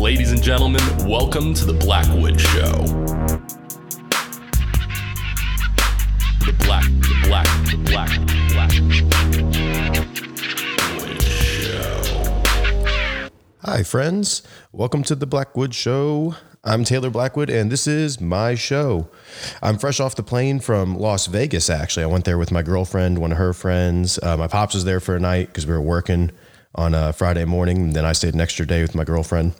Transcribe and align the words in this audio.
Ladies 0.00 0.32
and 0.32 0.42
gentlemen, 0.42 0.80
welcome 1.06 1.52
to 1.52 1.66
the 1.66 1.74
Blackwood 1.74 2.40
Show. 2.40 2.72
The 6.40 6.54
Black, 6.60 6.84
the 6.84 7.20
Black, 7.24 7.46
the 7.66 7.76
Black, 7.84 8.08
Black 8.48 8.70
Show. 11.50 11.90
Hi, 13.58 13.82
friends. 13.82 14.42
Welcome 14.72 15.02
to 15.02 15.14
the 15.14 15.26
Blackwood 15.26 15.74
Show. 15.74 16.34
I'm 16.64 16.84
Taylor 16.84 17.10
Blackwood, 17.10 17.50
and 17.50 17.70
this 17.70 17.86
is 17.86 18.22
my 18.22 18.54
show. 18.54 19.10
I'm 19.62 19.76
fresh 19.76 20.00
off 20.00 20.16
the 20.16 20.22
plane 20.22 20.60
from 20.60 20.96
Las 20.96 21.26
Vegas, 21.26 21.68
actually. 21.68 22.04
I 22.04 22.06
went 22.06 22.24
there 22.24 22.38
with 22.38 22.50
my 22.50 22.62
girlfriend, 22.62 23.18
one 23.18 23.32
of 23.32 23.38
her 23.38 23.52
friends. 23.52 24.18
Uh, 24.22 24.38
my 24.38 24.48
pops 24.48 24.72
was 24.72 24.86
there 24.86 25.00
for 25.00 25.14
a 25.14 25.20
night 25.20 25.48
because 25.48 25.66
we 25.66 25.74
were 25.74 25.82
working 25.82 26.30
on 26.74 26.94
a 26.94 27.12
Friday 27.12 27.44
morning. 27.44 27.76
And 27.76 27.92
then 27.92 28.06
I 28.06 28.12
stayed 28.12 28.32
an 28.32 28.40
extra 28.40 28.66
day 28.66 28.80
with 28.80 28.94
my 28.94 29.04
girlfriend 29.04 29.52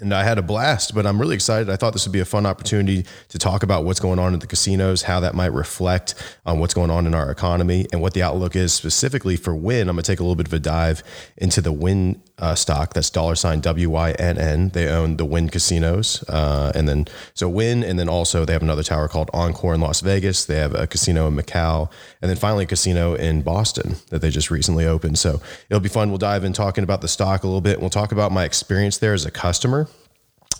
and 0.00 0.14
I 0.14 0.24
had 0.24 0.38
a 0.38 0.42
blast, 0.42 0.94
but 0.94 1.06
I'm 1.06 1.20
really 1.20 1.34
excited. 1.34 1.70
I 1.70 1.76
thought 1.76 1.92
this 1.92 2.06
would 2.06 2.12
be 2.12 2.20
a 2.20 2.24
fun 2.24 2.46
opportunity 2.46 3.04
to 3.28 3.38
talk 3.38 3.62
about 3.62 3.84
what's 3.84 4.00
going 4.00 4.18
on 4.18 4.34
at 4.34 4.40
the 4.40 4.46
casinos, 4.46 5.02
how 5.02 5.20
that 5.20 5.34
might 5.34 5.52
reflect 5.52 6.14
on 6.44 6.58
what's 6.58 6.74
going 6.74 6.90
on 6.90 7.06
in 7.06 7.14
our 7.14 7.30
economy, 7.30 7.86
and 7.92 8.00
what 8.00 8.14
the 8.14 8.22
outlook 8.22 8.56
is 8.56 8.72
specifically 8.72 9.36
for 9.36 9.54
Wynn. 9.54 9.88
I'm 9.88 9.96
going 9.96 10.02
to 10.02 10.10
take 10.10 10.20
a 10.20 10.22
little 10.22 10.36
bit 10.36 10.46
of 10.46 10.52
a 10.52 10.58
dive 10.58 11.02
into 11.36 11.60
the 11.60 11.72
Wynn 11.72 12.22
uh, 12.38 12.54
stock. 12.54 12.94
That's 12.94 13.10
dollar 13.10 13.34
sign 13.34 13.60
W 13.60 13.90
Y 13.90 14.10
N 14.12 14.38
N. 14.38 14.68
They 14.70 14.88
own 14.88 15.16
the 15.16 15.24
Wynn 15.24 15.48
casinos, 15.48 16.22
uh, 16.28 16.72
and 16.74 16.88
then 16.88 17.06
so 17.34 17.48
Wynn, 17.48 17.82
and 17.82 17.98
then 17.98 18.08
also 18.08 18.44
they 18.44 18.52
have 18.52 18.62
another 18.62 18.82
tower 18.82 19.08
called 19.08 19.30
Encore 19.32 19.74
in 19.74 19.80
Las 19.80 20.00
Vegas. 20.00 20.44
They 20.44 20.56
have 20.56 20.74
a 20.74 20.86
casino 20.86 21.26
in 21.28 21.36
Macau, 21.36 21.90
and 22.20 22.28
then 22.28 22.36
finally 22.36 22.64
a 22.64 22.66
casino 22.66 23.14
in 23.14 23.42
Boston 23.42 23.96
that 24.10 24.20
they 24.20 24.30
just 24.30 24.50
recently 24.50 24.86
opened. 24.86 25.18
So 25.18 25.40
it'll 25.70 25.80
be 25.80 25.88
fun. 25.88 26.10
We'll 26.10 26.18
dive 26.18 26.44
in 26.44 26.52
talking 26.52 26.84
about 26.84 27.00
the 27.00 27.08
stock 27.08 27.42
a 27.42 27.46
little 27.46 27.60
bit. 27.60 27.80
We'll 27.80 27.90
talk 27.90 28.12
about 28.12 28.32
my 28.32 28.44
experience 28.44 28.98
there 28.98 29.14
as 29.14 29.24
a 29.24 29.30
customer 29.30 29.88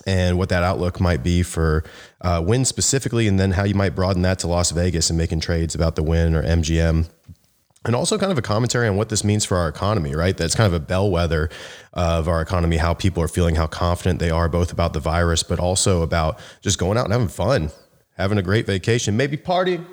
and 0.06 0.38
what 0.38 0.48
that 0.50 0.62
outlook 0.62 1.00
might 1.00 1.22
be 1.22 1.42
for 1.42 1.84
uh, 2.20 2.42
Wynn 2.44 2.64
specifically, 2.64 3.26
and 3.26 3.38
then 3.38 3.52
how 3.52 3.64
you 3.64 3.74
might 3.74 3.94
broaden 3.94 4.22
that 4.22 4.38
to 4.40 4.46
Las 4.46 4.70
Vegas 4.70 5.10
and 5.10 5.18
making 5.18 5.40
trades 5.40 5.74
about 5.74 5.96
the 5.96 6.02
Wynn 6.02 6.34
or 6.34 6.42
MGM. 6.42 7.08
And 7.86 7.94
also, 7.94 8.18
kind 8.18 8.32
of 8.32 8.38
a 8.38 8.42
commentary 8.42 8.88
on 8.88 8.96
what 8.96 9.10
this 9.10 9.22
means 9.22 9.44
for 9.44 9.56
our 9.56 9.68
economy, 9.68 10.16
right? 10.16 10.36
That's 10.36 10.56
kind 10.56 10.66
of 10.66 10.74
a 10.74 10.84
bellwether 10.84 11.50
of 11.92 12.26
our 12.26 12.42
economy, 12.42 12.78
how 12.78 12.94
people 12.94 13.22
are 13.22 13.28
feeling, 13.28 13.54
how 13.54 13.68
confident 13.68 14.18
they 14.18 14.28
are, 14.28 14.48
both 14.48 14.72
about 14.72 14.92
the 14.92 14.98
virus, 14.98 15.44
but 15.44 15.60
also 15.60 16.02
about 16.02 16.40
just 16.62 16.78
going 16.78 16.98
out 16.98 17.04
and 17.04 17.12
having 17.12 17.28
fun, 17.28 17.70
having 18.16 18.38
a 18.38 18.42
great 18.42 18.66
vacation, 18.66 19.16
maybe 19.16 19.36
partying, 19.36 19.86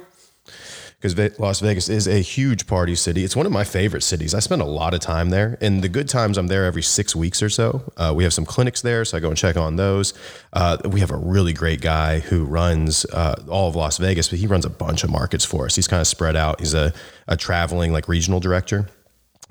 because 1.04 1.38
Las 1.38 1.60
Vegas 1.60 1.90
is 1.90 2.08
a 2.08 2.20
huge 2.20 2.66
party 2.66 2.96
city. 2.96 3.26
It's 3.26 3.36
one 3.36 3.46
of 3.46 3.52
my 3.52 3.66
favorite 3.66 4.04
cities. 4.04 4.34
I 4.34 4.40
spend 4.40 4.62
a 4.62 4.66
lot 4.66 4.94
of 4.94 5.02
time 5.02 5.32
there. 5.32 5.58
In 5.60 5.82
the 5.82 5.90
good 5.90 6.08
times, 6.08 6.38
I'm 6.38 6.48
there 6.48 6.64
every 6.64 6.82
six 6.82 7.14
weeks 7.14 7.44
or 7.44 7.50
so. 7.50 7.92
Uh, 7.98 8.14
we 8.16 8.24
have 8.24 8.34
some 8.34 8.46
clinics 8.46 8.82
there, 8.82 9.04
so 9.04 9.18
I 9.18 9.20
go 9.20 9.28
and 9.28 9.36
check 9.36 9.58
on 9.58 9.76
those. 9.76 10.14
Uh, 10.54 10.78
we 10.86 11.02
have 11.02 11.12
a 11.12 11.18
really 11.18 11.52
great 11.52 11.82
guy 11.82 12.20
who 12.20 12.46
runs 12.46 13.04
uh, 13.12 13.36
all 13.50 13.68
of 13.68 13.76
Las 13.76 13.98
Vegas, 13.98 14.30
but 14.30 14.40
he 14.40 14.48
runs 14.48 14.64
a 14.64 14.70
bunch 14.70 15.04
of 15.04 15.10
markets 15.10 15.44
for 15.44 15.66
us. 15.66 15.76
He's 15.76 15.90
kind 15.90 16.00
of 16.00 16.08
spread 16.08 16.38
out. 16.38 16.62
He's 16.62 16.74
a, 16.74 16.94
a 17.28 17.36
traveling 17.36 17.92
like 17.92 18.08
regional 18.08 18.40
director. 18.40 18.88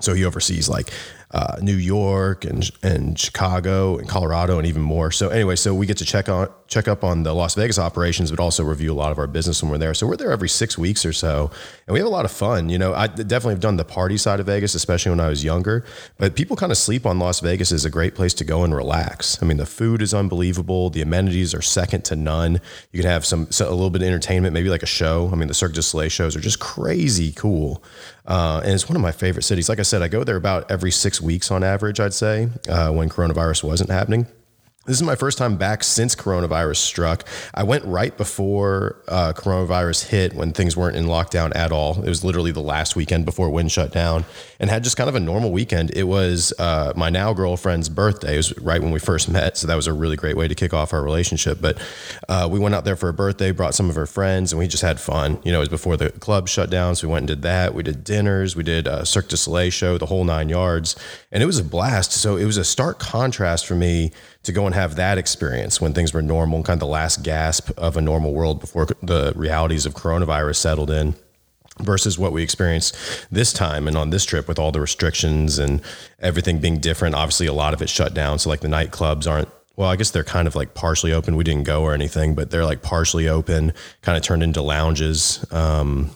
So 0.01 0.15
he 0.15 0.25
oversees 0.25 0.69
like 0.69 0.91
uh, 1.33 1.57
New 1.63 1.77
York 1.77 2.45
and 2.45 2.71
and 2.83 3.19
Chicago 3.19 3.97
and 3.97 4.09
Colorado 4.09 4.59
and 4.59 4.67
even 4.67 4.83
more. 4.83 5.11
So 5.11 5.31
anyway, 5.31 5.57
so 5.57 5.75
we 5.75 5.87
get 5.87 5.97
to 5.99 6.05
check 6.05 6.29
on 6.29 6.49
check 6.67 6.89
up 6.89 7.05
on 7.05 7.23
the 7.23 7.35
Las 7.35 7.55
Vegas 7.55 7.79
operations, 7.79 8.31
but 8.31 8.41
also 8.41 8.65
review 8.65 8.93
a 8.93 8.95
lot 8.95 9.13
of 9.13 9.19
our 9.19 9.27
business 9.27 9.63
when 9.63 9.71
we're 9.71 9.79
there. 9.79 9.95
So 9.95 10.07
we're 10.07 10.17
there 10.17 10.31
every 10.31 10.49
six 10.49 10.77
weeks 10.77 11.05
or 11.05 11.13
so, 11.13 11.51
and 11.87 11.95
we 11.95 12.01
have 12.01 12.07
a 12.07 12.11
lot 12.11 12.25
of 12.25 12.31
fun. 12.31 12.69
You 12.69 12.79
know, 12.79 12.93
I 12.95 13.07
definitely 13.07 13.55
have 13.55 13.61
done 13.61 13.77
the 13.77 13.85
party 13.85 14.19
side 14.19 14.41
of 14.41 14.47
Vegas, 14.47 14.75
especially 14.75 15.11
when 15.11 15.21
I 15.21 15.29
was 15.29 15.43
younger. 15.43 15.85
But 16.19 16.35
people 16.35 16.57
kind 16.57 16.73
of 16.73 16.79
sleep 16.79 17.07
on 17.07 17.19
Las 17.19 17.41
Vegas 17.41 17.73
as 17.73 17.85
a 17.85 17.91
great 17.91 18.15
place 18.15 18.35
to 18.35 18.45
go 18.45 18.63
and 18.65 18.75
relax. 18.75 19.43
I 19.43 19.47
mean, 19.47 19.57
the 19.57 19.67
food 19.67 20.03
is 20.03 20.13
unbelievable. 20.13 20.91
The 20.91 21.03
amenities 21.03 21.55
are 21.55 21.63
second 21.63 22.05
to 22.07 22.17
none. 22.17 22.61
You 22.93 23.03
can 23.03 23.11
have 23.11 23.25
some 23.25 23.49
a 23.61 23.71
little 23.71 23.91
bit 23.91 24.03
of 24.03 24.09
entertainment, 24.09 24.53
maybe 24.53 24.69
like 24.69 24.83
a 24.83 24.87
show. 24.87 25.31
I 25.33 25.37
mean, 25.37 25.49
the 25.49 25.55
Cirque 25.55 25.73
du 25.73 25.83
Soleil 25.83 26.11
shows 26.11 26.37
are 26.37 26.41
just 26.41 26.61
crazy 26.61 27.33
cool, 27.33 27.83
uh, 28.27 28.61
and 28.65 28.73
it's 28.73 28.89
one 28.89 28.97
of 28.97 29.03
my 29.03 29.13
favorite 29.13 29.43
cities. 29.43 29.69
Like 29.69 29.79
I 29.79 29.83
said, 29.83 30.03
I 30.03 30.09
go 30.09 30.25
there 30.25 30.37
about 30.37 30.71
every 30.71 30.91
six 30.91 31.21
weeks 31.21 31.51
on 31.51 31.65
average, 31.65 32.01
I'd 32.01 32.15
say, 32.15 32.49
uh, 32.69 32.91
when 32.93 33.09
coronavirus 33.09 33.65
wasn't 33.65 33.91
happening. 33.91 34.27
This 34.85 34.97
is 34.97 35.05
my 35.05 35.15
first 35.15 35.39
time 35.39 35.57
back 35.57 35.85
since 35.85 36.17
coronavirus 36.17 36.79
struck. 36.79 37.25
I 37.55 37.63
went 37.63 37.85
right 37.85 38.17
before 38.17 38.97
uh, 39.07 39.33
coronavirus 39.33 40.09
hit 40.09 40.35
when 40.35 40.53
things 40.53 40.77
weren't 40.77 40.97
in 40.97 41.05
lockdown 41.05 41.55
at 41.55 41.71
all. 41.71 42.03
It 42.03 42.09
was 42.09 42.25
literally 42.25 42.51
the 42.51 42.63
last 42.63 42.97
weekend 42.97 43.25
before 43.25 43.49
Wynn 43.49 43.69
shut 43.69 43.93
down 43.93 44.25
and 44.59 44.71
had 44.71 44.83
just 44.83 44.97
kind 44.97 45.09
of 45.09 45.15
a 45.15 45.21
normal 45.21 45.53
weekend. 45.53 45.93
It 45.93 46.03
was 46.03 46.53
uh, 46.59 46.95
my 46.97 47.11
now 47.11 47.33
girlfriend's 47.33 47.89
birthday. 47.89 48.35
It 48.35 48.39
was 48.39 48.59
right 48.59 48.83
when 48.83 48.91
we 48.91 48.99
first 48.99 49.29
met. 49.29 49.57
So 49.57 49.69
that 49.69 49.77
was 49.77 49.87
a 49.87 49.93
really 49.93 50.17
great 50.17 50.37
way 50.37 50.49
to 50.49 50.55
kick 50.57 50.75
off 50.75 50.93
our 50.93 51.03
relationship. 51.05 51.61
But 51.61 51.81
uh, 52.29 52.49
we 52.51 52.59
went 52.59 52.75
out 52.75 52.85
there 52.85 52.97
for 52.97 53.09
a 53.09 53.15
birthday, 53.15 53.53
brought 53.53 53.77
some 53.77 53.89
of 53.89 53.95
her 53.95 54.07
friends, 54.07 54.53
and 54.53 54.59
we 54.59 54.67
just 54.67 54.83
had 54.83 54.99
fun. 54.99 55.39
You 55.45 55.53
know, 55.53 55.59
it 55.59 55.61
was 55.61 55.69
before 55.69 55.97
the 55.97 56.11
club 56.11 56.49
shut 56.49 56.71
down. 56.71 56.97
So 56.97 57.07
we 57.07 57.13
went 57.13 57.31
and 57.31 57.39
did 57.39 57.43
that. 57.43 57.73
We 57.73 57.85
did 57.85 58.03
dinners, 58.03 58.57
we 58.57 58.65
did 58.65 58.89
a 58.89 59.07
Cirque 59.07 59.29
du 59.29 59.37
Soleil 59.37 59.71
show, 59.71 59.97
the 59.97 60.07
whole 60.07 60.25
nine 60.25 60.49
yards. 60.49 60.97
And 61.31 61.41
it 61.41 61.47
was 61.47 61.61
a 61.61 61.65
blast. 61.65 62.11
So 62.11 62.37
it 62.37 62.47
was 62.47 62.57
a 62.57 62.65
stark 62.65 62.99
contrast 62.99 63.65
for 63.65 63.77
me 63.77 64.11
to 64.43 64.53
go 64.53 64.67
and 64.67 64.75
have 64.75 64.97
that 64.97 65.19
experience 65.19 65.81
when 65.81 65.93
things 65.93 66.13
were 66.13 66.23
normal, 66.23 66.63
kind 66.63 66.77
of 66.77 66.81
the 66.81 66.87
last 66.87 67.23
gasp 67.23 67.71
of 67.77 67.97
a 67.97 68.01
normal 68.01 68.33
world 68.33 68.61
before 68.61 68.87
the 69.03 69.33
realities 69.37 69.87
of 69.87 69.95
coronavirus 69.95 70.57
settled 70.57 70.91
in 70.91 71.15
versus 71.79 72.19
what 72.19 72.33
we 72.33 72.43
experienced 72.43 72.97
this 73.31 73.53
time 73.53 73.89
and 73.89 73.97
on 73.97 74.11
this 74.11 74.25
trip 74.25 74.47
with 74.49 74.59
all 74.59 74.73
the 74.73 74.81
restrictions 74.81 75.59
and 75.59 75.81
everything 76.19 76.59
being 76.59 76.79
different. 76.79 77.15
Obviously, 77.15 77.47
a 77.47 77.53
lot 77.53 77.73
of 77.73 77.81
it 77.83 77.89
shut 77.89 78.15
down. 78.15 78.39
So, 78.39 78.51
like 78.51 78.61
the 78.61 78.69
nightclubs 78.69 79.31
aren't 79.31 79.49
well, 79.77 79.89
I 79.89 79.97
guess 79.97 80.11
they're 80.11 80.25
kind 80.25 80.47
of 80.47 80.55
like 80.55 80.75
partially 80.75 81.13
open. 81.13 81.37
We 81.37 81.45
didn't 81.45 81.65
go 81.65 81.83
or 81.83 81.95
anything, 81.95 82.35
but 82.35 82.51
they're 82.51 82.65
like 82.65 82.83
partially 82.83 83.29
open, 83.29 83.73
kind 84.03 84.19
of 84.19 84.23
turned 84.23 84.43
into 84.43 84.61
lounges. 84.61 85.45
Um, 85.51 86.11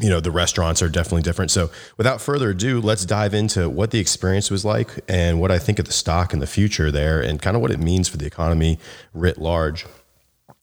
you 0.00 0.08
know 0.08 0.20
the 0.20 0.30
restaurants 0.30 0.82
are 0.82 0.88
definitely 0.88 1.22
different. 1.22 1.50
So 1.50 1.70
without 1.96 2.20
further 2.20 2.50
ado 2.50 2.80
let's 2.80 3.04
dive 3.04 3.34
into 3.34 3.68
what 3.68 3.90
the 3.90 3.98
experience 3.98 4.50
was 4.50 4.64
like 4.64 5.00
and 5.08 5.40
what 5.40 5.50
i 5.50 5.58
think 5.58 5.78
of 5.78 5.84
the 5.86 5.92
stock 5.92 6.32
in 6.32 6.38
the 6.38 6.46
future 6.46 6.90
there 6.90 7.20
and 7.20 7.40
kind 7.40 7.56
of 7.56 7.62
what 7.62 7.70
it 7.70 7.80
means 7.80 8.08
for 8.08 8.16
the 8.16 8.26
economy 8.26 8.78
writ 9.12 9.38
large. 9.38 9.86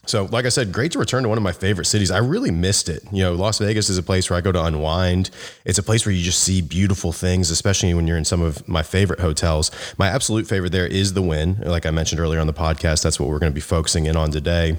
So 0.08 0.26
like 0.26 0.46
i 0.46 0.50
said 0.50 0.72
great 0.72 0.92
to 0.94 1.00
return 1.00 1.24
to 1.24 1.30
one 1.30 1.38
of 1.38 1.44
my 1.44 1.52
favorite 1.52 1.86
cities. 1.86 2.12
I 2.12 2.20
really 2.20 2.52
missed 2.52 2.90
it. 2.90 3.04
You 3.12 3.24
know 3.24 3.34
las 3.34 3.60
vegas 3.60 3.90
is 3.90 3.98
a 3.98 4.04
place 4.04 4.30
where 4.30 4.38
i 4.38 4.42
go 4.42 4.52
to 4.52 4.64
unwind. 4.64 5.30
It's 5.66 5.80
a 5.80 5.84
place 5.84 6.06
where 6.06 6.14
you 6.14 6.24
just 6.24 6.42
see 6.44 6.62
beautiful 6.62 7.12
things 7.12 7.52
especially 7.52 7.94
when 7.94 8.08
you're 8.08 8.18
in 8.18 8.26
some 8.26 8.42
of 8.42 8.68
my 8.68 8.84
favorite 8.84 9.20
hotels. 9.20 9.72
My 9.98 10.08
absolute 10.08 10.48
favorite 10.48 10.72
there 10.72 10.88
is 10.88 11.14
the 11.14 11.22
Wynn 11.22 11.62
like 11.66 11.86
i 11.86 11.92
mentioned 11.92 12.22
earlier 12.22 12.40
on 12.40 12.48
the 12.48 12.54
podcast 12.54 13.04
that's 13.04 13.20
what 13.20 13.30
we're 13.30 13.40
going 13.40 13.52
to 13.52 13.56
be 13.56 13.62
focusing 13.62 14.06
in 14.06 14.16
on 14.16 14.32
today 14.32 14.78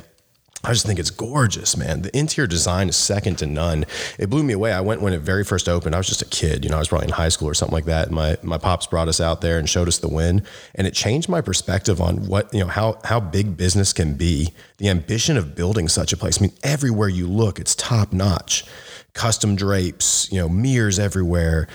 I 0.65 0.73
just 0.73 0.87
think 0.87 0.99
it's 0.99 1.11
gorgeous, 1.11 1.77
man. 1.77 2.03
The 2.03 2.17
interior 2.17 2.47
design 2.47 2.89
is 2.89 2.97
second 2.97 3.39
to 3.39 3.47
none. 3.47 3.85
It 4.19 4.29
blew 4.31 4.43
me 4.43 4.53
away. 4.53 4.73
I 4.73 4.81
went 4.81 5.01
when 5.01 5.13
it 5.13 5.21
very 5.21 5.45
first 5.45 5.69
opened. 5.69 5.95
I 5.95 5.99
was 5.99 6.09
just 6.09 6.23
a 6.23 6.27
kid, 6.27 6.65
you 6.65 6.71
know, 6.71 6.77
I 6.77 6.79
was 6.81 6.89
probably 6.89 7.07
in 7.07 7.13
high 7.13 7.29
school 7.29 7.49
or 7.49 7.55
something 7.55 7.75
like 7.75 7.85
that. 7.85 8.11
My 8.11 8.37
my 8.43 8.59
pops 8.59 8.87
brought 8.87 9.09
us 9.09 9.21
out 9.21 9.41
there 9.41 9.59
and 9.59 9.69
showed 9.69 9.89
us 9.89 9.99
the 9.99 10.09
Wynn, 10.09 10.43
and 10.75 10.87
it 10.87 10.95
changed 10.95 11.29
my 11.29 11.41
perspective 11.41 12.01
on 12.01 12.27
what 12.27 12.53
you 12.53 12.61
know 12.61 12.67
how 12.67 12.99
how 13.05 13.21
big 13.21 13.57
business 13.57 13.93
can 13.93 14.15
be. 14.15 14.53
The 14.79 14.89
ambition 14.89 15.37
of 15.37 15.55
building 15.55 15.89
such 15.89 16.13
a 16.13 16.17
place. 16.17 16.41
I 16.41 16.43
mean, 16.43 16.53
everywhere 16.63 17.09
you 17.09 17.27
look, 17.27 17.59
it's 17.59 17.75
top 17.75 18.13
notch. 18.13 18.65
Custom 19.13 19.57
drapes, 19.57 20.31
you 20.31 20.39
know, 20.39 20.49
mirrors 20.49 20.99
everywhere. 20.99 21.69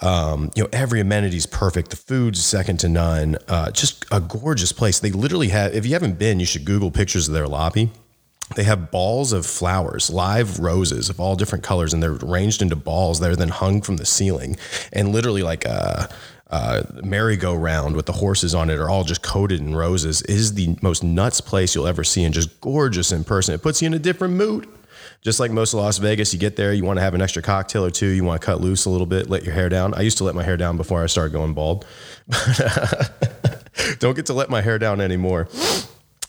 Um, 0.00 0.50
you 0.54 0.62
know, 0.62 0.68
every 0.72 1.00
amenity 1.00 1.36
is 1.36 1.46
perfect. 1.46 1.90
The 1.90 1.96
food's 1.96 2.44
second 2.44 2.78
to 2.80 2.88
none. 2.88 3.36
Uh, 3.48 3.70
just 3.70 4.04
a 4.12 4.20
gorgeous 4.20 4.70
place. 4.70 5.00
They 5.00 5.10
literally 5.10 5.48
have. 5.48 5.74
If 5.74 5.86
you 5.86 5.94
haven't 5.94 6.18
been, 6.18 6.40
you 6.40 6.46
should 6.46 6.64
Google 6.64 6.90
pictures 6.90 7.26
of 7.26 7.34
their 7.34 7.48
lobby 7.48 7.90
they 8.54 8.64
have 8.64 8.90
balls 8.90 9.32
of 9.32 9.46
flowers, 9.46 10.10
live 10.10 10.60
roses 10.60 11.08
of 11.08 11.18
all 11.18 11.34
different 11.34 11.64
colors, 11.64 11.92
and 11.92 12.02
they're 12.02 12.16
arranged 12.16 12.62
into 12.62 12.76
balls 12.76 13.20
that 13.20 13.30
are 13.30 13.36
then 13.36 13.48
hung 13.48 13.80
from 13.80 13.96
the 13.96 14.04
ceiling. 14.04 14.56
And 14.92 15.12
literally, 15.12 15.42
like 15.42 15.64
a, 15.64 16.08
a 16.48 16.86
merry-go-round 17.02 17.96
with 17.96 18.06
the 18.06 18.12
horses 18.12 18.54
on 18.54 18.70
it 18.70 18.78
are 18.78 18.90
all 18.90 19.04
just 19.04 19.22
coated 19.22 19.60
in 19.60 19.74
roses. 19.74 20.22
It 20.22 20.30
is 20.30 20.54
the 20.54 20.76
most 20.82 21.02
nuts 21.02 21.40
place 21.40 21.74
you'll 21.74 21.86
ever 21.86 22.04
see, 22.04 22.22
and 22.24 22.34
just 22.34 22.60
gorgeous 22.60 23.12
in 23.12 23.24
person. 23.24 23.54
It 23.54 23.62
puts 23.62 23.80
you 23.80 23.86
in 23.86 23.94
a 23.94 23.98
different 23.98 24.34
mood. 24.34 24.68
Just 25.22 25.40
like 25.40 25.50
most 25.50 25.72
of 25.72 25.80
Las 25.80 25.96
Vegas, 25.96 26.34
you 26.34 26.38
get 26.38 26.56
there, 26.56 26.74
you 26.74 26.84
want 26.84 26.98
to 26.98 27.02
have 27.02 27.14
an 27.14 27.22
extra 27.22 27.40
cocktail 27.40 27.82
or 27.84 27.90
two, 27.90 28.08
you 28.08 28.24
want 28.24 28.40
to 28.42 28.44
cut 28.44 28.60
loose 28.60 28.84
a 28.84 28.90
little 28.90 29.06
bit, 29.06 29.30
let 29.30 29.42
your 29.42 29.54
hair 29.54 29.70
down. 29.70 29.94
I 29.94 30.02
used 30.02 30.18
to 30.18 30.24
let 30.24 30.34
my 30.34 30.42
hair 30.42 30.58
down 30.58 30.76
before 30.76 31.02
I 31.02 31.06
started 31.06 31.32
going 31.32 31.54
bald, 31.54 31.86
but 32.28 33.64
don't 34.00 34.14
get 34.14 34.26
to 34.26 34.34
let 34.34 34.50
my 34.50 34.60
hair 34.60 34.78
down 34.78 35.00
anymore 35.00 35.48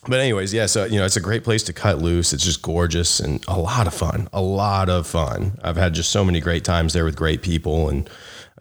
but 0.08 0.20
anyways, 0.20 0.54
yeah, 0.54 0.66
so 0.66 0.86
you 0.86 1.00
know, 1.00 1.06
it's 1.06 1.18
a 1.18 1.22
great 1.22 1.44
place 1.44 1.64
to 1.64 1.74
cut 1.74 2.00
loose. 2.00 2.34
It's 2.34 2.44
just 2.44 2.62
gorgeous 2.62 3.20
and 3.20 3.44
a 3.48 3.60
lot 3.60 3.88
of 3.88 3.94
fun. 3.94 4.28
A 4.34 4.42
lot 4.42 4.90
of 4.90 5.08
fun. 5.08 5.60
I've 5.64 5.78
had 5.78 5.94
just 5.94 6.12
so 6.12 6.24
many 6.24 6.40
great 6.40 6.64
times 6.64 6.94
there 6.94 7.06
with 7.06 7.16
great 7.16 7.42
people 7.42 7.90
and 7.90 8.10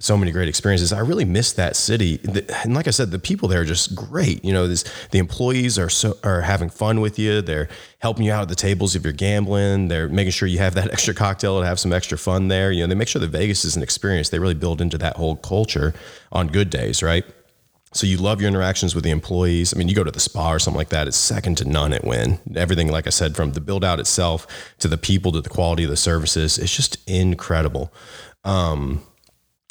so 0.00 0.16
many 0.16 0.32
great 0.32 0.48
experiences. 0.48 0.92
I 0.92 1.00
really 1.00 1.24
miss 1.24 1.52
that 1.52 1.76
city. 1.76 2.20
And 2.64 2.74
like 2.74 2.88
I 2.88 2.90
said, 2.90 3.10
the 3.10 3.18
people 3.18 3.48
there 3.48 3.60
are 3.60 3.64
just 3.64 3.94
great. 3.94 4.44
You 4.44 4.52
know, 4.52 4.66
this, 4.66 4.84
the 5.10 5.18
employees 5.18 5.78
are 5.78 5.88
so 5.88 6.18
are 6.24 6.40
having 6.40 6.68
fun 6.68 7.00
with 7.00 7.18
you. 7.18 7.40
They're 7.42 7.68
helping 8.00 8.26
you 8.26 8.32
out 8.32 8.42
at 8.42 8.48
the 8.48 8.56
tables 8.56 8.96
if 8.96 9.04
you're 9.04 9.12
gambling. 9.12 9.88
They're 9.88 10.08
making 10.08 10.32
sure 10.32 10.48
you 10.48 10.58
have 10.58 10.74
that 10.74 10.90
extra 10.92 11.14
cocktail 11.14 11.60
to 11.60 11.66
have 11.66 11.78
some 11.78 11.92
extra 11.92 12.18
fun 12.18 12.48
there. 12.48 12.72
You 12.72 12.82
know, 12.82 12.88
they 12.88 12.94
make 12.94 13.08
sure 13.08 13.20
that 13.20 13.30
Vegas 13.30 13.64
is 13.64 13.76
an 13.76 13.82
experience. 13.82 14.30
They 14.30 14.38
really 14.38 14.54
build 14.54 14.80
into 14.80 14.98
that 14.98 15.16
whole 15.16 15.36
culture 15.36 15.94
on 16.32 16.48
good 16.48 16.70
days, 16.70 17.02
right? 17.02 17.24
So 17.94 18.08
you 18.08 18.16
love 18.16 18.40
your 18.40 18.48
interactions 18.48 18.94
with 18.94 19.04
the 19.04 19.10
employees. 19.10 19.72
I 19.72 19.78
mean, 19.78 19.88
you 19.88 19.94
go 19.94 20.02
to 20.02 20.10
the 20.10 20.20
spa 20.20 20.52
or 20.52 20.58
something 20.58 20.76
like 20.76 20.88
that, 20.88 21.06
it's 21.06 21.16
second 21.16 21.58
to 21.58 21.64
none 21.64 21.92
at 21.92 22.04
Wynn. 22.04 22.40
Everything, 22.56 22.90
like 22.90 23.06
I 23.06 23.10
said, 23.10 23.36
from 23.36 23.52
the 23.52 23.60
build 23.60 23.84
out 23.84 24.00
itself 24.00 24.46
to 24.80 24.88
the 24.88 24.98
people 24.98 25.30
to 25.32 25.40
the 25.40 25.48
quality 25.48 25.84
of 25.84 25.90
the 25.90 25.96
services, 25.96 26.58
it's 26.58 26.74
just 26.74 26.98
incredible. 27.08 27.92
Um, 28.42 29.02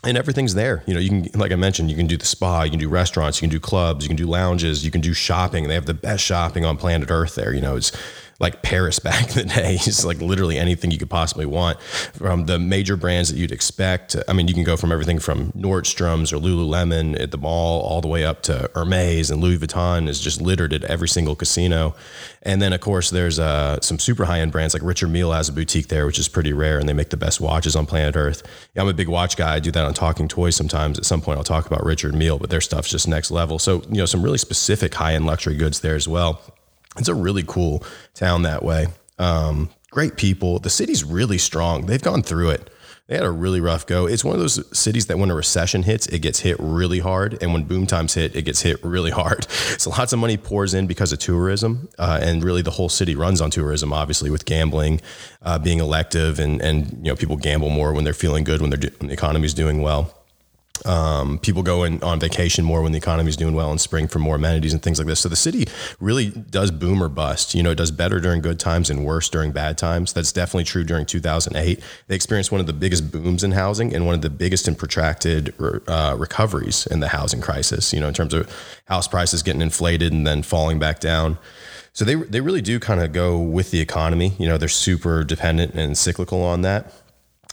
and 0.05 0.17
everything's 0.17 0.53
there. 0.53 0.83
You 0.85 0.93
know, 0.93 0.99
you 0.99 1.09
can, 1.09 1.39
like 1.39 1.51
I 1.51 1.55
mentioned, 1.55 1.89
you 1.89 1.95
can 1.95 2.07
do 2.07 2.17
the 2.17 2.25
spa, 2.25 2.63
you 2.63 2.69
can 2.69 2.79
do 2.79 2.89
restaurants, 2.89 3.41
you 3.41 3.47
can 3.47 3.55
do 3.55 3.59
clubs, 3.59 4.03
you 4.03 4.09
can 4.09 4.17
do 4.17 4.25
lounges, 4.25 4.83
you 4.83 4.91
can 4.91 5.01
do 5.01 5.13
shopping. 5.13 5.67
They 5.67 5.75
have 5.75 5.85
the 5.85 5.93
best 5.93 6.23
shopping 6.23 6.65
on 6.65 6.77
planet 6.77 7.09
Earth 7.11 7.35
there. 7.35 7.53
You 7.53 7.61
know, 7.61 7.75
it's 7.75 7.91
like 8.39 8.61
Paris 8.61 8.99
back 8.99 9.35
in 9.35 9.47
the 9.47 9.53
day. 9.53 9.77
It's 9.93 10.05
like 10.05 10.19
literally 10.21 10.57
anything 10.57 10.91
you 10.91 10.97
could 10.97 11.09
possibly 11.09 11.45
want 11.45 11.79
from 11.81 12.45
the 12.45 12.57
major 12.57 12.95
brands 12.95 13.29
that 13.29 13.37
you'd 13.37 13.51
expect. 13.51 14.15
I 14.27 14.33
mean, 14.33 14.47
you 14.47 14.53
can 14.53 14.63
go 14.63 14.77
from 14.77 14.91
everything 14.91 15.19
from 15.19 15.51
Nordstrom's 15.51 16.31
or 16.33 16.37
Lululemon 16.37 17.19
at 17.19 17.31
the 17.31 17.37
mall 17.37 17.81
all 17.81 18.01
the 18.01 18.07
way 18.07 18.23
up 18.23 18.41
to 18.43 18.69
Hermes 18.75 19.29
and 19.29 19.41
Louis 19.41 19.57
Vuitton 19.57 20.07
is 20.07 20.19
just 20.19 20.41
littered 20.41 20.73
at 20.73 20.83
every 20.85 21.07
single 21.07 21.35
casino. 21.35 21.95
And 22.41 22.61
then, 22.61 22.73
of 22.73 22.81
course, 22.81 23.09
there's 23.09 23.39
uh, 23.39 23.79
some 23.81 23.99
super 23.99 24.25
high 24.25 24.39
end 24.39 24.51
brands 24.51 24.73
like 24.73 24.83
Richard 24.83 25.09
Mille 25.09 25.31
has 25.31 25.49
a 25.49 25.53
boutique 25.53 25.87
there, 25.87 26.05
which 26.05 26.19
is 26.19 26.27
pretty 26.27 26.53
rare, 26.53 26.79
and 26.79 26.87
they 26.87 26.93
make 26.93 27.09
the 27.09 27.17
best 27.17 27.39
watches 27.39 27.75
on 27.75 27.85
planet 27.85 28.15
Earth. 28.15 28.43
Yeah, 28.75 28.81
I'm 28.81 28.87
a 28.87 28.93
big 28.93 29.07
watch 29.07 29.37
guy. 29.37 29.55
I 29.55 29.59
do 29.59 29.71
that 29.71 29.85
on 29.85 29.93
Talking 29.93 30.27
Toys 30.27 30.55
sometimes. 30.55 30.97
At 30.97 31.05
some 31.05 31.21
point, 31.21 31.37
I'll 31.37 31.43
talk 31.43 31.65
about 31.65 31.83
Richard 31.83 32.13
Mille, 32.13 32.39
but 32.39 32.49
their 32.49 32.61
stuff's 32.61 32.89
just 32.89 33.07
next 33.07 33.31
level. 33.31 33.59
So, 33.59 33.81
you 33.89 33.97
know, 33.97 34.05
some 34.05 34.23
really 34.23 34.37
specific 34.37 34.93
high 34.93 35.13
end 35.13 35.25
luxury 35.25 35.55
goods 35.55 35.79
there 35.79 35.95
as 35.95 36.07
well 36.07 36.41
it's 36.97 37.09
a 37.09 37.15
really 37.15 37.43
cool 37.43 37.83
town 38.13 38.43
that 38.43 38.63
way. 38.63 38.87
Um, 39.19 39.69
great 39.91 40.17
people. 40.17 40.59
The 40.59 40.69
city's 40.69 41.03
really 41.03 41.37
strong. 41.37 41.85
They've 41.85 42.01
gone 42.01 42.23
through 42.23 42.51
it. 42.51 42.69
They 43.07 43.15
had 43.15 43.25
a 43.25 43.31
really 43.31 43.59
rough 43.59 43.85
go. 43.85 44.05
It's 44.05 44.23
one 44.23 44.33
of 44.33 44.39
those 44.39 44.65
cities 44.77 45.07
that 45.07 45.19
when 45.19 45.29
a 45.29 45.35
recession 45.35 45.83
hits, 45.83 46.07
it 46.07 46.19
gets 46.19 46.39
hit 46.39 46.55
really 46.57 46.99
hard. 46.99 47.37
And 47.43 47.51
when 47.51 47.63
boom 47.65 47.85
times 47.85 48.13
hit, 48.13 48.33
it 48.33 48.43
gets 48.43 48.61
hit 48.61 48.83
really 48.83 49.11
hard. 49.11 49.45
So 49.77 49.89
lots 49.89 50.13
of 50.13 50.19
money 50.19 50.37
pours 50.37 50.73
in 50.73 50.87
because 50.87 51.11
of 51.11 51.19
tourism. 51.19 51.89
Uh, 51.99 52.19
and 52.21 52.43
really 52.43 52.61
the 52.61 52.71
whole 52.71 52.87
city 52.89 53.15
runs 53.15 53.41
on 53.41 53.49
tourism, 53.49 53.91
obviously, 53.91 54.29
with 54.29 54.45
gambling 54.45 55.01
uh, 55.41 55.59
being 55.59 55.79
elective. 55.79 56.39
And, 56.39 56.61
and, 56.61 56.91
you 57.05 57.11
know, 57.11 57.15
people 57.15 57.35
gamble 57.35 57.69
more 57.69 57.91
when 57.91 58.05
they're 58.05 58.13
feeling 58.13 58.45
good, 58.45 58.61
when, 58.61 58.69
they're, 58.69 58.89
when 58.99 59.07
the 59.07 59.13
economy's 59.13 59.53
doing 59.53 59.81
well. 59.81 60.22
Um, 60.85 61.39
people 61.39 61.63
go 61.63 61.83
in 61.83 62.01
on 62.03 62.19
vacation 62.19 62.65
more 62.65 62.81
when 62.81 62.91
the 62.91 62.97
economy 62.97 63.29
is 63.29 63.35
doing 63.35 63.53
well 63.53 63.71
in 63.71 63.77
spring 63.77 64.07
for 64.07 64.19
more 64.19 64.35
amenities 64.35 64.73
and 64.73 64.81
things 64.81 64.99
like 64.99 65.07
this. 65.07 65.19
So 65.19 65.29
the 65.29 65.35
city 65.35 65.67
really 65.99 66.29
does 66.29 66.71
boom 66.71 67.01
or 67.01 67.09
bust. 67.09 67.55
You 67.55 67.63
know, 67.63 67.71
it 67.71 67.75
does 67.75 67.91
better 67.91 68.19
during 68.19 68.41
good 68.41 68.59
times 68.59 68.89
and 68.89 69.05
worse 69.05 69.29
during 69.29 69.51
bad 69.51 69.77
times. 69.77 70.13
That's 70.13 70.31
definitely 70.31 70.65
true 70.65 70.83
during 70.83 71.05
2008. 71.05 71.81
They 72.07 72.15
experienced 72.15 72.51
one 72.51 72.61
of 72.61 72.67
the 72.67 72.73
biggest 72.73 73.11
booms 73.11 73.43
in 73.43 73.51
housing 73.51 73.93
and 73.93 74.05
one 74.05 74.15
of 74.15 74.21
the 74.21 74.29
biggest 74.29 74.67
and 74.67 74.77
protracted 74.77 75.53
uh, 75.87 76.15
recoveries 76.17 76.85
in 76.87 76.99
the 76.99 77.09
housing 77.09 77.41
crisis. 77.41 77.93
You 77.93 77.99
know, 77.99 78.07
in 78.07 78.13
terms 78.13 78.33
of 78.33 78.51
house 78.85 79.07
prices 79.07 79.43
getting 79.43 79.61
inflated 79.61 80.11
and 80.11 80.25
then 80.25 80.43
falling 80.43 80.79
back 80.79 80.99
down. 80.99 81.37
So 81.93 82.05
they 82.05 82.15
they 82.15 82.41
really 82.41 82.61
do 82.61 82.79
kind 82.79 83.01
of 83.01 83.13
go 83.13 83.37
with 83.37 83.71
the 83.71 83.79
economy. 83.79 84.33
You 84.39 84.47
know, 84.47 84.57
they're 84.57 84.67
super 84.67 85.23
dependent 85.23 85.75
and 85.75 85.97
cyclical 85.97 86.41
on 86.41 86.63
that 86.63 86.91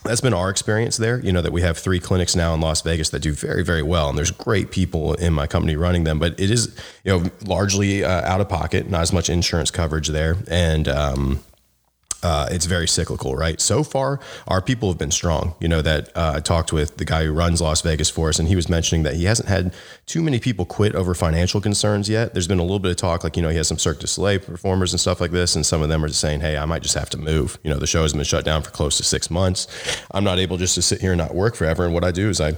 that's 0.04 0.20
been 0.20 0.34
our 0.34 0.50
experience 0.50 0.96
there. 0.96 1.20
You 1.20 1.32
know, 1.32 1.42
that 1.42 1.52
we 1.52 1.62
have 1.62 1.78
three 1.78 2.00
clinics 2.00 2.34
now 2.34 2.54
in 2.54 2.60
Las 2.60 2.82
Vegas 2.82 3.10
that 3.10 3.20
do 3.20 3.32
very, 3.32 3.62
very 3.62 3.82
well. 3.82 4.08
And 4.08 4.16
there's 4.16 4.30
great 4.30 4.70
people 4.70 5.14
in 5.14 5.32
my 5.32 5.46
company 5.46 5.76
running 5.76 6.04
them, 6.04 6.18
but 6.18 6.38
it 6.40 6.50
is, 6.50 6.74
you 7.04 7.12
know, 7.12 7.30
largely 7.44 8.04
uh, 8.04 8.22
out 8.22 8.40
of 8.40 8.48
pocket, 8.48 8.88
not 8.88 9.02
as 9.02 9.12
much 9.12 9.28
insurance 9.28 9.70
coverage 9.70 10.08
there. 10.08 10.36
And, 10.48 10.88
um, 10.88 11.40
uh, 12.22 12.48
it's 12.50 12.66
very 12.66 12.86
cyclical, 12.86 13.34
right? 13.34 13.60
So 13.60 13.82
far, 13.82 14.20
our 14.46 14.60
people 14.60 14.88
have 14.88 14.98
been 14.98 15.10
strong. 15.10 15.54
You 15.60 15.68
know 15.68 15.82
that 15.82 16.14
uh, 16.16 16.34
I 16.36 16.40
talked 16.40 16.72
with 16.72 16.96
the 16.98 17.04
guy 17.04 17.24
who 17.24 17.32
runs 17.32 17.60
Las 17.60 17.80
Vegas 17.82 18.10
for 18.10 18.28
us, 18.28 18.38
and 18.38 18.48
he 18.48 18.56
was 18.56 18.68
mentioning 18.68 19.02
that 19.04 19.14
he 19.14 19.24
hasn't 19.24 19.48
had 19.48 19.72
too 20.06 20.22
many 20.22 20.38
people 20.38 20.64
quit 20.64 20.94
over 20.94 21.14
financial 21.14 21.60
concerns 21.60 22.08
yet. 22.08 22.32
There's 22.32 22.48
been 22.48 22.58
a 22.58 22.62
little 22.62 22.78
bit 22.78 22.90
of 22.90 22.96
talk, 22.96 23.24
like 23.24 23.36
you 23.36 23.42
know, 23.42 23.48
he 23.48 23.56
has 23.56 23.68
some 23.68 23.78
Cirque 23.78 24.00
du 24.00 24.06
Soleil 24.06 24.38
performers 24.38 24.92
and 24.92 25.00
stuff 25.00 25.20
like 25.20 25.30
this, 25.30 25.54
and 25.56 25.64
some 25.64 25.82
of 25.82 25.88
them 25.88 26.04
are 26.04 26.08
just 26.08 26.20
saying, 26.20 26.40
"Hey, 26.40 26.56
I 26.56 26.64
might 26.66 26.82
just 26.82 26.94
have 26.94 27.10
to 27.10 27.18
move." 27.18 27.58
You 27.64 27.70
know, 27.70 27.78
the 27.78 27.86
show 27.86 28.02
has 28.02 28.12
been 28.12 28.24
shut 28.24 28.44
down 28.44 28.62
for 28.62 28.70
close 28.70 28.96
to 28.98 29.04
six 29.04 29.30
months. 29.30 29.66
I'm 30.10 30.24
not 30.24 30.38
able 30.38 30.56
just 30.56 30.74
to 30.74 30.82
sit 30.82 31.00
here 31.00 31.12
and 31.12 31.18
not 31.18 31.34
work 31.34 31.54
forever. 31.54 31.84
And 31.84 31.94
what 31.94 32.04
I 32.04 32.10
do 32.10 32.28
is 32.28 32.40
I 32.40 32.54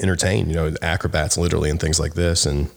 entertain, 0.00 0.48
you 0.48 0.54
know, 0.54 0.72
acrobats 0.80 1.36
literally 1.36 1.70
and 1.70 1.80
things 1.80 2.00
like 2.00 2.14
this, 2.14 2.46
and 2.46 2.70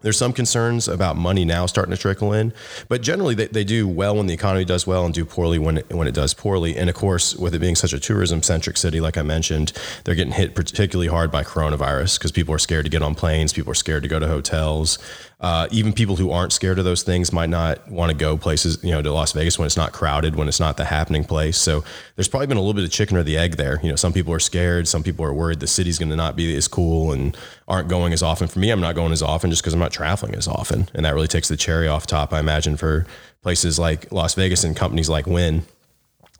there's 0.00 0.16
some 0.16 0.32
concerns 0.32 0.86
about 0.86 1.16
money 1.16 1.44
now 1.44 1.66
starting 1.66 1.90
to 1.94 2.00
trickle 2.00 2.32
in, 2.32 2.52
but 2.88 3.02
generally 3.02 3.34
they, 3.34 3.46
they 3.46 3.64
do 3.64 3.88
well 3.88 4.16
when 4.16 4.26
the 4.26 4.34
economy 4.34 4.64
does 4.64 4.86
well 4.86 5.04
and 5.04 5.12
do 5.12 5.24
poorly 5.24 5.58
when 5.58 5.78
it, 5.78 5.92
when 5.92 6.06
it 6.06 6.14
does 6.14 6.34
poorly. 6.34 6.76
And 6.76 6.88
of 6.88 6.94
course, 6.94 7.34
with 7.34 7.54
it 7.54 7.58
being 7.58 7.74
such 7.74 7.92
a 7.92 7.98
tourism 7.98 8.42
centric 8.42 8.76
city, 8.76 9.00
like 9.00 9.16
I 9.16 9.22
mentioned, 9.22 9.72
they're 10.04 10.14
getting 10.14 10.34
hit 10.34 10.54
particularly 10.54 11.08
hard 11.08 11.30
by 11.30 11.42
coronavirus 11.42 12.18
because 12.18 12.30
people 12.30 12.54
are 12.54 12.58
scared 12.58 12.84
to 12.84 12.90
get 12.90 13.02
on 13.02 13.14
planes, 13.14 13.52
people 13.52 13.72
are 13.72 13.76
scared 13.76 14.02
to 14.04 14.08
go 14.08 14.18
to 14.18 14.28
hotels. 14.28 14.98
Uh, 15.40 15.68
even 15.70 15.92
people 15.92 16.16
who 16.16 16.32
aren't 16.32 16.52
scared 16.52 16.80
of 16.80 16.84
those 16.84 17.04
things 17.04 17.32
might 17.32 17.48
not 17.48 17.88
want 17.88 18.10
to 18.10 18.16
go 18.16 18.36
places, 18.36 18.82
you 18.82 18.90
know, 18.90 19.00
to 19.00 19.12
Las 19.12 19.30
Vegas 19.32 19.56
when 19.56 19.66
it's 19.66 19.76
not 19.76 19.92
crowded, 19.92 20.34
when 20.34 20.48
it's 20.48 20.58
not 20.58 20.76
the 20.76 20.84
happening 20.84 21.22
place. 21.22 21.56
So 21.56 21.84
there's 22.16 22.26
probably 22.26 22.48
been 22.48 22.56
a 22.56 22.60
little 22.60 22.74
bit 22.74 22.84
of 22.84 22.90
chicken 22.90 23.16
or 23.16 23.22
the 23.22 23.38
egg 23.38 23.56
there. 23.56 23.78
You 23.80 23.90
know, 23.90 23.96
some 23.96 24.12
people 24.12 24.32
are 24.32 24.40
scared, 24.40 24.88
some 24.88 25.04
people 25.04 25.24
are 25.24 25.32
worried 25.32 25.60
the 25.60 25.68
city's 25.68 25.96
going 25.96 26.10
to 26.10 26.16
not 26.16 26.34
be 26.34 26.56
as 26.56 26.66
cool 26.66 27.12
and 27.12 27.36
aren't 27.68 27.88
going 27.88 28.12
as 28.12 28.22
often. 28.22 28.48
For 28.48 28.58
me, 28.58 28.70
I'm 28.70 28.80
not 28.80 28.96
going 28.96 29.12
as 29.12 29.22
often 29.22 29.50
just 29.50 29.62
because 29.62 29.74
I'm 29.74 29.80
not 29.80 29.92
traveling 29.92 30.34
as 30.34 30.48
often, 30.48 30.88
and 30.92 31.04
that 31.04 31.14
really 31.14 31.28
takes 31.28 31.46
the 31.46 31.56
cherry 31.56 31.86
off 31.86 32.06
top. 32.06 32.32
I 32.32 32.40
imagine 32.40 32.76
for 32.76 33.06
places 33.42 33.78
like 33.78 34.10
Las 34.10 34.34
Vegas 34.34 34.64
and 34.64 34.74
companies 34.74 35.08
like 35.08 35.26
Wynn 35.26 35.62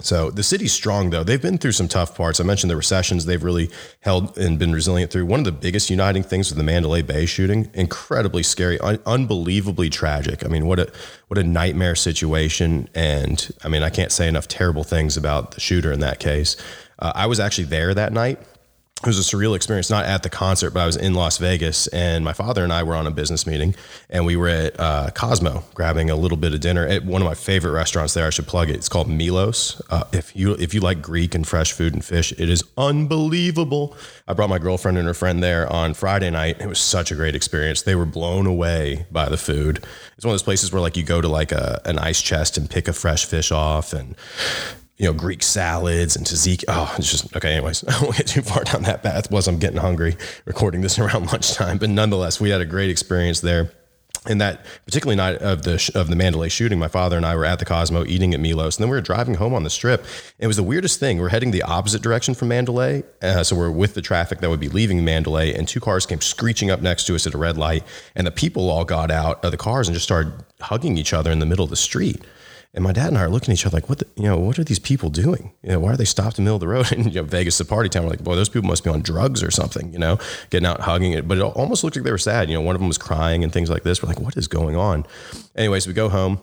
so 0.00 0.30
the 0.30 0.42
city's 0.42 0.72
strong 0.72 1.10
though. 1.10 1.24
They've 1.24 1.42
been 1.42 1.58
through 1.58 1.72
some 1.72 1.88
tough 1.88 2.16
parts. 2.16 2.40
I 2.40 2.44
mentioned 2.44 2.70
the 2.70 2.76
recessions 2.76 3.24
they've 3.24 3.42
really 3.42 3.70
held 4.00 4.38
and 4.38 4.58
been 4.58 4.72
resilient 4.72 5.10
through. 5.10 5.26
One 5.26 5.40
of 5.40 5.46
the 5.46 5.52
biggest 5.52 5.90
uniting 5.90 6.22
things 6.22 6.50
with 6.50 6.58
the 6.58 6.64
Mandalay 6.64 7.02
Bay 7.02 7.26
shooting. 7.26 7.68
Incredibly 7.74 8.42
scary, 8.42 8.78
un- 8.78 9.00
unbelievably 9.06 9.90
tragic. 9.90 10.44
I 10.44 10.48
mean, 10.48 10.66
what 10.66 10.78
a 10.78 10.92
what 11.26 11.38
a 11.38 11.44
nightmare 11.44 11.96
situation. 11.96 12.88
And 12.94 13.50
I 13.64 13.68
mean, 13.68 13.82
I 13.82 13.90
can't 13.90 14.12
say 14.12 14.28
enough 14.28 14.46
terrible 14.46 14.84
things 14.84 15.16
about 15.16 15.52
the 15.52 15.60
shooter 15.60 15.92
in 15.92 16.00
that 16.00 16.20
case. 16.20 16.56
Uh, 17.00 17.12
I 17.14 17.26
was 17.26 17.40
actually 17.40 17.64
there 17.64 17.92
that 17.94 18.12
night 18.12 18.40
it 19.00 19.06
was 19.06 19.18
a 19.18 19.36
surreal 19.36 19.54
experience, 19.54 19.90
not 19.90 20.06
at 20.06 20.24
the 20.24 20.28
concert, 20.28 20.72
but 20.72 20.80
I 20.80 20.86
was 20.86 20.96
in 20.96 21.14
Las 21.14 21.38
Vegas 21.38 21.86
and 21.88 22.24
my 22.24 22.32
father 22.32 22.64
and 22.64 22.72
I 22.72 22.82
were 22.82 22.96
on 22.96 23.06
a 23.06 23.12
business 23.12 23.46
meeting 23.46 23.76
and 24.10 24.26
we 24.26 24.34
were 24.34 24.48
at 24.48 24.80
uh, 24.80 25.10
Cosmo 25.14 25.62
grabbing 25.74 26.10
a 26.10 26.16
little 26.16 26.36
bit 26.36 26.52
of 26.52 26.58
dinner 26.58 26.84
at 26.84 27.04
one 27.04 27.22
of 27.22 27.26
my 27.26 27.34
favorite 27.34 27.70
restaurants 27.70 28.14
there. 28.14 28.26
I 28.26 28.30
should 28.30 28.48
plug 28.48 28.70
it. 28.70 28.74
It's 28.74 28.88
called 28.88 29.08
Milos. 29.08 29.80
Uh, 29.88 30.02
if 30.12 30.34
you, 30.34 30.54
if 30.54 30.74
you 30.74 30.80
like 30.80 31.00
Greek 31.00 31.36
and 31.36 31.46
fresh 31.46 31.70
food 31.70 31.94
and 31.94 32.04
fish, 32.04 32.32
it 32.32 32.48
is 32.48 32.64
unbelievable. 32.76 33.96
I 34.26 34.32
brought 34.32 34.50
my 34.50 34.58
girlfriend 34.58 34.98
and 34.98 35.06
her 35.06 35.14
friend 35.14 35.44
there 35.44 35.72
on 35.72 35.94
Friday 35.94 36.30
night. 36.30 36.60
It 36.60 36.66
was 36.66 36.80
such 36.80 37.12
a 37.12 37.14
great 37.14 37.36
experience. 37.36 37.82
They 37.82 37.94
were 37.94 38.04
blown 38.04 38.46
away 38.46 39.06
by 39.12 39.28
the 39.28 39.38
food. 39.38 39.84
It's 40.16 40.24
one 40.24 40.32
of 40.32 40.34
those 40.34 40.42
places 40.42 40.72
where 40.72 40.82
like 40.82 40.96
you 40.96 41.04
go 41.04 41.20
to 41.20 41.28
like 41.28 41.52
a, 41.52 41.80
an 41.84 42.00
ice 42.00 42.20
chest 42.20 42.58
and 42.58 42.68
pick 42.68 42.88
a 42.88 42.92
fresh 42.92 43.26
fish 43.26 43.52
off 43.52 43.92
and 43.92 44.16
you 44.98 45.06
know, 45.06 45.12
Greek 45.12 45.42
salads 45.42 46.16
and 46.16 46.26
tzatziki. 46.26 46.64
Oh, 46.68 46.92
it's 46.98 47.10
just 47.10 47.34
okay. 47.36 47.54
Anyways, 47.54 47.84
I 47.88 48.02
won't 48.02 48.16
get 48.16 48.26
too 48.26 48.42
far 48.42 48.64
down 48.64 48.82
that 48.82 49.02
path. 49.02 49.30
Was 49.30 49.48
I'm 49.48 49.58
getting 49.58 49.78
hungry 49.78 50.16
recording 50.44 50.80
this 50.80 50.98
around 50.98 51.26
lunchtime, 51.26 51.78
but 51.78 51.88
nonetheless, 51.88 52.40
we 52.40 52.50
had 52.50 52.60
a 52.60 52.66
great 52.66 52.90
experience 52.90 53.40
there. 53.40 53.72
And 54.26 54.40
that 54.40 54.66
particularly 54.84 55.16
night 55.16 55.36
of 55.36 55.62
the 55.62 55.90
of 55.94 56.08
the 56.08 56.16
Mandalay 56.16 56.48
shooting, 56.48 56.78
my 56.78 56.88
father 56.88 57.16
and 57.16 57.24
I 57.24 57.36
were 57.36 57.44
at 57.44 57.60
the 57.60 57.64
Cosmo 57.64 58.04
eating 58.04 58.34
at 58.34 58.40
Milos, 58.40 58.76
and 58.76 58.82
then 58.82 58.90
we 58.90 58.96
were 58.96 59.00
driving 59.00 59.34
home 59.34 59.54
on 59.54 59.62
the 59.62 59.70
Strip. 59.70 60.04
It 60.40 60.48
was 60.48 60.56
the 60.56 60.62
weirdest 60.64 60.98
thing. 60.98 61.18
We're 61.18 61.28
heading 61.28 61.52
the 61.52 61.62
opposite 61.62 62.02
direction 62.02 62.34
from 62.34 62.48
Mandalay, 62.48 63.04
uh, 63.22 63.44
so 63.44 63.54
we're 63.56 63.70
with 63.70 63.94
the 63.94 64.02
traffic 64.02 64.40
that 64.40 64.50
would 64.50 64.60
be 64.60 64.68
leaving 64.68 65.04
Mandalay, 65.04 65.54
and 65.54 65.68
two 65.68 65.80
cars 65.80 66.04
came 66.04 66.20
screeching 66.20 66.70
up 66.70 66.82
next 66.82 67.06
to 67.06 67.14
us 67.14 67.26
at 67.26 67.32
a 67.32 67.38
red 67.38 67.56
light, 67.56 67.84
and 68.16 68.26
the 68.26 68.32
people 68.32 68.68
all 68.68 68.84
got 68.84 69.12
out 69.12 69.42
of 69.44 69.52
the 69.52 69.56
cars 69.56 69.86
and 69.86 69.94
just 69.94 70.04
started 70.04 70.32
hugging 70.60 70.98
each 70.98 71.12
other 71.12 71.30
in 71.30 71.38
the 71.38 71.46
middle 71.46 71.64
of 71.64 71.70
the 71.70 71.76
street. 71.76 72.20
And 72.74 72.84
my 72.84 72.92
dad 72.92 73.08
and 73.08 73.18
I 73.18 73.22
are 73.22 73.30
looking 73.30 73.50
at 73.50 73.58
each 73.58 73.66
other 73.66 73.76
like, 73.76 73.88
what, 73.88 73.98
the, 73.98 74.06
you 74.14 74.24
know, 74.24 74.38
what 74.38 74.58
are 74.58 74.64
these 74.64 74.78
people 74.78 75.08
doing? 75.08 75.52
You 75.62 75.70
know, 75.70 75.80
why 75.80 75.92
are 75.92 75.96
they 75.96 76.04
stopped 76.04 76.38
in 76.38 76.44
the 76.44 76.48
middle 76.48 76.56
of 76.56 76.60
the 76.60 76.68
road? 76.68 76.92
And 76.92 77.06
you 77.06 77.22
know, 77.22 77.24
Vegas 77.24 77.58
a 77.60 77.64
party 77.64 77.88
town. 77.88 78.04
We're 78.04 78.10
like, 78.10 78.22
boy, 78.24 78.36
those 78.36 78.48
people 78.48 78.68
must 78.68 78.84
be 78.84 78.90
on 78.90 79.00
drugs 79.00 79.42
or 79.42 79.50
something, 79.50 79.92
you 79.92 79.98
know, 79.98 80.18
getting 80.50 80.66
out 80.66 80.80
hugging 80.80 81.12
it. 81.12 81.26
But 81.26 81.38
it 81.38 81.42
almost 81.42 81.82
looked 81.82 81.96
like 81.96 82.04
they 82.04 82.10
were 82.10 82.18
sad. 82.18 82.48
You 82.48 82.56
know, 82.56 82.60
one 82.60 82.74
of 82.74 82.80
them 82.80 82.88
was 82.88 82.98
crying 82.98 83.42
and 83.42 83.52
things 83.52 83.70
like 83.70 83.84
this. 83.84 84.02
We're 84.02 84.08
like, 84.08 84.20
what 84.20 84.36
is 84.36 84.48
going 84.48 84.76
on? 84.76 85.06
Anyways, 85.56 85.86
we 85.86 85.92
go 85.92 86.08
home 86.08 86.40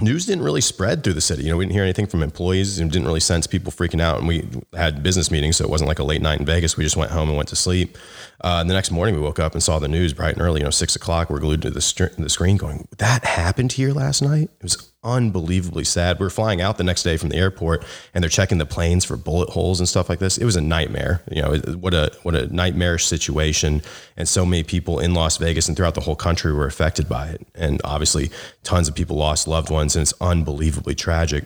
news 0.00 0.24
didn't 0.26 0.44
really 0.44 0.60
spread 0.60 1.04
through 1.04 1.12
the 1.12 1.20
city. 1.20 1.42
You 1.42 1.50
know, 1.50 1.56
we 1.56 1.64
didn't 1.64 1.74
hear 1.74 1.82
anything 1.82 2.06
from 2.06 2.22
employees 2.22 2.78
and 2.78 2.90
didn't 2.90 3.06
really 3.06 3.20
sense 3.20 3.46
people 3.46 3.70
freaking 3.70 4.00
out. 4.00 4.18
And 4.18 4.28
we 4.28 4.48
had 4.74 5.02
business 5.02 5.30
meetings, 5.30 5.56
so 5.56 5.64
it 5.64 5.70
wasn't 5.70 5.88
like 5.88 5.98
a 5.98 6.04
late 6.04 6.22
night 6.22 6.40
in 6.40 6.46
Vegas. 6.46 6.76
We 6.76 6.84
just 6.84 6.96
went 6.96 7.10
home 7.10 7.28
and 7.28 7.36
went 7.36 7.48
to 7.50 7.56
sleep. 7.56 7.98
Uh, 8.40 8.58
and 8.60 8.70
the 8.70 8.74
next 8.74 8.90
morning, 8.90 9.14
we 9.14 9.20
woke 9.20 9.38
up 9.38 9.52
and 9.52 9.62
saw 9.62 9.78
the 9.78 9.88
news 9.88 10.12
bright 10.12 10.34
and 10.34 10.42
early. 10.42 10.60
You 10.60 10.64
know, 10.64 10.70
six 10.70 10.96
o'clock. 10.96 11.28
We're 11.28 11.40
glued 11.40 11.62
to 11.62 11.70
the, 11.70 11.80
st- 11.80 12.16
the 12.16 12.30
screen, 12.30 12.56
going, 12.56 12.88
"That 12.98 13.24
happened 13.24 13.72
here 13.72 13.92
last 13.92 14.22
night." 14.22 14.50
It 14.60 14.62
was 14.62 14.91
unbelievably 15.04 15.84
sad. 15.84 16.18
We 16.18 16.24
were 16.24 16.30
flying 16.30 16.60
out 16.60 16.78
the 16.78 16.84
next 16.84 17.02
day 17.02 17.16
from 17.16 17.30
the 17.30 17.36
airport, 17.36 17.84
and 18.14 18.22
they're 18.22 18.28
checking 18.30 18.58
the 18.58 18.66
planes 18.66 19.04
for 19.04 19.16
bullet 19.16 19.50
holes 19.50 19.80
and 19.80 19.88
stuff 19.88 20.08
like 20.08 20.18
this. 20.18 20.38
It 20.38 20.44
was 20.44 20.56
a 20.56 20.60
nightmare. 20.60 21.22
You 21.30 21.42
know, 21.42 21.56
what 21.78 21.94
a 21.94 22.12
what 22.22 22.34
a 22.34 22.52
nightmarish 22.54 23.06
situation. 23.06 23.82
And 24.16 24.28
so 24.28 24.44
many 24.46 24.62
people 24.62 24.98
in 24.98 25.14
Las 25.14 25.36
Vegas 25.36 25.68
and 25.68 25.76
throughout 25.76 25.94
the 25.94 26.00
whole 26.00 26.16
country 26.16 26.52
were 26.52 26.66
affected 26.66 27.08
by 27.08 27.28
it. 27.28 27.46
And 27.54 27.80
obviously, 27.84 28.30
tons 28.62 28.88
of 28.88 28.94
people 28.94 29.16
lost 29.16 29.48
loved 29.48 29.70
ones, 29.70 29.96
and 29.96 30.02
it's 30.02 30.14
unbelievably 30.20 30.94
tragic. 30.94 31.44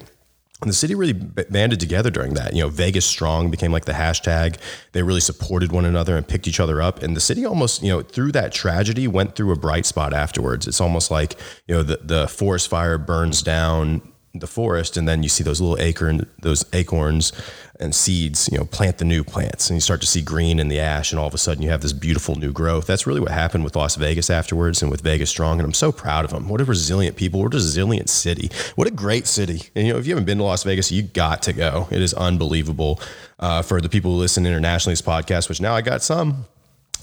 And 0.62 0.70
the 0.70 0.74
city 0.74 0.94
really 0.94 1.12
banded 1.12 1.80
together 1.80 2.10
during 2.10 2.32
that. 2.34 2.54
You 2.54 2.62
know, 2.62 2.70
Vegas 2.70 3.04
Strong 3.04 3.50
became 3.50 3.72
like 3.72 3.84
the 3.84 3.92
hashtag. 3.92 4.56
They 4.92 5.02
really 5.02 5.20
supported 5.20 5.70
one 5.70 5.84
another 5.84 6.16
and 6.16 6.26
picked 6.26 6.48
each 6.48 6.60
other 6.60 6.80
up. 6.80 7.02
And 7.02 7.14
the 7.14 7.20
city 7.20 7.44
almost, 7.44 7.82
you 7.82 7.90
know, 7.90 8.00
through 8.00 8.32
that 8.32 8.52
tragedy, 8.52 9.06
went 9.06 9.36
through 9.36 9.52
a 9.52 9.56
bright 9.56 9.84
spot 9.84 10.14
afterwards. 10.14 10.66
It's 10.66 10.80
almost 10.80 11.10
like, 11.10 11.38
you 11.66 11.74
know, 11.74 11.82
the, 11.82 12.00
the 12.02 12.28
forest 12.28 12.70
fire 12.70 12.96
burns 12.96 13.42
down 13.42 14.00
the 14.40 14.46
forest 14.46 14.96
and 14.96 15.08
then 15.08 15.22
you 15.22 15.28
see 15.28 15.44
those 15.44 15.60
little 15.60 15.78
acorn 15.78 16.26
those 16.42 16.64
acorns 16.72 17.32
and 17.78 17.94
seeds 17.94 18.48
you 18.50 18.58
know 18.58 18.64
plant 18.64 18.98
the 18.98 19.04
new 19.04 19.22
plants 19.22 19.68
and 19.68 19.76
you 19.76 19.80
start 19.80 20.00
to 20.00 20.06
see 20.06 20.22
green 20.22 20.58
in 20.58 20.68
the 20.68 20.80
ash 20.80 21.12
and 21.12 21.18
all 21.18 21.26
of 21.26 21.34
a 21.34 21.38
sudden 21.38 21.62
you 21.62 21.70
have 21.70 21.82
this 21.82 21.92
beautiful 21.92 22.34
new 22.36 22.52
growth. 22.52 22.86
That's 22.86 23.06
really 23.06 23.20
what 23.20 23.30
happened 23.30 23.64
with 23.64 23.76
las 23.76 23.96
vegas 23.96 24.30
afterwards 24.30 24.82
and 24.82 24.90
with 24.90 25.00
vegas 25.00 25.30
strong 25.30 25.58
and 25.58 25.66
i'm 25.66 25.74
so 25.74 25.92
proud 25.92 26.24
of 26.24 26.30
them 26.30 26.48
what 26.48 26.60
a 26.60 26.64
resilient 26.64 27.16
people. 27.16 27.40
What 27.40 27.52
a 27.52 27.56
resilient 27.56 28.08
city. 28.08 28.50
What 28.76 28.86
a 28.86 28.90
great 28.90 29.26
city. 29.26 29.68
And 29.74 29.86
you 29.86 29.92
know 29.92 29.98
if 29.98 30.06
you 30.06 30.12
haven't 30.12 30.26
been 30.26 30.38
to 30.38 30.44
las 30.44 30.62
vegas 30.62 30.90
you 30.90 31.02
got 31.02 31.42
to 31.42 31.52
go. 31.52 31.88
It 31.90 32.02
is 32.02 32.14
unbelievable 32.14 33.00
uh, 33.38 33.62
for 33.62 33.80
the 33.80 33.88
people 33.88 34.12
who 34.12 34.18
listen 34.18 34.46
internationally 34.46 34.96
to 34.96 35.02
this 35.02 35.08
podcast 35.08 35.48
which 35.48 35.60
now 35.60 35.74
i 35.74 35.82
got 35.82 36.02
some 36.02 36.46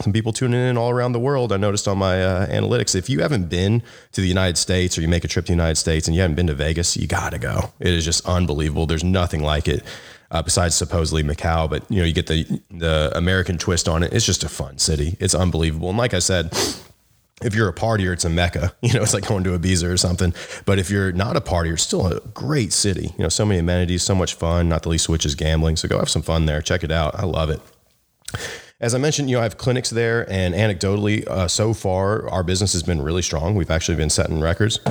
some 0.02 0.14
people 0.14 0.34
tuning 0.34 0.60
in 0.60 0.78
all 0.78 0.90
around 0.90 1.12
the 1.12 1.20
world. 1.20 1.52
I 1.52 1.58
noticed 1.58 1.88
on 1.88 1.98
my 1.98 2.24
uh, 2.24 2.48
analytics, 2.48 2.96
if 2.96 3.10
you 3.10 3.22
haven't 3.22 3.50
been 3.50 3.84
to 4.14 4.22
the 4.22 4.28
United 4.28 4.58
States 4.58 4.98
or 4.98 5.02
you 5.02 5.08
make 5.08 5.24
a 5.24 5.28
trip 5.28 5.46
to 5.46 5.52
the 5.52 5.56
United 5.56 5.76
States 5.76 6.08
and 6.08 6.16
you 6.16 6.22
haven't 6.22 6.36
been 6.36 6.48
to 6.48 6.54
Vegas, 6.54 6.98
you 6.98 7.08
got 7.08 7.32
to 7.32 7.38
go. 7.38 7.72
It 7.80 7.94
is 7.94 8.06
just 8.06 8.26
unbelievable. 8.26 8.86
There's 8.86 9.04
nothing 9.04 9.44
like 9.44 9.68
it. 9.68 9.84
Uh, 10.32 10.42
besides 10.42 10.74
supposedly 10.74 11.22
Macau, 11.22 11.70
but 11.70 11.84
you 11.92 12.00
know 12.00 12.06
you 12.06 12.14
get 12.14 12.26
the 12.26 12.60
the 12.72 13.12
American 13.14 13.60
twist 13.60 13.88
on 13.88 14.02
it. 14.02 14.12
It's 14.14 14.26
just 14.26 14.44
a 14.44 14.50
fun 14.50 14.80
city. 14.80 15.16
It's 15.20 15.36
unbelievable. 15.36 15.90
And 15.90 15.98
like 16.00 16.16
I 16.16 16.20
said, 16.20 16.48
if 17.44 17.54
you're 17.54 17.70
a 17.70 17.74
partier, 17.74 18.14
it's 18.14 18.26
a 18.26 18.32
mecca. 18.32 18.74
You 18.82 18.94
know, 18.94 19.04
it's 19.04 19.14
like 19.14 19.28
going 19.28 19.44
to 19.44 19.52
Ibiza 19.52 19.88
or 19.88 19.98
something. 19.98 20.34
But 20.66 20.80
if 20.80 20.90
you're 20.90 21.12
not 21.12 21.38
a 21.38 21.42
partier, 21.42 21.74
it's 21.74 21.84
still 21.84 22.08
a 22.08 22.20
great 22.20 22.74
city. 22.74 23.14
You 23.16 23.26
know, 23.26 23.30
so 23.30 23.46
many 23.46 23.60
amenities, 23.60 24.02
so 24.02 24.16
much 24.16 24.34
fun. 24.34 24.70
Not 24.70 24.82
the 24.82 24.90
least 24.90 25.06
of 25.06 25.12
which 25.12 25.26
is 25.28 25.36
gambling. 25.36 25.76
So 25.76 25.88
go 25.88 26.00
have 26.00 26.10
some 26.10 26.24
fun 26.24 26.48
there. 26.48 26.64
Check 26.64 26.84
it 26.84 26.92
out. 26.92 27.14
I 27.14 27.26
love 27.26 27.52
it 27.52 27.62
as 28.84 28.94
I 28.94 28.98
mentioned, 28.98 29.30
you 29.30 29.38
know, 29.38 29.40
I 29.40 29.44
have 29.44 29.58
clinics 29.58 29.90
there, 29.92 30.30
and 30.30 30.54
anecdotally, 30.54 31.26
uh, 31.26 31.48
so 31.48 31.74
far, 31.74 32.28
our 32.28 32.44
business 32.44 32.74
has 32.74 32.84
been 32.84 33.02
really 33.02 33.22
strong. 33.22 33.56
We've 33.56 33.72
actually 33.72 33.96
been 33.96 34.10
setting 34.10 34.42
records 34.42 34.82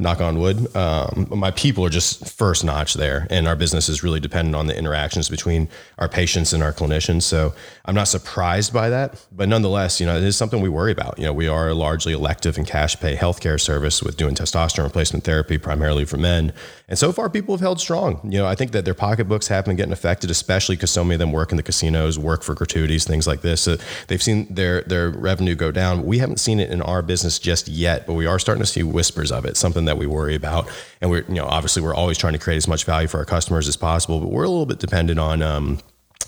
knock 0.00 0.20
on 0.20 0.38
wood. 0.38 0.74
Um, 0.76 1.26
my 1.30 1.50
people 1.50 1.84
are 1.84 1.90
just 1.90 2.28
first 2.28 2.64
notch 2.64 2.94
there, 2.94 3.26
and 3.30 3.46
our 3.48 3.56
business 3.56 3.88
is 3.88 4.02
really 4.02 4.20
dependent 4.20 4.54
on 4.54 4.66
the 4.66 4.76
interactions 4.76 5.28
between 5.28 5.68
our 5.98 6.08
patients 6.08 6.52
and 6.52 6.62
our 6.62 6.72
clinicians. 6.72 7.22
So 7.22 7.54
I'm 7.84 7.94
not 7.94 8.08
surprised 8.08 8.72
by 8.72 8.90
that, 8.90 9.24
but 9.32 9.48
nonetheless, 9.48 10.00
you 10.00 10.06
know, 10.06 10.16
it 10.16 10.22
is 10.22 10.36
something 10.36 10.60
we 10.60 10.68
worry 10.68 10.92
about. 10.92 11.18
You 11.18 11.24
know, 11.24 11.32
we 11.32 11.48
are 11.48 11.68
a 11.68 11.74
largely 11.74 12.12
elective 12.12 12.56
and 12.56 12.66
cash 12.66 12.98
pay 12.98 13.16
healthcare 13.16 13.60
service 13.60 14.02
with 14.02 14.16
doing 14.16 14.34
testosterone 14.34 14.84
replacement 14.84 15.24
therapy 15.24 15.58
primarily 15.58 16.04
for 16.04 16.16
men, 16.16 16.52
and 16.88 16.98
so 16.98 17.12
far 17.12 17.28
people 17.28 17.54
have 17.54 17.60
held 17.60 17.80
strong. 17.80 18.20
You 18.24 18.38
know, 18.38 18.46
I 18.46 18.54
think 18.54 18.72
that 18.72 18.86
their 18.86 18.94
pocketbooks 18.94 19.48
have 19.48 19.66
been 19.66 19.76
getting 19.76 19.92
affected, 19.92 20.30
especially 20.30 20.76
because 20.76 20.90
so 20.90 21.04
many 21.04 21.16
of 21.16 21.18
them 21.18 21.32
work 21.32 21.50
in 21.50 21.56
the 21.58 21.62
casinos, 21.62 22.18
work 22.18 22.42
for 22.42 22.54
gratuities, 22.54 23.04
things 23.04 23.26
like 23.26 23.42
this. 23.42 23.60
So 23.60 23.76
they've 24.06 24.22
seen 24.22 24.46
their 24.48 24.80
their 24.82 25.10
revenue 25.10 25.54
go 25.54 25.70
down. 25.70 26.06
We 26.06 26.18
haven't 26.18 26.38
seen 26.38 26.60
it 26.60 26.70
in 26.70 26.80
our 26.80 27.02
business 27.02 27.38
just 27.38 27.68
yet, 27.68 28.06
but 28.06 28.14
we 28.14 28.24
are 28.24 28.38
starting 28.38 28.62
to 28.62 28.66
see 28.66 28.82
whispers 28.82 29.30
of 29.30 29.44
it. 29.44 29.56
Something 29.58 29.84
that 29.84 29.98
we 29.98 30.06
worry 30.06 30.34
about. 30.34 30.70
And 31.02 31.10
we're, 31.10 31.24
you 31.28 31.34
know, 31.34 31.44
obviously 31.44 31.82
we're 31.82 31.94
always 31.94 32.16
trying 32.16 32.32
to 32.32 32.38
create 32.38 32.56
as 32.56 32.66
much 32.66 32.84
value 32.84 33.06
for 33.08 33.18
our 33.18 33.26
customers 33.26 33.68
as 33.68 33.76
possible, 33.76 34.20
but 34.20 34.30
we're 34.30 34.44
a 34.44 34.48
little 34.48 34.66
bit 34.66 34.78
dependent 34.78 35.20
on, 35.20 35.42
um, 35.42 35.78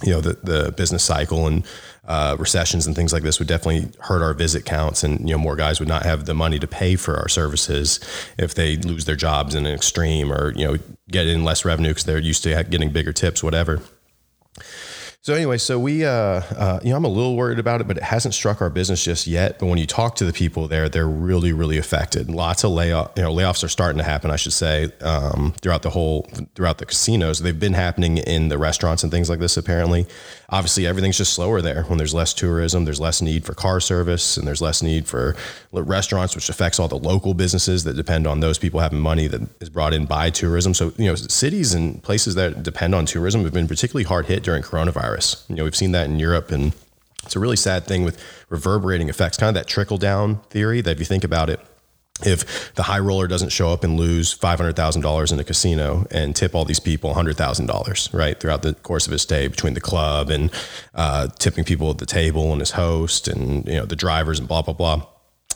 you 0.02 0.10
know, 0.10 0.20
the, 0.20 0.34
the 0.42 0.72
business 0.72 1.02
cycle 1.02 1.46
and 1.46 1.64
uh, 2.06 2.36
recessions 2.38 2.86
and 2.86 2.96
things 2.96 3.12
like 3.12 3.22
this 3.22 3.38
would 3.38 3.48
definitely 3.48 3.92
hurt 4.00 4.22
our 4.22 4.34
visit 4.34 4.64
counts. 4.64 5.04
And, 5.04 5.20
you 5.28 5.34
know, 5.34 5.38
more 5.38 5.56
guys 5.56 5.80
would 5.80 5.88
not 5.88 6.04
have 6.04 6.26
the 6.26 6.34
money 6.34 6.58
to 6.58 6.66
pay 6.66 6.96
for 6.96 7.16
our 7.16 7.28
services 7.28 8.00
if 8.38 8.54
they 8.54 8.76
lose 8.76 9.04
their 9.04 9.16
jobs 9.16 9.54
in 9.54 9.66
an 9.66 9.74
extreme 9.74 10.32
or, 10.32 10.52
you 10.56 10.66
know, 10.66 10.78
get 11.10 11.26
in 11.26 11.44
less 11.44 11.64
revenue 11.64 11.90
because 11.90 12.04
they're 12.04 12.18
used 12.18 12.42
to 12.44 12.64
getting 12.64 12.90
bigger 12.90 13.12
tips, 13.12 13.42
whatever. 13.42 13.82
So 15.22 15.34
anyway, 15.34 15.58
so 15.58 15.78
we, 15.78 16.06
uh, 16.06 16.10
uh, 16.10 16.80
you 16.82 16.88
know, 16.88 16.96
I'm 16.96 17.04
a 17.04 17.08
little 17.08 17.36
worried 17.36 17.58
about 17.58 17.82
it, 17.82 17.86
but 17.86 17.98
it 17.98 18.02
hasn't 18.02 18.32
struck 18.32 18.62
our 18.62 18.70
business 18.70 19.04
just 19.04 19.26
yet. 19.26 19.58
But 19.58 19.66
when 19.66 19.76
you 19.76 19.84
talk 19.86 20.14
to 20.16 20.24
the 20.24 20.32
people 20.32 20.66
there, 20.66 20.88
they're 20.88 21.06
really, 21.06 21.52
really 21.52 21.76
affected. 21.76 22.30
Lots 22.30 22.64
of 22.64 22.70
layoff, 22.70 23.10
you 23.16 23.24
know, 23.24 23.30
layoffs 23.30 23.62
are 23.62 23.68
starting 23.68 23.98
to 23.98 24.04
happen. 24.04 24.30
I 24.30 24.36
should 24.36 24.54
say 24.54 24.90
um, 25.02 25.52
throughout 25.60 25.82
the 25.82 25.90
whole, 25.90 26.26
throughout 26.54 26.78
the 26.78 26.86
casinos. 26.86 27.40
They've 27.40 27.58
been 27.58 27.74
happening 27.74 28.16
in 28.16 28.48
the 28.48 28.56
restaurants 28.56 29.02
and 29.02 29.12
things 29.12 29.28
like 29.28 29.40
this. 29.40 29.58
Apparently, 29.58 30.06
obviously, 30.48 30.86
everything's 30.86 31.18
just 31.18 31.34
slower 31.34 31.60
there. 31.60 31.82
When 31.82 31.98
there's 31.98 32.14
less 32.14 32.32
tourism, 32.32 32.86
there's 32.86 33.00
less 33.00 33.20
need 33.20 33.44
for 33.44 33.52
car 33.52 33.78
service, 33.80 34.38
and 34.38 34.48
there's 34.48 34.62
less 34.62 34.82
need 34.82 35.06
for 35.06 35.36
restaurants, 35.70 36.34
which 36.34 36.48
affects 36.48 36.80
all 36.80 36.88
the 36.88 36.96
local 36.96 37.34
businesses 37.34 37.84
that 37.84 37.94
depend 37.94 38.26
on 38.26 38.40
those 38.40 38.56
people 38.56 38.80
having 38.80 39.00
money 39.00 39.26
that 39.26 39.42
is 39.60 39.68
brought 39.68 39.92
in 39.92 40.06
by 40.06 40.30
tourism. 40.30 40.72
So 40.72 40.94
you 40.96 41.04
know, 41.04 41.14
cities 41.14 41.74
and 41.74 42.02
places 42.02 42.36
that 42.36 42.62
depend 42.62 42.94
on 42.94 43.04
tourism 43.04 43.44
have 43.44 43.52
been 43.52 43.68
particularly 43.68 44.04
hard 44.04 44.24
hit 44.24 44.42
during 44.42 44.62
coronavirus 44.62 45.09
virus. 45.10 45.44
You 45.48 45.56
know, 45.56 45.64
we've 45.64 45.76
seen 45.76 45.92
that 45.92 46.08
in 46.08 46.18
Europe, 46.18 46.50
and 46.50 46.72
it's 47.24 47.36
a 47.36 47.40
really 47.40 47.56
sad 47.56 47.84
thing 47.84 48.04
with 48.04 48.22
reverberating 48.48 49.08
effects, 49.08 49.36
kind 49.36 49.48
of 49.48 49.54
that 49.54 49.68
trickle 49.68 49.98
down 49.98 50.36
theory. 50.50 50.80
That 50.80 50.92
if 50.92 50.98
you 51.00 51.04
think 51.04 51.24
about 51.24 51.50
it, 51.50 51.60
if 52.24 52.74
the 52.74 52.82
high 52.84 52.98
roller 52.98 53.26
doesn't 53.26 53.48
show 53.48 53.70
up 53.70 53.82
and 53.82 53.96
lose 53.96 54.36
$500,000 54.36 55.32
in 55.32 55.40
a 55.40 55.44
casino 55.44 56.06
and 56.10 56.36
tip 56.36 56.54
all 56.54 56.66
these 56.66 56.80
people 56.80 57.14
$100,000, 57.14 58.14
right, 58.14 58.38
throughout 58.38 58.62
the 58.62 58.74
course 58.74 59.06
of 59.06 59.12
his 59.12 59.22
stay 59.22 59.48
between 59.48 59.74
the 59.74 59.80
club 59.80 60.28
and 60.28 60.50
uh, 60.94 61.28
tipping 61.38 61.64
people 61.64 61.90
at 61.90 61.98
the 61.98 62.06
table 62.06 62.52
and 62.52 62.60
his 62.60 62.72
host 62.72 63.26
and, 63.26 63.66
you 63.66 63.76
know, 63.76 63.86
the 63.86 63.96
drivers 63.96 64.38
and 64.38 64.46
blah, 64.46 64.62
blah, 64.62 64.74
blah 64.74 65.06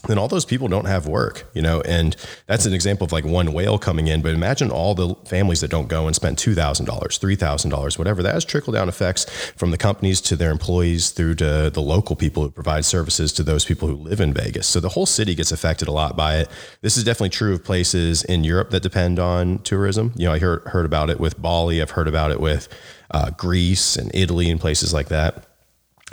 then 0.06 0.18
all 0.18 0.28
those 0.28 0.44
people 0.44 0.68
don't 0.68 0.86
have 0.86 1.06
work, 1.06 1.46
you 1.54 1.62
know, 1.62 1.80
and 1.82 2.16
that's 2.46 2.66
an 2.66 2.72
example 2.72 3.04
of 3.04 3.12
like 3.12 3.24
one 3.24 3.52
whale 3.52 3.78
coming 3.78 4.06
in. 4.06 4.22
But 4.22 4.34
imagine 4.34 4.70
all 4.70 4.94
the 4.94 5.14
families 5.26 5.60
that 5.60 5.70
don't 5.70 5.88
go 5.88 6.06
and 6.06 6.14
spend 6.14 6.38
two 6.38 6.54
thousand 6.54 6.86
dollars, 6.86 7.18
three 7.18 7.36
thousand 7.36 7.70
dollars, 7.70 7.98
whatever. 7.98 8.22
That 8.22 8.34
has 8.34 8.44
trickle 8.44 8.72
down 8.72 8.88
effects 8.88 9.24
from 9.56 9.70
the 9.70 9.78
companies 9.78 10.20
to 10.22 10.36
their 10.36 10.50
employees 10.50 11.10
through 11.10 11.36
to 11.36 11.70
the 11.70 11.82
local 11.82 12.16
people 12.16 12.42
who 12.42 12.50
provide 12.50 12.84
services 12.84 13.32
to 13.34 13.42
those 13.42 13.64
people 13.64 13.88
who 13.88 13.96
live 13.96 14.20
in 14.20 14.32
Vegas. 14.34 14.66
So 14.66 14.80
the 14.80 14.90
whole 14.90 15.06
city 15.06 15.34
gets 15.34 15.52
affected 15.52 15.88
a 15.88 15.92
lot 15.92 16.16
by 16.16 16.38
it. 16.38 16.48
This 16.80 16.96
is 16.96 17.04
definitely 17.04 17.30
true 17.30 17.54
of 17.54 17.64
places 17.64 18.24
in 18.24 18.44
Europe 18.44 18.70
that 18.70 18.82
depend 18.82 19.18
on 19.18 19.58
tourism. 19.58 20.12
You 20.16 20.26
know, 20.26 20.32
I 20.32 20.38
heard 20.38 20.62
heard 20.64 20.86
about 20.86 21.10
it 21.10 21.20
with 21.20 21.40
Bali. 21.40 21.80
I've 21.80 21.92
heard 21.92 22.08
about 22.08 22.30
it 22.30 22.40
with 22.40 22.68
uh, 23.10 23.30
Greece 23.30 23.96
and 23.96 24.10
Italy 24.14 24.50
and 24.50 24.60
places 24.60 24.92
like 24.92 25.08
that. 25.08 25.46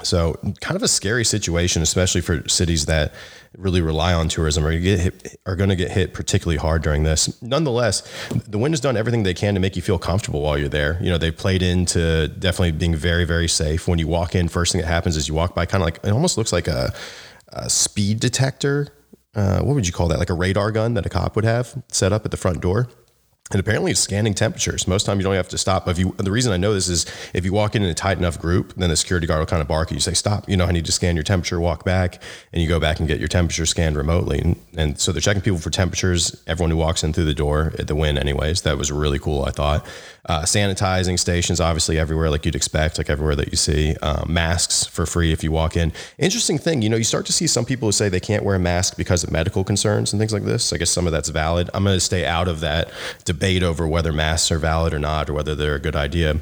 So, 0.04 0.34
kind 0.62 0.76
of 0.76 0.84
a 0.84 0.88
scary 0.88 1.26
situation, 1.26 1.82
especially 1.82 2.22
for 2.22 2.48
cities 2.48 2.86
that 2.86 3.14
really 3.58 3.82
rely 3.82 4.14
on 4.14 4.30
tourism 4.30 4.66
are, 4.66 4.78
get 4.80 5.00
hit, 5.00 5.38
are 5.46 5.56
going 5.56 5.70
to 5.70 5.76
get 5.76 5.92
hit 5.92 6.14
particularly 6.14 6.58
hard 6.58 6.82
during 6.82 7.04
this. 7.04 7.42
Nonetheless, 7.42 8.02
the 8.30 8.58
Wynn 8.58 8.72
has 8.72 8.80
done 8.80 8.96
everything 8.96 9.24
they 9.24 9.34
can 9.34 9.54
to 9.56 9.60
make 9.60 9.76
you 9.76 9.82
feel 9.82 10.00
comfortable 10.00 10.42
while 10.42 10.58
you're 10.58 10.70
there. 10.70 10.98
You 11.02 11.10
know, 11.10 11.18
they 11.18 11.32
played 11.32 11.62
into 11.62 12.28
definitely 12.28 12.72
being 12.72 12.96
very, 12.96 13.26
very 13.26 13.48
safe. 13.48 13.88
When 13.88 14.00
you 14.00 14.08
walk 14.08 14.36
in, 14.36 14.48
first 14.48 14.72
thing 14.72 14.82
that 14.82 14.88
happens 14.88 15.18
is 15.18 15.28
you 15.28 15.34
walk 15.34 15.54
by 15.54 15.66
kind 15.66 15.82
of 15.82 15.86
like 15.86 16.00
it 16.04 16.12
almost 16.12 16.38
looks 16.38 16.54
like 16.54 16.68
a, 16.68 16.94
a 17.50 17.70
speed 17.70 18.20
detector. 18.20 18.88
Uh, 19.36 19.62
what 19.62 19.76
would 19.76 19.88
you 19.88 19.94
call 19.94 20.08
that? 20.10 20.20
Like 20.20 20.30
a 20.30 20.34
radar 20.34 20.72
gun 20.72 20.94
that 20.96 21.06
a 21.06 21.10
cop 21.10 21.36
would 21.36 21.46
have 21.46 21.82
set 21.90 22.12
up 22.14 22.26
at 22.26 22.32
the 22.32 22.38
front 22.38 22.62
door. 22.62 22.90
And 23.52 23.60
apparently, 23.60 23.92
it's 23.92 24.00
scanning 24.00 24.34
temperatures. 24.34 24.88
Most 24.88 25.06
time, 25.06 25.18
you 25.18 25.24
don't 25.24 25.36
have 25.36 25.50
to 25.50 25.58
stop. 25.58 25.88
If 25.88 25.98
you, 25.98 26.14
the 26.18 26.32
reason 26.32 26.52
I 26.54 26.58
know 26.58 26.74
this 26.74 26.88
is 26.88 27.06
if 27.34 27.46
you 27.46 27.54
walk 27.54 27.76
in 27.76 27.84
in 27.84 27.90
a 27.90 27.94
tight 27.94 28.18
enough 28.18 28.40
group, 28.40 28.74
then 28.76 28.90
the 28.90 28.98
security 28.98 29.28
guard 29.28 29.40
will 29.40 29.46
kind 29.46 29.62
of 29.62 29.68
bark 29.68 29.90
at 29.90 29.94
you, 29.94 30.00
say, 30.00 30.14
"Stop!" 30.14 30.48
You 30.50 30.58
know, 30.58 30.66
I 30.66 30.72
need 30.72 30.86
to 30.86 30.92
scan 30.92 31.16
your 31.16 31.24
temperature. 31.24 31.60
Walk 31.60 31.84
back, 31.86 32.22
and 32.54 32.62
you 32.62 32.68
go 32.68 32.80
back 32.80 33.00
and 33.00 33.08
get 33.08 33.20
your 33.20 33.28
temperature 33.28 33.66
scanned 33.66 33.98
remotely. 33.98 34.40
And, 34.40 34.60
and 34.78 35.00
so 35.00 35.12
they're 35.12 35.22
checking 35.22 35.42
people 35.42 35.60
for 35.60 35.70
temperatures. 35.70 36.42
Everyone 36.48 36.72
who 36.72 36.78
walks 36.78 37.04
in 37.04 37.14
through 37.14 37.26
the 37.26 37.34
door 37.34 37.74
at 37.78 37.88
the 37.88 37.96
Wynn, 37.96 38.18
anyways. 38.18 38.62
That 38.62 38.78
was 38.78 38.92
really 38.92 39.20
cool. 39.20 39.44
I 39.44 39.52
thought 39.52 39.86
uh, 40.26 40.44
sanitizing 40.44 41.18
stations, 41.18 41.60
obviously 41.60 41.98
everywhere, 41.98 42.30
like 42.30 42.46
you'd 42.46 42.56
expect, 42.56 42.98
like 42.98 43.10
everywhere 43.10 43.36
that 43.36 43.50
you 43.52 43.58
see. 43.58 43.96
Um, 44.02 44.32
masks 44.32 44.86
for 44.86 45.06
free 45.06 45.32
if 45.32 45.44
you 45.44 45.52
walk 45.52 45.76
in. 45.76 45.92
Interesting 46.18 46.58
thing, 46.58 46.82
you 46.82 46.90
know, 46.90 46.98
you 46.98 47.04
start 47.04 47.26
to 47.26 47.34
see 47.34 47.48
some 47.48 47.66
people 47.66 47.88
who 47.88 47.92
say 47.92 48.08
they 48.10 48.20
can't 48.20 48.44
wear 48.44 48.56
a 48.56 48.60
mask 48.60 48.98
because 48.98 49.24
of 49.24 49.32
medical 49.32 49.64
concerns 49.64 50.14
and 50.14 50.20
things 50.20 50.34
like 50.34 50.44
this. 50.44 50.72
I 50.72 50.78
guess 50.78 50.92
some 50.92 51.08
of 51.08 51.12
that's 51.12 51.30
valid. 51.30 51.70
I'm 51.74 51.84
going 51.84 51.96
to 51.96 52.00
stay 52.00 52.26
out 52.26 52.48
of 52.48 52.60
that 52.60 52.92
debate 53.26 53.41
over 53.64 53.88
whether 53.88 54.14
masks 54.14 54.52
are 54.52 54.60
valid 54.60 54.94
or 54.94 55.00
not, 55.00 55.30
or 55.30 55.34
whether 55.34 55.56
they're 55.56 55.76
a 55.76 55.80
good 55.80 55.96
idea 55.96 56.42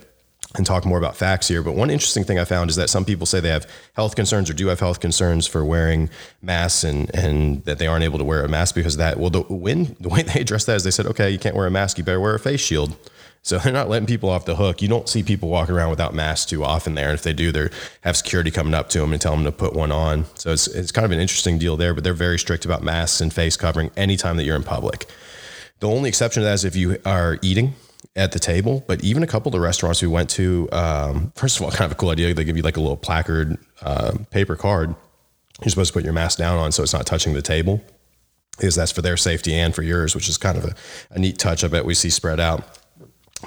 and 0.56 0.66
talk 0.66 0.84
more 0.86 0.98
about 0.98 1.16
facts 1.16 1.48
here. 1.48 1.62
But 1.62 1.76
one 1.76 1.92
interesting 1.92 2.24
thing 2.24 2.40
I 2.40 2.46
found 2.46 2.70
is 2.70 2.76
that 2.76 2.90
some 2.90 3.06
people 3.06 3.28
say 3.28 3.40
they 3.40 3.50
have 3.50 3.70
health 3.94 4.16
concerns 4.16 4.50
or 4.50 4.54
do 4.54 4.68
have 4.68 4.80
health 4.80 5.00
concerns 5.00 5.46
for 5.46 5.64
wearing 5.64 6.10
masks 6.42 6.84
and, 6.84 7.14
and 7.16 7.64
that 7.66 7.78
they 7.78 7.86
aren't 7.86 8.04
able 8.04 8.18
to 8.18 8.24
wear 8.24 8.44
a 8.44 8.50
mask 8.50 8.74
because 8.74 8.98
that, 8.98 9.20
well, 9.20 9.30
the, 9.30 9.42
when, 9.42 9.96
the 10.00 10.10
way 10.10 10.24
they 10.24 10.42
addressed 10.42 10.66
that 10.66 10.78
is 10.78 10.84
they 10.84 10.92
said, 10.92 11.06
okay, 11.06 11.30
you 11.30 11.38
can't 11.38 11.56
wear 11.56 11.68
a 11.68 11.72
mask, 11.72 11.98
you 11.98 12.04
better 12.04 12.20
wear 12.20 12.34
a 12.34 12.40
face 12.40 12.62
shield. 12.62 12.96
So 13.42 13.58
they're 13.58 13.72
not 13.72 13.90
letting 13.90 14.08
people 14.08 14.30
off 14.30 14.46
the 14.46 14.56
hook. 14.56 14.82
You 14.82 14.90
don't 14.90 15.08
see 15.08 15.24
people 15.24 15.50
walking 15.50 15.74
around 15.74 15.92
without 15.92 16.14
masks 16.14 16.50
too 16.50 16.64
often 16.64 16.96
there. 16.96 17.10
And 17.10 17.14
if 17.14 17.24
they 17.24 17.32
do, 17.32 17.52
they 17.52 17.70
have 18.02 18.18
security 18.18 18.52
coming 18.52 18.74
up 18.74 18.90
to 18.90 19.00
them 19.00 19.14
and 19.14 19.22
tell 19.22 19.34
them 19.34 19.46
to 19.46 19.52
put 19.52 19.74
one 19.74 19.92
on. 19.92 20.26
So 20.36 20.52
it's, 20.52 20.68
it's 20.68 20.92
kind 20.92 21.06
of 21.06 21.12
an 21.12 21.20
interesting 21.20 21.58
deal 21.58 21.78
there, 21.78 21.94
but 21.94 22.04
they're 22.04 22.14
very 22.14 22.38
strict 22.38 22.66
about 22.66 22.84
masks 22.84 23.22
and 23.22 23.32
face 23.32 23.56
covering 23.56 23.92
anytime 23.96 24.36
that 24.38 24.44
you're 24.44 24.58
in 24.58 24.64
public. 24.64 25.10
The 25.80 25.88
only 25.88 26.10
exception 26.10 26.42
to 26.42 26.46
that 26.46 26.54
is 26.54 26.66
if 26.66 26.76
you 26.76 26.98
are 27.06 27.40
eating 27.42 27.74
at 28.16 28.32
the 28.32 28.40
table. 28.40 28.84
But 28.88 29.04
even 29.04 29.24
a 29.24 29.28
couple 29.28 29.50
of 29.50 29.54
the 29.54 29.60
restaurants 29.60 30.02
we 30.02 30.08
went 30.08 30.30
to, 30.32 30.70
um, 30.72 31.32
first 31.36 31.58
of 31.58 31.64
all, 31.64 31.72
kind 31.72 31.86
of 31.86 31.94
a 31.94 31.96
cool 31.96 32.10
idea. 32.10 32.34
They 32.34 32.44
give 32.44 32.58
you 32.58 32.64
like 32.64 32.78
a 32.78 32.82
little 32.82 32.98
placard, 32.98 33.58
uh, 33.82 34.18
paper 34.32 34.56
card. 34.56 34.96
You're 35.62 35.70
supposed 35.70 35.90
to 35.90 35.94
put 35.94 36.04
your 36.04 36.14
mask 36.14 36.38
down 36.38 36.58
on 36.58 36.72
so 36.72 36.84
it's 36.84 36.94
not 36.94 37.06
touching 37.06 37.34
the 37.34 37.42
table. 37.42 37.82
Because 38.58 38.76
that's 38.76 38.92
for 38.92 39.02
their 39.02 39.16
safety 39.16 39.54
and 39.54 39.74
for 39.74 39.84
yours, 39.84 40.16
which 40.16 40.28
is 40.28 40.38
kind 40.38 40.58
of 40.58 40.66
a, 40.66 40.76
a 41.12 41.20
neat 41.20 41.38
touch. 41.38 41.64
I 41.64 41.70
bet 41.70 41.86
we 41.86 41.94
see 41.94 42.10
spread 42.10 42.42
out 42.42 42.79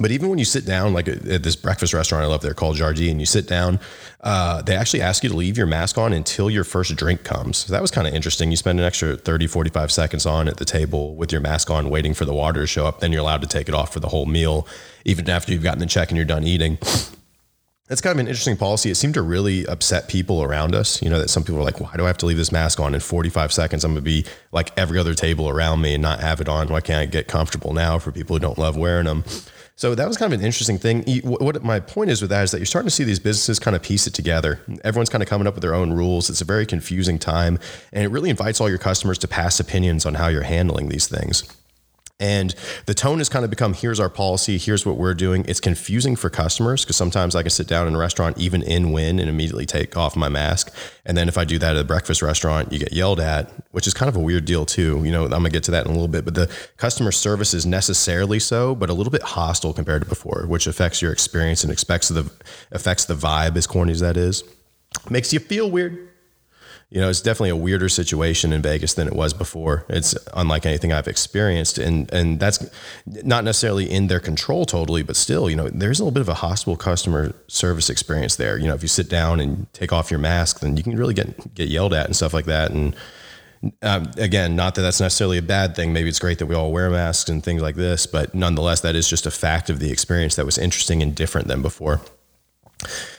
But 0.00 0.10
even 0.10 0.30
when 0.30 0.38
you 0.38 0.46
sit 0.46 0.64
down, 0.64 0.94
like 0.94 1.06
at 1.06 1.42
this 1.42 1.54
breakfast 1.54 1.92
restaurant 1.92 2.24
I 2.24 2.26
love 2.26 2.40
there 2.40 2.54
called 2.54 2.76
Jardin, 2.76 3.10
and 3.10 3.20
you 3.20 3.26
sit 3.26 3.46
down, 3.46 3.78
uh, 4.22 4.62
they 4.62 4.74
actually 4.74 5.02
ask 5.02 5.22
you 5.22 5.28
to 5.28 5.36
leave 5.36 5.58
your 5.58 5.66
mask 5.66 5.98
on 5.98 6.14
until 6.14 6.48
your 6.48 6.64
first 6.64 6.96
drink 6.96 7.24
comes. 7.24 7.58
So 7.58 7.72
that 7.72 7.82
was 7.82 7.90
kind 7.90 8.06
of 8.06 8.14
interesting. 8.14 8.50
You 8.50 8.56
spend 8.56 8.80
an 8.80 8.86
extra 8.86 9.16
30, 9.16 9.46
45 9.46 9.92
seconds 9.92 10.24
on 10.24 10.48
at 10.48 10.56
the 10.56 10.64
table 10.64 11.14
with 11.14 11.30
your 11.30 11.42
mask 11.42 11.70
on, 11.70 11.90
waiting 11.90 12.14
for 12.14 12.24
the 12.24 12.32
water 12.32 12.62
to 12.62 12.66
show 12.66 12.86
up. 12.86 13.00
Then 13.00 13.12
you're 13.12 13.20
allowed 13.20 13.42
to 13.42 13.48
take 13.48 13.68
it 13.68 13.74
off 13.74 13.92
for 13.92 14.00
the 14.00 14.08
whole 14.08 14.24
meal, 14.24 14.66
even 15.04 15.28
after 15.28 15.52
you've 15.52 15.62
gotten 15.62 15.80
the 15.80 15.86
check 15.86 16.08
and 16.08 16.16
you're 16.16 16.24
done 16.24 16.44
eating. 16.44 16.78
That's 17.88 18.00
kind 18.00 18.14
of 18.14 18.20
an 18.20 18.28
interesting 18.28 18.56
policy. 18.56 18.90
It 18.90 18.94
seemed 18.94 19.14
to 19.14 19.22
really 19.22 19.66
upset 19.66 20.08
people 20.08 20.42
around 20.42 20.74
us. 20.74 21.02
You 21.02 21.10
know, 21.10 21.18
that 21.18 21.28
some 21.28 21.42
people 21.42 21.58
are 21.60 21.64
like, 21.64 21.78
why 21.78 21.94
do 21.94 22.04
I 22.04 22.06
have 22.06 22.16
to 22.18 22.26
leave 22.26 22.38
this 22.38 22.50
mask 22.50 22.80
on 22.80 22.94
in 22.94 23.00
45 23.00 23.52
seconds? 23.52 23.84
I'm 23.84 23.92
going 23.92 24.02
to 24.02 24.10
be 24.10 24.24
like 24.50 24.72
every 24.78 24.98
other 24.98 25.12
table 25.12 25.50
around 25.50 25.82
me 25.82 25.92
and 25.92 26.00
not 26.00 26.20
have 26.20 26.40
it 26.40 26.48
on. 26.48 26.68
Why 26.68 26.80
can't 26.80 27.02
I 27.02 27.04
get 27.04 27.28
comfortable 27.28 27.74
now 27.74 27.98
for 27.98 28.10
people 28.10 28.36
who 28.36 28.40
don't 28.40 28.56
love 28.56 28.78
wearing 28.78 29.04
them? 29.04 29.24
So 29.74 29.94
that 29.94 30.06
was 30.06 30.16
kind 30.16 30.32
of 30.32 30.38
an 30.38 30.44
interesting 30.44 30.78
thing. 30.78 31.02
What 31.22 31.64
my 31.64 31.80
point 31.80 32.10
is 32.10 32.20
with 32.20 32.30
that 32.30 32.44
is 32.44 32.50
that 32.52 32.58
you're 32.58 32.66
starting 32.66 32.88
to 32.88 32.94
see 32.94 33.04
these 33.04 33.18
businesses 33.18 33.58
kind 33.58 33.74
of 33.74 33.82
piece 33.82 34.06
it 34.06 34.14
together. 34.14 34.60
Everyone's 34.84 35.08
kind 35.08 35.22
of 35.22 35.28
coming 35.28 35.46
up 35.46 35.54
with 35.54 35.62
their 35.62 35.74
own 35.74 35.92
rules. 35.92 36.30
It's 36.30 36.40
a 36.40 36.44
very 36.44 36.66
confusing 36.66 37.18
time, 37.18 37.58
and 37.92 38.04
it 38.04 38.08
really 38.08 38.30
invites 38.30 38.60
all 38.60 38.68
your 38.68 38.78
customers 38.78 39.18
to 39.18 39.28
pass 39.28 39.58
opinions 39.58 40.06
on 40.06 40.14
how 40.14 40.28
you're 40.28 40.42
handling 40.42 40.88
these 40.88 41.08
things. 41.08 41.44
And 42.22 42.54
the 42.86 42.94
tone 42.94 43.18
has 43.18 43.28
kind 43.28 43.44
of 43.44 43.50
become 43.50 43.74
here's 43.74 43.98
our 43.98 44.08
policy, 44.08 44.56
here's 44.56 44.86
what 44.86 44.96
we're 44.96 45.12
doing. 45.12 45.44
It's 45.48 45.58
confusing 45.58 46.14
for 46.14 46.30
customers 46.30 46.84
because 46.84 46.94
sometimes 46.94 47.34
I 47.34 47.42
can 47.42 47.50
sit 47.50 47.66
down 47.66 47.88
in 47.88 47.96
a 47.96 47.98
restaurant, 47.98 48.38
even 48.38 48.62
in 48.62 48.92
Wynn, 48.92 49.18
and 49.18 49.28
immediately 49.28 49.66
take 49.66 49.96
off 49.96 50.14
my 50.14 50.28
mask. 50.28 50.72
And 51.04 51.16
then 51.16 51.28
if 51.28 51.36
I 51.36 51.44
do 51.44 51.58
that 51.58 51.74
at 51.74 51.82
a 51.82 51.84
breakfast 51.84 52.22
restaurant, 52.22 52.72
you 52.72 52.78
get 52.78 52.92
yelled 52.92 53.18
at, 53.18 53.52
which 53.72 53.88
is 53.88 53.92
kind 53.92 54.08
of 54.08 54.14
a 54.14 54.20
weird 54.20 54.44
deal 54.44 54.64
too. 54.64 55.02
You 55.04 55.10
know, 55.10 55.24
I'm 55.24 55.30
gonna 55.30 55.50
get 55.50 55.64
to 55.64 55.72
that 55.72 55.84
in 55.84 55.90
a 55.90 55.94
little 55.94 56.06
bit, 56.06 56.24
but 56.24 56.36
the 56.36 56.48
customer 56.76 57.10
service 57.10 57.54
is 57.54 57.66
necessarily 57.66 58.38
so, 58.38 58.76
but 58.76 58.88
a 58.88 58.94
little 58.94 59.10
bit 59.10 59.22
hostile 59.22 59.72
compared 59.72 60.02
to 60.02 60.08
before, 60.08 60.44
which 60.46 60.68
affects 60.68 61.02
your 61.02 61.10
experience 61.10 61.64
and 61.64 61.72
affects 61.72 62.06
the 62.06 62.30
affects 62.70 63.04
the 63.04 63.14
vibe, 63.14 63.56
as 63.56 63.66
corny 63.66 63.90
as 63.90 64.00
that 64.00 64.16
is. 64.16 64.44
Makes 65.10 65.32
you 65.32 65.40
feel 65.40 65.68
weird 65.68 66.11
you 66.92 67.00
know, 67.00 67.08
it's 67.08 67.22
definitely 67.22 67.48
a 67.48 67.56
weirder 67.56 67.88
situation 67.88 68.52
in 68.52 68.60
Vegas 68.60 68.92
than 68.92 69.06
it 69.06 69.14
was 69.14 69.32
before. 69.32 69.86
It's 69.88 70.14
unlike 70.34 70.66
anything 70.66 70.92
I've 70.92 71.08
experienced, 71.08 71.78
and 71.78 72.12
and 72.12 72.38
that's 72.38 72.68
not 73.06 73.44
necessarily 73.44 73.90
in 73.90 74.08
their 74.08 74.20
control 74.20 74.66
totally, 74.66 75.02
but 75.02 75.16
still, 75.16 75.48
you 75.48 75.56
know, 75.56 75.70
there's 75.70 76.00
a 76.00 76.04
little 76.04 76.12
bit 76.12 76.20
of 76.20 76.28
a 76.28 76.34
hostile 76.34 76.76
customer 76.76 77.34
service 77.48 77.88
experience 77.88 78.36
there. 78.36 78.58
You 78.58 78.66
know, 78.66 78.74
if 78.74 78.82
you 78.82 78.88
sit 78.88 79.08
down 79.08 79.40
and 79.40 79.72
take 79.72 79.90
off 79.90 80.10
your 80.10 80.20
mask, 80.20 80.60
then 80.60 80.76
you 80.76 80.82
can 80.82 80.94
really 80.94 81.14
get 81.14 81.54
get 81.54 81.70
yelled 81.70 81.94
at 81.94 82.04
and 82.04 82.14
stuff 82.14 82.34
like 82.34 82.44
that. 82.44 82.72
And 82.72 82.94
um, 83.80 84.10
again, 84.18 84.54
not 84.54 84.74
that 84.74 84.82
that's 84.82 85.00
necessarily 85.00 85.38
a 85.38 85.42
bad 85.42 85.74
thing. 85.74 85.94
Maybe 85.94 86.10
it's 86.10 86.18
great 86.18 86.40
that 86.40 86.46
we 86.46 86.54
all 86.54 86.72
wear 86.72 86.90
masks 86.90 87.30
and 87.30 87.42
things 87.42 87.62
like 87.62 87.76
this, 87.76 88.04
but 88.04 88.34
nonetheless, 88.34 88.82
that 88.82 88.96
is 88.96 89.08
just 89.08 89.24
a 89.24 89.30
fact 89.30 89.70
of 89.70 89.78
the 89.78 89.90
experience 89.90 90.36
that 90.36 90.44
was 90.44 90.58
interesting 90.58 91.02
and 91.02 91.14
different 91.14 91.48
than 91.48 91.62
before. 91.62 92.02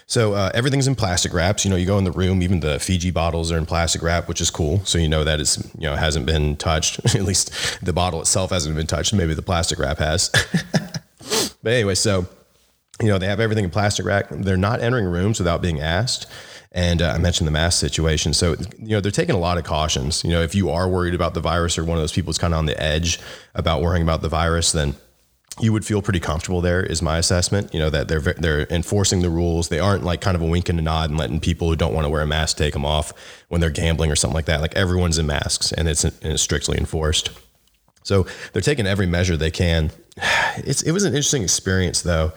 So 0.08 0.34
uh, 0.34 0.52
everything's 0.54 0.88
in 0.88 0.96
plastic 0.96 1.34
wraps. 1.34 1.64
You 1.66 1.72
know, 1.72 1.78
you 1.78 1.86
go 1.86 1.98
in 1.98 2.04
the 2.04 2.12
room, 2.12 2.42
even 2.42 2.60
the 2.60 2.80
Fiji 2.80 3.12
bottles 3.12 3.52
are 3.52 3.58
in 3.58 3.66
plastic 3.66 4.02
wrap, 4.02 4.28
which 4.28 4.42
is 4.42 4.50
cool. 4.50 4.84
So 4.86 4.98
you 4.98 5.08
know 5.08 5.24
that 5.24 5.40
it's 5.40 5.58
you 5.76 5.88
know 5.88 5.96
hasn't 5.96 6.26
been 6.26 6.56
touched. 6.58 7.00
At 7.16 7.24
least 7.24 7.52
the 7.84 7.94
bottle 7.94 8.22
itself 8.22 8.52
hasn't 8.52 8.76
been 8.76 8.88
touched. 8.88 9.14
Maybe 9.14 9.34
the 9.34 9.42
plastic 9.42 9.80
wrap 9.80 10.00
has. 10.00 10.30
but 11.64 11.74
anyway, 11.74 11.96
so 11.96 12.28
you 13.02 13.08
know 13.08 13.18
they 13.18 13.28
have 13.28 13.40
everything 13.40 13.64
in 13.64 13.70
plastic 13.70 14.06
wrap. 14.06 14.28
They're 14.30 14.58
not 14.58 14.82
entering 14.82 15.06
rooms 15.06 15.40
without 15.40 15.62
being 15.62 15.80
asked. 15.80 16.28
And 16.76 17.04
uh, 17.04 17.12
I 17.12 17.20
mentioned 17.20 17.48
the 17.48 17.52
mask 17.52 17.80
situation. 17.80 18.34
So, 18.34 18.56
you 18.80 18.90
know, 18.96 19.00
they're 19.00 19.12
taking 19.12 19.36
a 19.36 19.40
lot 19.40 19.60
of 19.60 19.64
cautions. 19.64 20.24
You 20.24 20.32
know, 20.32 20.42
if 20.42 20.56
you 20.56 20.72
are 20.72 20.90
worried 20.90 21.14
about 21.14 21.36
the 21.36 21.40
virus 21.40 21.78
or 21.78 21.84
one 21.84 21.98
of 21.98 22.02
those 22.02 22.12
people 22.12 22.30
who's 22.30 22.40
kind 22.40 22.52
of 22.52 22.58
on 22.58 22.66
the 22.66 22.82
edge 22.82 23.20
about 23.54 23.84
worrying 23.84 24.02
about 24.02 24.24
the 24.24 24.30
virus, 24.30 24.72
then 24.72 24.96
you 25.60 25.72
would 25.72 25.86
feel 25.86 26.02
pretty 26.02 26.20
comfortable 26.20 26.62
there 26.62 26.84
is 26.84 27.02
my 27.02 27.20
assessment 27.20 27.72
you 27.74 27.80
know 27.80 27.90
that 27.90 28.08
they're 28.08 28.20
they're 28.20 28.68
enforcing 28.72 29.22
the 29.22 29.30
rules. 29.30 29.70
They 29.70 29.80
aren't 29.80 30.04
like 30.04 30.22
kind 30.22 30.36
of 30.36 30.42
a 30.42 30.46
wink 30.46 30.70
and 30.70 30.80
a 30.80 30.82
nod 30.82 31.10
and 31.10 31.20
letting 31.20 31.40
people 31.40 31.70
who 31.70 31.76
don't 31.76 31.94
want 31.94 32.06
to 32.06 32.10
wear 32.10 32.22
a 32.22 32.28
mask 32.28 32.58
take 32.58 32.74
them 32.74 32.86
off 32.86 33.14
when 33.50 33.62
they're 33.62 33.70
gambling 33.70 34.12
or 34.12 34.16
something 34.16 34.36
like 34.36 34.46
that. 34.46 34.62
Like 34.62 34.76
everyone's 34.76 35.18
in 35.18 35.28
masks 35.28 35.72
and 35.72 35.88
it's, 35.88 36.04
and 36.04 36.14
it's 36.24 36.42
strictly 36.42 36.78
enforced. 36.78 37.30
So 38.04 38.26
they're 38.52 38.62
taking 38.62 38.88
every 38.88 39.06
measure 39.06 39.38
they 39.38 39.52
can. 39.52 39.92
It's 40.58 40.84
it 40.84 40.92
was 40.92 41.04
an 41.04 41.14
interesting 41.14 41.42
experience 41.42 42.04
though 42.04 42.32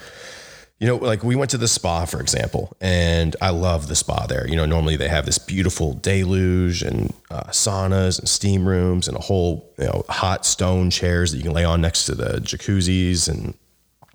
you 0.78 0.86
know, 0.86 0.96
like 0.96 1.24
we 1.24 1.36
went 1.36 1.50
to 1.52 1.58
the 1.58 1.68
spa, 1.68 2.04
for 2.04 2.20
example, 2.20 2.76
and 2.80 3.34
I 3.40 3.50
love 3.50 3.88
the 3.88 3.96
spa 3.96 4.26
there. 4.26 4.46
You 4.46 4.56
know, 4.56 4.66
normally 4.66 4.96
they 4.96 5.08
have 5.08 5.24
this 5.24 5.38
beautiful 5.38 5.94
deluge 5.94 6.82
and 6.82 7.14
uh, 7.30 7.44
saunas 7.44 8.18
and 8.18 8.28
steam 8.28 8.68
rooms 8.68 9.08
and 9.08 9.16
a 9.16 9.20
whole, 9.20 9.72
you 9.78 9.86
know, 9.86 10.04
hot 10.08 10.44
stone 10.44 10.90
chairs 10.90 11.32
that 11.32 11.38
you 11.38 11.44
can 11.44 11.52
lay 11.52 11.64
on 11.64 11.80
next 11.80 12.04
to 12.06 12.14
the 12.14 12.40
jacuzzis 12.40 13.26
and 13.26 13.54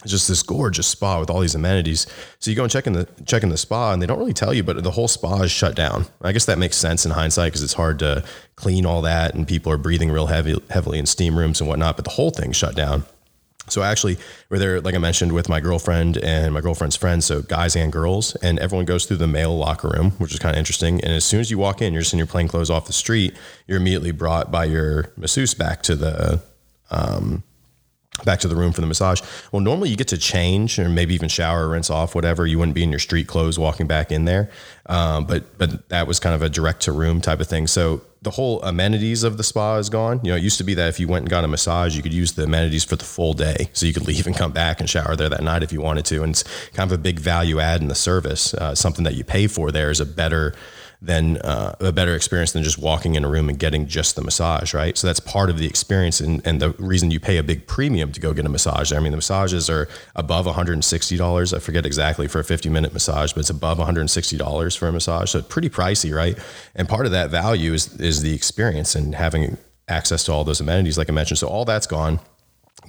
just 0.05 0.27
this 0.27 0.43
gorgeous 0.43 0.87
spa 0.87 1.19
with 1.19 1.29
all 1.29 1.39
these 1.39 1.55
amenities. 1.55 2.07
So 2.39 2.51
you 2.51 2.57
go 2.57 2.63
and 2.63 2.71
check 2.71 2.87
in 2.87 2.93
the 2.93 3.07
check 3.25 3.43
in 3.43 3.49
the 3.49 3.57
spa, 3.57 3.93
and 3.93 4.01
they 4.01 4.05
don't 4.05 4.19
really 4.19 4.33
tell 4.33 4.53
you, 4.53 4.63
but 4.63 4.83
the 4.83 4.91
whole 4.91 5.07
spa 5.07 5.41
is 5.41 5.51
shut 5.51 5.75
down. 5.75 6.05
I 6.21 6.31
guess 6.31 6.45
that 6.45 6.57
makes 6.57 6.77
sense 6.77 7.05
in 7.05 7.11
hindsight 7.11 7.51
because 7.51 7.63
it's 7.63 7.73
hard 7.73 7.99
to 7.99 8.23
clean 8.55 8.85
all 8.85 9.01
that, 9.01 9.33
and 9.33 9.47
people 9.47 9.71
are 9.71 9.77
breathing 9.77 10.11
real 10.11 10.27
heavy, 10.27 10.59
heavily 10.69 10.99
in 10.99 11.05
steam 11.05 11.37
rooms 11.37 11.59
and 11.59 11.67
whatnot. 11.67 11.95
But 11.95 12.05
the 12.05 12.11
whole 12.11 12.31
thing's 12.31 12.55
shut 12.55 12.75
down. 12.75 13.05
So 13.69 13.81
I 13.81 13.91
actually, 13.91 14.17
we're 14.49 14.57
there, 14.57 14.81
like 14.81 14.95
I 14.95 14.97
mentioned, 14.97 15.31
with 15.31 15.47
my 15.47 15.59
girlfriend 15.59 16.17
and 16.17 16.53
my 16.53 16.61
girlfriend's 16.61 16.95
friends, 16.95 17.25
so 17.25 17.41
guys 17.41 17.75
and 17.75 17.91
girls, 17.91 18.35
and 18.37 18.59
everyone 18.59 18.85
goes 18.85 19.05
through 19.05 19.17
the 19.17 19.27
male 19.27 19.55
locker 19.55 19.87
room, 19.89 20.11
which 20.11 20.33
is 20.33 20.39
kind 20.39 20.55
of 20.55 20.59
interesting. 20.59 20.99
And 21.01 21.13
as 21.13 21.23
soon 21.23 21.39
as 21.39 21.51
you 21.51 21.57
walk 21.57 21.81
in, 21.81 21.93
you're 21.93 22.01
just 22.01 22.13
in 22.13 22.17
your 22.17 22.27
plain 22.27 22.47
clothes 22.47 22.69
off 22.69 22.87
the 22.87 22.93
street. 22.93 23.35
You're 23.67 23.77
immediately 23.77 24.11
brought 24.11 24.51
by 24.51 24.65
your 24.65 25.11
masseuse 25.15 25.53
back 25.53 25.83
to 25.83 25.95
the 25.95 26.41
um, 26.89 27.43
back 28.25 28.39
to 28.39 28.47
the 28.47 28.55
room 28.55 28.71
for 28.71 28.81
the 28.81 28.87
massage. 28.87 29.21
Well, 29.51 29.61
normally 29.61 29.89
you 29.89 29.95
get 29.95 30.09
to 30.09 30.17
change 30.17 30.77
or 30.77 30.89
maybe 30.89 31.13
even 31.13 31.29
shower, 31.29 31.69
rinse 31.69 31.89
off, 31.89 32.13
whatever. 32.13 32.45
You 32.45 32.59
wouldn't 32.59 32.75
be 32.75 32.83
in 32.83 32.89
your 32.89 32.99
street 32.99 33.27
clothes 33.27 33.57
walking 33.57 33.87
back 33.87 34.11
in 34.11 34.25
there, 34.25 34.51
um, 34.87 35.25
but 35.25 35.57
but 35.57 35.87
that 35.89 36.07
was 36.07 36.19
kind 36.19 36.35
of 36.35 36.41
a 36.41 36.49
direct 36.49 36.81
to 36.83 36.91
room 36.91 37.21
type 37.21 37.39
of 37.39 37.47
thing. 37.47 37.67
So 37.67 38.01
the 38.21 38.31
whole 38.31 38.61
amenities 38.61 39.23
of 39.23 39.37
the 39.37 39.43
spa 39.43 39.77
is 39.77 39.89
gone. 39.89 40.19
You 40.23 40.31
know, 40.31 40.37
it 40.37 40.43
used 40.43 40.59
to 40.59 40.63
be 40.63 40.75
that 40.75 40.89
if 40.89 40.99
you 40.99 41.07
went 41.07 41.23
and 41.23 41.29
got 41.29 41.43
a 41.43 41.47
massage, 41.47 41.95
you 41.95 42.03
could 42.03 42.13
use 42.13 42.33
the 42.33 42.43
amenities 42.43 42.83
for 42.83 42.95
the 42.95 43.05
full 43.05 43.33
day. 43.33 43.69
So 43.73 43.87
you 43.87 43.93
could 43.93 44.07
leave 44.07 44.27
and 44.27 44.35
come 44.35 44.51
back 44.51 44.79
and 44.79 44.87
shower 44.87 45.15
there 45.15 45.29
that 45.29 45.41
night 45.41 45.63
if 45.63 45.73
you 45.73 45.81
wanted 45.81 46.05
to. 46.05 46.21
And 46.21 46.31
it's 46.31 46.43
kind 46.73 46.91
of 46.91 46.99
a 46.99 47.01
big 47.01 47.19
value 47.19 47.59
add 47.59 47.81
in 47.81 47.87
the 47.87 47.95
service. 47.95 48.53
Uh, 48.53 48.75
something 48.75 49.03
that 49.05 49.15
you 49.15 49.23
pay 49.23 49.47
for 49.47 49.71
there 49.71 49.89
is 49.89 49.99
a 49.99 50.05
better 50.05 50.53
than 51.01 51.37
uh, 51.37 51.75
a 51.79 51.91
better 51.91 52.13
experience 52.13 52.51
than 52.51 52.61
just 52.61 52.77
walking 52.77 53.15
in 53.15 53.23
a 53.23 53.29
room 53.29 53.49
and 53.49 53.57
getting 53.57 53.87
just 53.87 54.15
the 54.15 54.21
massage, 54.21 54.71
right? 54.73 54.95
So 54.95 55.07
that's 55.07 55.19
part 55.19 55.49
of 55.49 55.57
the 55.57 55.65
experience 55.65 56.19
and, 56.19 56.45
and 56.45 56.61
the 56.61 56.71
reason 56.77 57.09
you 57.09 57.19
pay 57.19 57.37
a 57.37 57.43
big 57.43 57.65
premium 57.65 58.11
to 58.11 58.19
go 58.19 58.33
get 58.33 58.45
a 58.45 58.49
massage. 58.49 58.93
I 58.93 58.99
mean, 58.99 59.11
the 59.11 59.17
massages 59.17 59.67
are 59.67 59.87
above 60.15 60.45
$160. 60.45 61.53
I 61.55 61.59
forget 61.59 61.87
exactly 61.87 62.27
for 62.27 62.39
a 62.39 62.43
50 62.43 62.69
minute 62.69 62.93
massage, 62.93 63.33
but 63.33 63.39
it's 63.39 63.49
above 63.49 63.79
$160 63.79 64.77
for 64.77 64.87
a 64.87 64.91
massage. 64.91 65.31
So 65.31 65.41
pretty 65.41 65.69
pricey, 65.69 66.15
right? 66.15 66.37
And 66.75 66.87
part 66.87 67.07
of 67.07 67.11
that 67.13 67.31
value 67.31 67.73
is, 67.73 67.99
is 67.99 68.21
the 68.21 68.35
experience 68.35 68.93
and 68.93 69.15
having 69.15 69.57
access 69.87 70.23
to 70.25 70.31
all 70.31 70.43
those 70.43 70.61
amenities, 70.61 70.99
like 70.99 71.09
I 71.09 71.13
mentioned. 71.13 71.39
So 71.39 71.47
all 71.47 71.65
that's 71.65 71.87
gone 71.87 72.19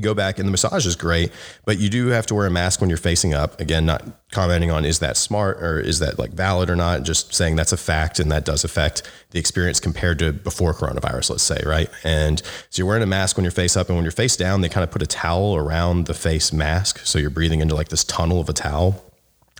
go 0.00 0.14
back 0.14 0.38
and 0.38 0.46
the 0.46 0.50
massage 0.50 0.86
is 0.86 0.96
great 0.96 1.30
but 1.64 1.78
you 1.78 1.90
do 1.90 2.08
have 2.08 2.26
to 2.26 2.34
wear 2.34 2.46
a 2.46 2.50
mask 2.50 2.80
when 2.80 2.88
you're 2.88 2.96
facing 2.96 3.34
up. 3.34 3.60
Again 3.60 3.84
not 3.84 4.04
commenting 4.30 4.70
on 4.70 4.84
is 4.84 5.00
that 5.00 5.16
smart 5.16 5.62
or 5.62 5.78
is 5.78 5.98
that 5.98 6.18
like 6.18 6.30
valid 6.30 6.70
or 6.70 6.76
not 6.76 7.02
just 7.02 7.34
saying 7.34 7.56
that's 7.56 7.72
a 7.72 7.76
fact 7.76 8.18
and 8.18 8.32
that 8.32 8.44
does 8.44 8.64
affect 8.64 9.02
the 9.30 9.38
experience 9.38 9.80
compared 9.80 10.18
to 10.20 10.32
before 10.32 10.72
coronavirus 10.72 11.30
let's 11.30 11.42
say 11.42 11.62
right? 11.66 11.90
And 12.04 12.40
so 12.70 12.80
you're 12.80 12.86
wearing 12.86 13.02
a 13.02 13.06
mask 13.06 13.36
when 13.36 13.44
you're 13.44 13.50
face 13.50 13.76
up 13.76 13.88
and 13.88 13.96
when 13.96 14.04
you're 14.04 14.12
face 14.12 14.36
down 14.36 14.60
they 14.62 14.68
kind 14.68 14.84
of 14.84 14.90
put 14.90 15.02
a 15.02 15.06
towel 15.06 15.56
around 15.56 16.06
the 16.06 16.14
face 16.14 16.52
mask 16.52 17.00
so 17.04 17.18
you're 17.18 17.30
breathing 17.30 17.60
into 17.60 17.74
like 17.74 17.88
this 17.88 18.04
tunnel 18.04 18.40
of 18.40 18.48
a 18.48 18.54
towel 18.54 19.04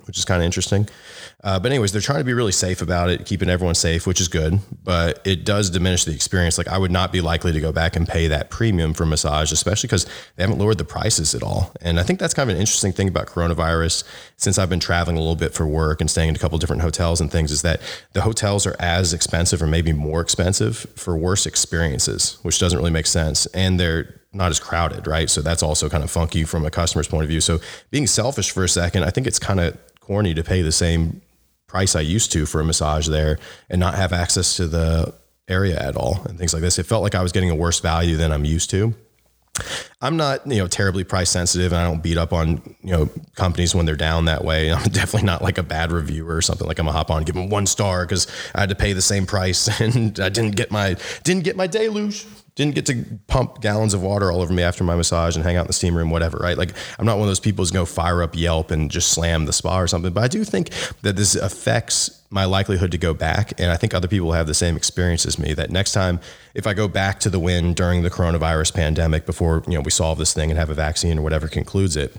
which 0.07 0.19
is 0.19 0.25
kind 0.25 0.43
of 0.43 0.47
interesting 0.47 0.89
uh, 1.45 1.59
but 1.59 1.73
anyways, 1.73 1.91
they're 1.91 2.01
trying 2.01 2.21
to 2.21 2.25
be 2.25 2.33
really 2.33 2.53
safe 2.53 2.83
about 2.83 3.11
it, 3.11 3.27
keeping 3.27 3.49
everyone 3.49 3.75
safe, 3.75 4.07
which 4.07 4.21
is 4.21 4.29
good. 4.29 4.61
But 4.85 5.21
it 5.25 5.45
does 5.45 5.71
diminish 5.71 6.05
the 6.05 6.15
experience. 6.15 6.57
Like 6.57 6.69
I 6.69 6.79
would 6.79 6.93
not 6.93 7.11
be 7.11 7.21
likely 7.21 7.53
to 7.53 7.61
go 7.61 7.73
back 7.73 7.97
and 7.97 8.07
pay 8.07 8.29
that 8.29 8.49
premium 8.49 8.95
for 8.95 9.05
massage, 9.05 9.51
especially 9.51 9.89
because 9.89 10.05
they 10.37 10.45
haven't 10.45 10.59
lowered 10.59 10.79
the 10.79 10.85
prices 10.85 11.35
at 11.35 11.43
all. 11.43 11.73
And 11.81 11.99
I 11.99 12.05
think 12.05 12.21
that's 12.21 12.33
kind 12.33 12.49
of 12.49 12.55
an 12.55 12.61
interesting 12.61 12.93
thing 12.93 13.09
about 13.09 13.27
coronavirus. 13.27 14.05
Since 14.37 14.57
I've 14.57 14.69
been 14.69 14.81
traveling 14.81 15.17
a 15.17 15.21
little 15.21 15.35
bit 15.35 15.53
for 15.53 15.67
work 15.67 16.01
and 16.01 16.09
staying 16.09 16.29
in 16.29 16.37
a 16.37 16.39
couple 16.39 16.59
different 16.59 16.83
hotels 16.83 17.21
and 17.21 17.31
things, 17.31 17.51
is 17.51 17.63
that 17.63 17.81
the 18.13 18.23
hotels 18.23 18.65
are 18.65 18.77
as 18.79 19.13
expensive 19.13 19.61
or 19.61 19.67
maybe 19.67 19.93
more 19.93 20.21
expensive 20.21 20.87
for 20.95 21.17
worse 21.17 21.45
experiences, 21.45 22.39
which 22.43 22.61
doesn't 22.61 22.79
really 22.79 22.93
make 22.93 23.07
sense. 23.07 23.47
And 23.47 23.81
they're 23.81 24.21
not 24.33 24.51
as 24.51 24.61
crowded, 24.61 25.09
right? 25.09 25.29
So 25.29 25.43
that's 25.43 25.63
also 25.63 25.89
kind 25.89 26.05
of 26.05 26.11
funky 26.11 26.45
from 26.45 26.65
a 26.65 26.71
customer's 26.71 27.09
point 27.09 27.25
of 27.25 27.29
view. 27.29 27.41
So 27.41 27.61
being 27.91 28.07
selfish 28.07 28.51
for 28.53 28.63
a 28.63 28.69
second, 28.69 29.03
I 29.03 29.11
think 29.11 29.27
it's 29.27 29.39
kind 29.39 29.61
of 29.61 29.77
corny 30.03 30.35
to 30.35 30.43
pay 30.43 30.63
the 30.63 30.73
same 30.73 31.23
price 31.67 31.97
I 31.97 32.01
used 32.01 32.33
to 32.33 32.45
for 32.45 32.61
a 32.61 32.65
massage 32.65 33.09
there 33.09 33.39
and 33.71 33.81
not 33.81 33.95
have 33.95 34.13
access 34.13 34.57
to 34.57 34.67
the 34.67 35.15
area 35.49 35.79
at 35.79 35.97
all 35.97 36.23
and 36.27 36.39
things 36.39 36.53
like 36.53 36.63
this. 36.63 36.79
It 36.79 36.85
felt 36.85 37.03
like 37.03 37.15
I 37.15 37.23
was 37.23 37.33
getting 37.33 37.51
a 37.51 37.55
worse 37.55 37.81
value 37.81 38.17
than 38.17 38.33
I'm 38.33 38.45
used 38.45 38.69
to. 38.71 38.95
I'm 40.01 40.17
not, 40.17 40.47
you 40.47 40.57
know, 40.57 40.67
terribly 40.67 41.05
price 41.05 41.31
sensitive 41.31 41.73
and 41.73 41.81
I 41.81 41.85
don't 41.85 42.03
beat 42.03 42.17
up 42.17 42.33
on, 42.33 42.63
you 42.83 42.93
know, 42.93 43.11
companies 43.37 43.75
when 43.75 43.87
they're 43.87 43.97
down 43.97 44.25
that 44.25 44.45
way. 44.45 44.73
I'm 44.73 44.83
definitely 44.85 45.27
not 45.27 45.43
like 45.43 45.59
a 45.59 45.63
bad 45.63 45.93
reviewer 45.93 46.37
or 46.37 46.43
something 46.43 46.67
like 46.67 46.79
I'm 46.79 46.89
a 46.89 46.93
hop 46.93 47.11
on 47.11 47.23
give 47.25 47.35
them 47.35 47.49
one 47.49 47.67
star 47.67 48.05
because 48.05 48.27
I 48.55 48.61
had 48.61 48.71
to 48.71 48.75
pay 48.75 48.93
the 48.93 49.03
same 49.03 49.27
price 49.27 49.69
and 49.81 50.19
I 50.19 50.29
didn't 50.29 50.57
get 50.57 50.71
my 50.71 50.97
didn't 51.23 51.45
get 51.45 51.57
my 51.57 51.67
deluge. 51.67 52.27
Didn't 52.55 52.75
get 52.75 52.85
to 52.87 53.05
pump 53.29 53.61
gallons 53.63 53.95
of 53.95 54.03
water 54.03 54.31
all 54.31 54.43
over 54.43 54.53
me 54.53 54.63
after 54.63 54.85
my 54.85 54.95
massage 54.95 55.37
and 55.37 55.45
hang 55.45 55.57
out 55.57 55.63
in 55.63 55.67
the 55.69 55.73
steam 55.73 55.97
room, 55.97 56.11
whatever, 56.11 56.37
right? 56.39 56.59
Like 56.59 56.75
I'm 56.99 57.07
not 57.07 57.17
one 57.17 57.23
of 57.23 57.31
those 57.31 57.41
people 57.41 57.63
who's 57.63 57.71
going 57.71 57.87
to 57.87 57.93
fire 57.93 58.23
up 58.23 58.37
Yelp 58.37 58.71
and 58.71 58.91
just 58.91 59.11
slam 59.11 59.47
the 59.47 59.53
spa 59.53 59.81
or 59.81 59.87
something. 59.87 60.13
But 60.13 60.25
I 60.25 60.29
do 60.29 60.45
think 60.45 60.71
that 61.01 61.17
this 61.17 61.35
affects 61.35 62.23
my 62.29 62.45
likelihood 62.45 62.91
to 62.93 62.99
go 62.99 63.15
back. 63.15 63.59
And 63.59 63.71
I 63.71 63.77
think 63.77 63.95
other 63.95 64.09
people 64.09 64.33
have 64.33 64.47
the 64.47 64.55
same 64.55 64.77
experience 64.77 65.25
as 65.25 65.39
me 65.39 65.55
that 65.55 65.71
next 65.71 65.93
time, 65.93 66.21
if 66.55 66.67
I 66.67 66.75
go 66.75 66.89
back 66.89 67.21
to 67.21 67.31
the 67.31 67.39
Wynn 67.39 67.75
during 67.75 68.03
the 68.03 68.11
coronavirus 68.11 68.75
pandemic 68.75 69.25
before, 69.25 69.63
you 69.67 69.75
know, 69.75 69.81
we 69.81 69.91
solve 69.91 70.19
this 70.19 70.35
thing 70.35 70.51
and 70.51 70.59
have 70.59 70.71
a 70.71 70.75
vaccine 70.75 71.19
or 71.19 71.23
whatever 71.23 71.49
concludes 71.49 71.97
it, 71.97 72.15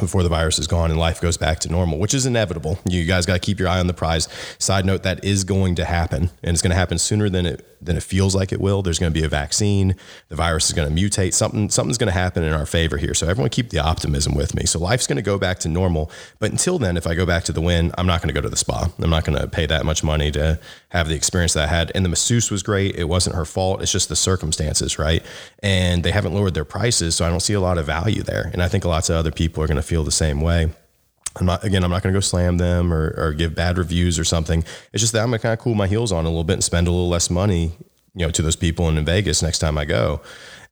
before 0.00 0.22
the 0.22 0.28
virus 0.28 0.58
is 0.58 0.66
gone 0.66 0.90
and 0.90 0.98
life 0.98 1.20
goes 1.20 1.36
back 1.36 1.58
to 1.60 1.68
normal, 1.68 1.98
which 1.98 2.14
is 2.14 2.26
inevitable. 2.26 2.78
You 2.86 3.04
guys 3.04 3.26
got 3.26 3.34
to 3.34 3.40
keep 3.40 3.58
your 3.58 3.68
eye 3.68 3.80
on 3.80 3.86
the 3.86 3.94
prize. 3.94 4.28
Side 4.58 4.84
note, 4.84 5.02
that 5.02 5.24
is 5.24 5.44
going 5.44 5.74
to 5.76 5.84
happen 5.84 6.30
and 6.42 6.54
it's 6.54 6.62
going 6.62 6.70
to 6.70 6.76
happen 6.76 6.98
sooner 6.98 7.28
than 7.28 7.46
it 7.46 7.66
than 7.82 7.96
it 7.96 8.02
feels 8.02 8.34
like 8.34 8.52
it 8.52 8.60
will. 8.60 8.82
There's 8.82 8.98
going 8.98 9.12
to 9.12 9.18
be 9.18 9.24
a 9.24 9.28
vaccine. 9.28 9.96
The 10.28 10.36
virus 10.36 10.66
is 10.66 10.72
going 10.72 10.94
to 10.94 11.02
mutate. 11.02 11.34
Something 11.34 11.70
something's 11.70 11.98
going 11.98 12.12
to 12.12 12.18
happen 12.18 12.42
in 12.42 12.52
our 12.52 12.66
favor 12.66 12.96
here. 12.96 13.14
So 13.14 13.26
everyone 13.26 13.50
keep 13.50 13.70
the 13.70 13.78
optimism 13.78 14.34
with 14.34 14.54
me. 14.54 14.66
So 14.66 14.78
life's 14.78 15.06
going 15.06 15.16
to 15.16 15.22
go 15.22 15.38
back 15.38 15.58
to 15.60 15.68
normal. 15.68 16.10
But 16.38 16.50
until 16.50 16.78
then, 16.78 16.96
if 16.96 17.06
I 17.06 17.14
go 17.14 17.24
back 17.24 17.44
to 17.44 17.52
the 17.52 17.60
Wynn, 17.60 17.92
I'm 17.96 18.06
not 18.06 18.20
going 18.20 18.28
to 18.28 18.34
go 18.34 18.40
to 18.40 18.48
the 18.48 18.56
spa. 18.56 18.90
I'm 18.98 19.10
not 19.10 19.24
going 19.24 19.38
to 19.38 19.46
pay 19.48 19.66
that 19.66 19.86
much 19.86 20.04
money 20.04 20.30
to 20.32 20.60
have 20.90 21.08
the 21.08 21.14
experience 21.14 21.54
that 21.54 21.64
I 21.64 21.66
had. 21.68 21.90
And 21.94 22.04
the 22.04 22.08
masseuse 22.08 22.50
was 22.50 22.62
great. 22.62 22.96
It 22.96 23.04
wasn't 23.04 23.36
her 23.36 23.44
fault. 23.44 23.82
It's 23.82 23.92
just 23.92 24.08
the 24.08 24.16
circumstances, 24.16 24.98
right? 24.98 25.24
And 25.62 26.04
they 26.04 26.10
haven't 26.10 26.34
lowered 26.34 26.54
their 26.54 26.64
prices, 26.64 27.14
so 27.14 27.24
I 27.24 27.30
don't 27.30 27.40
see 27.40 27.54
a 27.54 27.60
lot 27.60 27.78
of 27.78 27.86
value 27.86 28.22
there. 28.22 28.50
And 28.52 28.62
I 28.62 28.68
think 28.68 28.84
lots 28.84 29.08
of 29.08 29.16
other 29.16 29.30
people 29.30 29.62
are 29.62 29.66
going 29.66 29.76
to 29.76 29.82
feel 29.90 30.04
the 30.04 30.12
same 30.12 30.40
way. 30.40 30.70
I'm 31.36 31.46
not 31.46 31.64
again. 31.64 31.82
I'm 31.84 31.90
not 31.90 32.02
going 32.02 32.12
to 32.12 32.16
go 32.16 32.20
slam 32.20 32.58
them 32.58 32.92
or, 32.92 33.12
or 33.16 33.32
give 33.32 33.54
bad 33.54 33.76
reviews 33.76 34.18
or 34.18 34.24
something. 34.24 34.64
It's 34.92 35.00
just 35.00 35.12
that 35.12 35.20
I'm 35.20 35.30
going 35.30 35.38
to 35.38 35.42
kind 35.42 35.52
of 35.52 35.58
cool 35.58 35.74
my 35.74 35.88
heels 35.88 36.12
on 36.12 36.24
a 36.24 36.28
little 36.28 36.44
bit 36.44 36.54
and 36.54 36.64
spend 36.64 36.86
a 36.86 36.90
little 36.90 37.08
less 37.08 37.28
money, 37.28 37.72
you 38.14 38.26
know, 38.26 38.30
to 38.30 38.42
those 38.42 38.56
people 38.56 38.88
in 38.88 39.04
Vegas 39.04 39.42
next 39.42 39.58
time 39.58 39.76
I 39.76 39.84
go. 39.84 40.20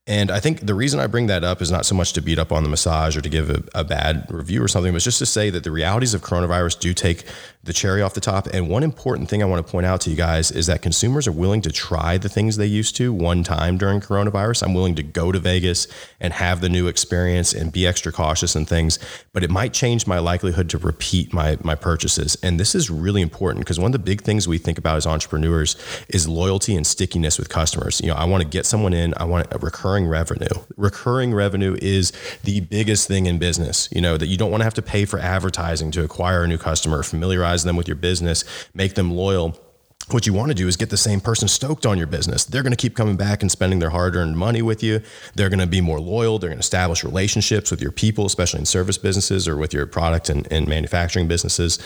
And 0.09 0.31
I 0.31 0.41
think 0.41 0.61
the 0.61 0.75
reason 0.75 1.01
I 1.01 1.07
bring 1.07 1.27
that 1.27 1.45
up 1.45 1.61
is 1.61 1.71
not 1.71 1.85
so 1.85 1.95
much 1.95 2.15
to 2.15 2.23
beat 2.23 2.39
up 2.39 2.51
on 2.51 2.63
the 2.63 2.69
massage 2.71 3.15
or 3.15 3.21
to 3.21 3.29
give 3.29 3.51
a, 3.51 3.63
a, 3.75 3.85
bad 3.85 4.27
review 4.31 4.63
or 4.63 4.67
something, 4.67 4.95
but 4.95 5.03
just 5.03 5.19
to 5.19 5.27
say 5.27 5.51
that 5.51 5.65
the 5.65 5.71
realities 5.71 6.15
of 6.15 6.23
coronavirus 6.23 6.81
do 6.81 6.95
take 6.95 7.25
the 7.63 7.75
cherry 7.75 8.01
off 8.01 8.15
the 8.15 8.21
top. 8.21 8.47
And 8.47 8.71
one 8.71 8.83
important 8.83 9.29
thing 9.29 9.43
I 9.43 9.47
want 9.47 9.65
to 9.65 9.71
point 9.71 9.85
out 9.85 10.01
to 10.03 10.11
you 10.11 10.17
guys 10.17 10.51
is 10.51 10.67
that 10.67 10.81
consumers 10.81 11.29
are 11.29 11.33
willing 11.33 11.61
to 11.61 11.71
try 11.71 12.17
the 12.17 12.29
things 12.29 12.57
they 12.57 12.67
used 12.67 12.97
to 12.97 13.13
one 13.13 13.45
time 13.45 13.77
during 13.77 14.01
coronavirus. 14.01 14.63
I'm 14.63 14.73
willing 14.73 14.95
to 14.95 15.03
go 15.03 15.31
to 15.31 15.39
Vegas 15.39 15.87
and 16.21 16.33
have 16.33 16.63
the 16.63 16.71
new 16.71 16.87
experience 16.87 17.53
and 17.53 17.71
be 17.71 17.87
extra 17.87 18.11
cautious 18.11 18.57
and 18.57 18.67
things, 18.67 18.99
but 19.35 19.45
it 19.45 19.51
might 19.51 19.75
change 19.75 20.07
my 20.07 20.19
likelihood 20.19 20.71
to 20.71 20.79
repeat 20.79 21.35
my, 21.35 21.59
my 21.63 21.75
purchases. 21.75 22.37
And 22.43 22.59
this 22.59 22.75
is 22.75 22.89
really 22.89 23.21
important 23.21 23.65
because 23.65 23.79
one 23.79 23.89
of 23.89 23.93
the 23.93 23.99
big 23.99 24.23
things 24.23 24.49
we 24.49 24.57
think 24.57 24.79
about 24.79 24.97
as 24.97 25.07
entrepreneurs 25.07 25.77
is 26.09 26.27
loyalty 26.27 26.75
and 26.75 26.87
stickiness 26.87 27.39
with 27.39 27.51
customers. 27.51 28.01
You 28.01 28.09
know, 28.09 28.15
I 28.15 28.25
want 28.25 28.43
to 28.43 28.49
get 28.49 28.65
someone 28.65 28.95
in, 28.95 29.13
I 29.19 29.25
want 29.25 29.53
a 29.53 29.59
recurring 29.59 29.98
revenue. 30.07 30.47
Recurring 30.77 31.35
revenue 31.35 31.77
is 31.81 32.13
the 32.45 32.61
biggest 32.61 33.09
thing 33.09 33.27
in 33.27 33.39
business, 33.39 33.89
you 33.91 34.01
know, 34.01 34.17
that 34.17 34.27
you 34.27 34.37
don't 34.37 34.51
want 34.51 34.61
to 34.61 34.65
have 34.65 34.75
to 34.75 34.83
pay 34.83 35.05
for 35.05 35.19
advertising 35.19 35.91
to 35.93 36.05
acquire 36.05 36.45
a 36.45 36.49
new 36.49 36.59
customer, 36.59 37.03
familiarize 37.03 37.65
them 37.65 37.77
with 37.77 37.89
your 37.89 37.97
business, 37.97 38.45
make 38.75 38.95
them 38.95 39.11
loyal 39.11 39.59
what 40.13 40.27
you 40.27 40.33
want 40.33 40.49
to 40.49 40.55
do 40.55 40.69
is 40.69 40.77
get 40.77 40.91
the 40.91 40.97
same 40.97 41.21
person 41.21 41.49
stoked 41.49 41.87
on 41.87 41.99
your 41.99 42.07
business. 42.07 42.45
They're 42.45 42.63
going 42.63 42.73
to 42.73 42.77
keep 42.77 42.97
coming 42.97 43.17
back 43.17 43.43
and 43.43 43.51
spending 43.51 43.79
their 43.79 43.91
hard 43.91 44.17
earned 44.17 44.37
money 44.37 44.63
with 44.63 44.83
you. 44.83 45.01
They're 45.35 45.49
going 45.49 45.59
to 45.59 45.67
be 45.67 45.81
more 45.81 46.01
loyal. 46.01 46.39
They're 46.39 46.51
going 46.51 46.59
to 46.59 46.65
establish 46.65 47.05
relationships 47.05 47.71
with 47.71 47.83
your 47.83 47.93
people, 47.93 48.27
especially 48.27 48.61
in 48.61 48.67
service 48.67 48.99
businesses 48.99 49.47
or 49.47 49.57
with 49.57 49.73
your 49.75 49.87
product 49.87 50.31
and, 50.31 50.51
and 50.51 50.67
manufacturing 50.67 51.29
businesses. 51.29 51.79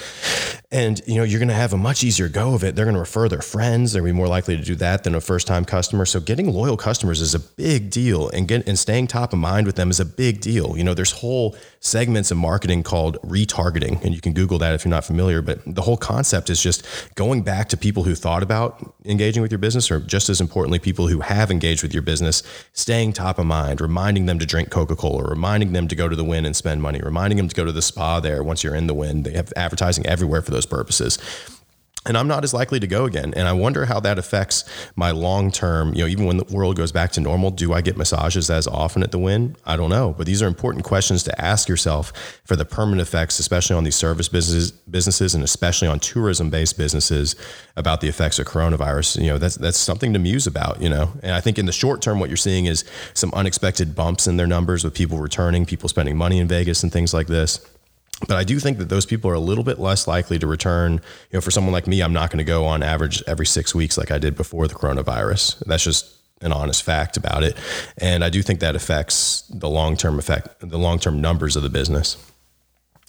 And, 0.71 1.01
you 1.07 1.17
know, 1.17 1.25
you're 1.25 1.41
going 1.41 1.49
to 1.49 1.55
have 1.55 1.73
a 1.73 1.79
much 1.79 2.05
easier 2.05 2.29
go 2.29 2.55
of 2.55 2.65
it. 2.65 2.77
They're 2.77 2.85
going 2.85 2.95
to 2.95 3.01
refer 3.01 3.29
their 3.29 3.43
friends. 3.43 3.93
They're 3.93 4.03
going 4.03 4.13
to 4.13 4.15
be 4.15 4.19
more 4.19 4.29
likely 4.29 4.57
to 4.57 4.63
do 4.63 4.75
that 4.77 5.05
than 5.05 5.15
a 5.15 5.21
first 5.21 5.47
time 5.47 5.65
customer. 5.65 6.05
So 6.05 6.21
getting 6.21 6.53
loyal 6.53 6.77
customers 6.77 7.21
is 7.21 7.35
a 7.35 7.41
big 7.41 7.91
deal 7.91 8.29
and 8.31 8.47
get, 8.47 8.67
and 8.69 8.79
staying 8.79 9.09
top 9.09 9.33
of 9.33 9.39
mind 9.39 9.67
with 9.67 9.77
them 9.77 9.91
is 9.91 10.01
a 10.01 10.07
big 10.07 10.41
deal. 10.41 10.77
You 10.77 10.85
know, 10.85 10.95
there's 10.95 11.13
whole 11.13 11.57
segments 11.81 12.31
of 12.31 12.37
marketing 12.37 12.83
called 12.85 13.21
retargeting 13.23 14.03
and 14.05 14.15
you 14.15 14.21
can 14.21 14.33
Google 14.33 14.59
that 14.59 14.75
if 14.75 14.85
you're 14.85 14.91
not 14.91 15.05
familiar, 15.05 15.43
but 15.43 15.61
the 15.67 15.83
whole 15.83 15.97
concept 15.97 16.51
is 16.51 16.63
just 16.63 16.87
going 17.15 17.43
back 17.43 17.69
to 17.71 17.77
people 17.77 18.05
who 18.05 18.12
who 18.13 18.17
thought 18.17 18.43
about 18.43 18.95
engaging 19.07 19.43
with 19.43 19.51
your 19.51 19.59
business, 19.59 19.91
or 19.91 19.99
just 19.99 20.29
as 20.29 20.39
importantly, 20.39 20.79
people 20.79 21.09
who 21.09 21.21
have 21.21 21.51
engaged 21.51 21.83
with 21.83 21.95
your 21.95 22.03
business, 22.03 22.43
staying 22.75 23.15
top 23.15 23.39
of 23.39 23.47
mind, 23.47 23.81
reminding 23.81 24.27
them 24.27 24.39
to 24.39 24.45
drink 24.45 24.69
Coca 24.69 24.95
Cola, 24.95 25.25
reminding 25.25 25.73
them 25.73 25.89
to 25.89 25.97
go 25.97 26.11
to 26.11 26.15
the 26.15 26.25
Wynn 26.25 26.45
and 26.45 26.55
spend 26.55 26.83
money, 26.83 27.01
reminding 27.03 27.39
them 27.39 27.49
to 27.49 27.55
go 27.55 27.65
to 27.65 27.73
the 27.73 27.81
spa 27.81 28.21
there 28.21 28.43
once 28.43 28.63
you're 28.63 28.75
in 28.75 28.87
the 28.87 28.93
Wynn. 28.93 29.23
They 29.23 29.33
have 29.33 29.51
advertising 29.57 30.05
everywhere 30.05 30.43
for 30.43 30.51
those 30.51 30.67
purposes 30.67 31.19
and 32.05 32.19
I'm 32.19 32.27
not 32.27 32.43
as 32.43 32.53
likely 32.53 32.81
to 32.81 32.87
go 32.87 33.05
again. 33.05 33.33
And 33.35 33.47
I 33.47 33.53
wonder 33.53 33.87
how 33.87 34.01
that 34.01 34.19
affects 34.19 34.65
my 34.97 35.13
long 35.13 35.53
term, 35.53 35.95
you 35.95 36.03
know, 36.03 36.09
even 36.09 36.27
when 36.27 36.37
the 36.37 36.45
world 36.45 36.77
goes 36.77 36.91
back 36.91 37.13
to 37.13 37.21
normal, 37.21 37.51
do 37.51 37.73
I 37.73 37.81
get 37.81 37.97
massages 37.97 38.51
as 38.51 38.67
often 38.67 39.03
at 39.05 39.13
the 39.13 39.19
Wynn? 39.19 39.57
I 39.65 39.77
don't 39.77 39.91
know. 39.91 40.13
But 40.17 40.27
these 40.27 40.43
are 40.43 40.49
important 40.49 40.85
questions 40.85 41.23
to 41.25 41.41
ask 41.41 41.69
yourself 41.69 42.13
for 42.45 42.57
the 42.57 42.65
permanent 42.65 43.07
effects, 43.07 43.39
especially 43.39 43.77
on 43.77 43.85
these 43.85 43.95
service 43.95 44.29
businesses, 44.29 44.73
businesses 44.73 45.35
and 45.35 45.45
especially 45.45 45.87
on 45.87 46.01
tourism 46.01 46.51
based 46.51 46.77
businesses 46.77 47.37
about 47.77 48.01
the 48.01 48.09
effects 48.09 48.41
of 48.41 48.47
coronavirus. 48.47 49.21
You 49.21 49.29
know, 49.29 49.39
that's 49.39 49.55
that's 49.55 49.79
something 49.79 50.13
to 50.13 50.19
muse 50.19 50.49
about, 50.49 50.83
you 50.83 50.89
know. 50.89 51.13
And 51.23 51.33
I 51.33 51.41
think 51.41 51.59
in 51.59 51.67
the 51.67 51.73
short 51.73 52.03
term, 52.03 52.19
what 52.19 52.31
you're 52.31 52.37
seeing 52.37 52.67
is 52.67 52.85
some 53.15 53.33
unexpected 53.33 53.95
bumps 53.95 54.27
in 54.27 54.37
their 54.37 54.49
numbers 54.49 54.83
with 54.83 54.95
people 54.95 55.19
returning, 55.19 55.67
people 55.67 55.89
spending 55.89 56.17
money 56.17 56.39
in 56.39 56.49
Vegas 56.49 56.83
and 56.83 56.93
things 56.93 57.15
like 57.15 57.29
this. 57.29 57.65
But 58.29 58.37
I 58.37 58.45
do 58.45 58.59
think 58.59 58.79
that 58.79 58.89
those 58.89 59.07
people 59.07 59.31
are 59.31 59.35
a 59.35 59.41
little 59.41 59.65
bit 59.65 59.79
less 59.79 60.07
likely 60.07 60.39
to 60.39 60.47
return. 60.47 60.95
You 60.95 61.01
know, 61.35 61.41
for 61.41 61.51
someone 61.51 61.73
like 61.73 61.87
me, 61.87 62.01
I'm 62.01 62.13
not 62.13 62.31
going 62.31 62.39
to 62.39 62.45
go 62.45 62.65
on 62.65 62.83
average 62.83 63.23
every 63.27 63.47
six 63.47 63.75
weeks 63.75 63.99
like 63.99 64.11
I 64.11 64.19
did 64.19 64.37
before 64.37 64.69
the 64.69 64.75
coronavirus. 64.75 65.63
That's 65.67 65.85
just 65.85 66.15
an 66.41 66.53
honest 66.53 66.83
fact 66.83 67.17
about 67.17 67.43
it. 67.43 67.57
And 67.99 68.25
I 68.25 68.31
do 68.31 68.43
think 68.43 68.61
that 68.61 68.77
affects 68.77 69.43
the 69.49 69.69
long 69.69 69.97
term 69.97 70.19
effect, 70.19 70.61
the 70.61 70.79
long 70.79 70.99
term 70.99 71.21
numbers 71.21 71.57
of 71.57 71.63
the 71.63 71.71
business. 71.71 72.17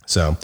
So, 0.05 0.37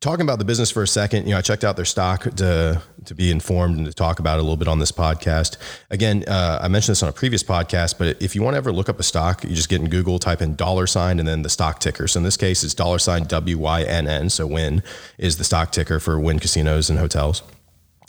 talking 0.00 0.22
about 0.22 0.38
the 0.38 0.44
business 0.44 0.70
for 0.70 0.82
a 0.82 0.88
second, 0.88 1.26
you 1.26 1.30
know, 1.30 1.38
I 1.38 1.40
checked 1.40 1.62
out 1.64 1.76
their 1.76 1.84
stock 1.84 2.22
to 2.22 2.82
to 3.04 3.14
be 3.14 3.30
informed 3.30 3.76
and 3.76 3.86
to 3.86 3.92
talk 3.92 4.18
about 4.18 4.38
it 4.38 4.40
a 4.40 4.42
little 4.42 4.56
bit 4.56 4.66
on 4.66 4.80
this 4.80 4.90
podcast. 4.90 5.58
Again, 5.90 6.24
uh, 6.26 6.58
I 6.60 6.66
mentioned 6.66 6.94
this 6.94 7.02
on 7.04 7.08
a 7.08 7.12
previous 7.12 7.42
podcast, 7.44 7.98
but 7.98 8.20
if 8.20 8.34
you 8.34 8.42
want 8.42 8.54
to 8.54 8.58
ever 8.58 8.72
look 8.72 8.88
up 8.88 8.98
a 8.98 9.04
stock, 9.04 9.44
you 9.44 9.54
just 9.54 9.68
get 9.68 9.80
in 9.80 9.88
Google, 9.88 10.18
type 10.18 10.42
in 10.42 10.56
dollar 10.56 10.88
sign, 10.88 11.20
and 11.20 11.28
then 11.28 11.42
the 11.42 11.48
stock 11.48 11.78
ticker. 11.78 12.08
So 12.08 12.18
in 12.18 12.24
this 12.24 12.36
case, 12.36 12.64
it's 12.64 12.74
dollar 12.74 12.98
sign 12.98 13.24
W 13.24 13.58
Y 13.58 13.82
N 13.84 14.08
N. 14.08 14.28
So 14.28 14.46
Wynn 14.46 14.82
is 15.18 15.36
the 15.36 15.44
stock 15.44 15.70
ticker 15.70 16.00
for 16.00 16.18
Wynn 16.18 16.40
casinos 16.40 16.90
and 16.90 16.98
hotels. 16.98 17.42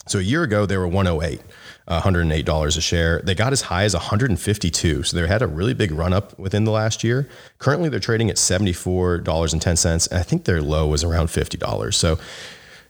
So 0.08 0.18
a 0.18 0.22
year 0.22 0.42
ago, 0.42 0.66
they 0.66 0.76
were 0.76 0.88
108. 0.88 1.40
$108 1.88 2.76
a 2.76 2.80
share. 2.80 3.20
They 3.22 3.34
got 3.34 3.52
as 3.52 3.62
high 3.62 3.84
as 3.84 3.94
152. 3.94 5.02
So 5.02 5.16
they 5.16 5.26
had 5.26 5.42
a 5.42 5.46
really 5.46 5.74
big 5.74 5.90
run 5.90 6.12
up 6.12 6.38
within 6.38 6.64
the 6.64 6.70
last 6.70 7.02
year. 7.02 7.28
Currently, 7.58 7.88
they're 7.88 8.00
trading 8.00 8.28
at 8.28 8.36
$74.10. 8.36 10.08
And 10.10 10.20
I 10.20 10.22
think 10.22 10.44
their 10.44 10.60
low 10.60 10.86
was 10.88 11.02
around 11.02 11.28
$50. 11.28 11.94
So 11.94 12.18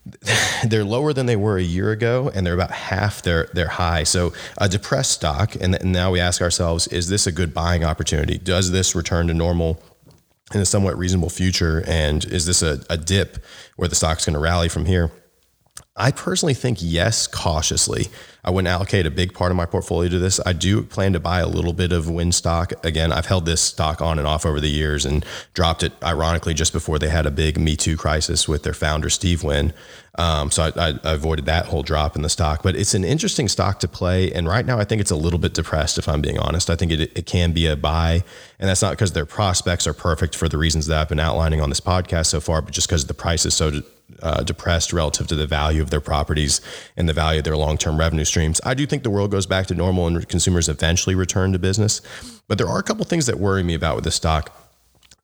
they're 0.68 0.84
lower 0.84 1.12
than 1.12 1.26
they 1.26 1.36
were 1.36 1.58
a 1.58 1.62
year 1.62 1.92
ago 1.92 2.30
and 2.34 2.46
they're 2.46 2.54
about 2.54 2.70
half 2.70 3.20
their 3.22 3.50
their 3.52 3.68
high 3.68 4.04
so 4.04 4.32
a 4.56 4.66
depressed 4.66 5.10
stock 5.10 5.54
and 5.60 5.76
now 5.84 6.10
we 6.10 6.18
ask 6.18 6.40
ourselves 6.40 6.86
is 6.86 7.08
this 7.08 7.26
a 7.26 7.32
good 7.32 7.52
buying 7.52 7.84
opportunity 7.84 8.38
does 8.38 8.70
this 8.70 8.94
return 8.94 9.26
to 9.26 9.34
normal 9.34 9.82
in 10.54 10.60
a 10.60 10.64
somewhat 10.64 10.96
reasonable 10.96 11.28
future 11.28 11.84
and 11.86 12.24
is 12.24 12.46
this 12.46 12.62
a, 12.62 12.80
a 12.88 12.96
dip 12.96 13.44
where 13.76 13.88
the 13.88 13.94
stock's 13.94 14.24
going 14.24 14.32
to 14.32 14.40
rally 14.40 14.68
from 14.68 14.86
here 14.86 15.10
I 15.98 16.12
personally 16.12 16.54
think 16.54 16.78
yes, 16.80 17.26
cautiously. 17.26 18.06
I 18.48 18.50
wouldn't 18.50 18.72
allocate 18.72 19.04
a 19.04 19.10
big 19.10 19.34
part 19.34 19.50
of 19.50 19.58
my 19.58 19.66
portfolio 19.66 20.08
to 20.08 20.18
this. 20.18 20.40
I 20.46 20.54
do 20.54 20.82
plan 20.82 21.12
to 21.12 21.20
buy 21.20 21.40
a 21.40 21.46
little 21.46 21.74
bit 21.74 21.92
of 21.92 22.08
Wynn 22.08 22.32
stock. 22.32 22.72
Again, 22.82 23.12
I've 23.12 23.26
held 23.26 23.44
this 23.44 23.60
stock 23.60 24.00
on 24.00 24.18
and 24.18 24.26
off 24.26 24.46
over 24.46 24.58
the 24.58 24.70
years 24.70 25.04
and 25.04 25.22
dropped 25.52 25.82
it, 25.82 25.92
ironically, 26.02 26.54
just 26.54 26.72
before 26.72 26.98
they 26.98 27.10
had 27.10 27.26
a 27.26 27.30
big 27.30 27.58
Me 27.58 27.76
Too 27.76 27.94
crisis 27.94 28.48
with 28.48 28.62
their 28.62 28.72
founder, 28.72 29.10
Steve 29.10 29.44
Wynn. 29.44 29.74
Um, 30.18 30.50
so 30.50 30.64
I, 30.76 30.88
I, 31.04 31.12
avoided 31.12 31.46
that 31.46 31.66
whole 31.66 31.84
drop 31.84 32.16
in 32.16 32.22
the 32.22 32.28
stock. 32.28 32.64
But 32.64 32.74
it's 32.74 32.92
an 32.92 33.04
interesting 33.04 33.46
stock 33.46 33.78
to 33.80 33.88
play. 33.88 34.32
And 34.32 34.48
right 34.48 34.66
now, 34.66 34.78
I 34.78 34.84
think 34.84 35.00
it's 35.00 35.12
a 35.12 35.16
little 35.16 35.38
bit 35.38 35.54
depressed, 35.54 35.96
if 35.96 36.08
I'm 36.08 36.20
being 36.20 36.38
honest. 36.38 36.68
I 36.68 36.74
think 36.74 36.90
it, 36.90 37.00
it 37.16 37.24
can 37.24 37.52
be 37.52 37.66
a 37.66 37.76
buy. 37.76 38.24
And 38.58 38.68
that's 38.68 38.82
not 38.82 38.90
because 38.90 39.12
their 39.12 39.26
prospects 39.26 39.86
are 39.86 39.94
perfect 39.94 40.34
for 40.34 40.48
the 40.48 40.58
reasons 40.58 40.86
that 40.86 41.00
I've 41.00 41.08
been 41.08 41.20
outlining 41.20 41.60
on 41.60 41.68
this 41.68 41.80
podcast 41.80 42.26
so 42.26 42.40
far, 42.40 42.60
but 42.60 42.74
just 42.74 42.88
because 42.88 43.06
the 43.06 43.14
price 43.14 43.46
is 43.46 43.54
so 43.54 43.80
uh, 44.22 44.42
depressed 44.42 44.92
relative 44.92 45.28
to 45.28 45.36
the 45.36 45.46
value 45.46 45.82
of 45.82 45.90
their 45.90 46.00
properties 46.00 46.60
and 46.96 47.08
the 47.08 47.12
value 47.12 47.38
of 47.38 47.44
their 47.44 47.56
long-term 47.56 47.98
revenue 47.98 48.24
streams. 48.24 48.60
I 48.64 48.74
do 48.74 48.86
think 48.86 49.04
the 49.04 49.10
world 49.10 49.30
goes 49.30 49.46
back 49.46 49.66
to 49.66 49.74
normal 49.74 50.06
and 50.08 50.28
consumers 50.28 50.68
eventually 50.68 51.14
return 51.14 51.52
to 51.52 51.58
business, 51.58 52.00
but 52.48 52.58
there 52.58 52.68
are 52.68 52.78
a 52.78 52.82
couple 52.82 53.04
things 53.04 53.26
that 53.26 53.38
worry 53.38 53.62
me 53.62 53.74
about 53.74 53.94
with 53.94 54.04
the 54.04 54.10
stock. 54.10 54.67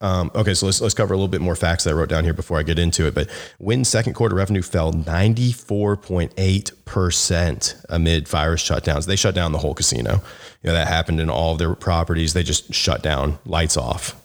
Um, 0.04 0.30
okay, 0.34 0.54
so 0.54 0.66
let's 0.66 0.80
let's 0.80 0.94
cover 0.94 1.14
a 1.14 1.16
little 1.16 1.28
bit 1.28 1.40
more 1.40 1.56
facts 1.56 1.84
that 1.84 1.90
I 1.90 1.94
wrote 1.94 2.10
down 2.10 2.24
here 2.24 2.34
before 2.34 2.58
I 2.58 2.62
get 2.62 2.78
into 2.78 3.06
it. 3.06 3.14
But 3.14 3.30
Wynn 3.58 3.84
second 3.84 4.12
quarter 4.12 4.34
revenue 4.34 4.62
fell 4.62 4.92
94.8% 4.92 7.86
amid 7.88 8.28
virus 8.28 8.62
shutdowns. 8.62 9.06
They 9.06 9.16
shut 9.16 9.34
down 9.34 9.52
the 9.52 9.58
whole 9.58 9.74
casino. 9.74 10.22
You 10.62 10.68
know, 10.68 10.74
that 10.74 10.88
happened 10.88 11.20
in 11.20 11.30
all 11.30 11.52
of 11.52 11.58
their 11.58 11.74
properties. 11.74 12.34
They 12.34 12.42
just 12.42 12.74
shut 12.74 13.02
down, 13.02 13.38
lights 13.46 13.76
off 13.76 14.20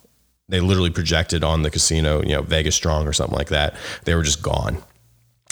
they 0.50 0.60
literally 0.60 0.90
projected 0.90 1.44
on 1.44 1.62
the 1.62 1.70
casino, 1.70 2.22
you 2.24 2.30
know, 2.30 2.42
Vegas 2.42 2.76
Strong 2.76 3.08
or 3.08 3.14
something 3.14 3.38
like 3.38 3.50
that. 3.50 3.76
They 4.06 4.16
were 4.16 4.24
just 4.24 4.42
gone. 4.42 4.84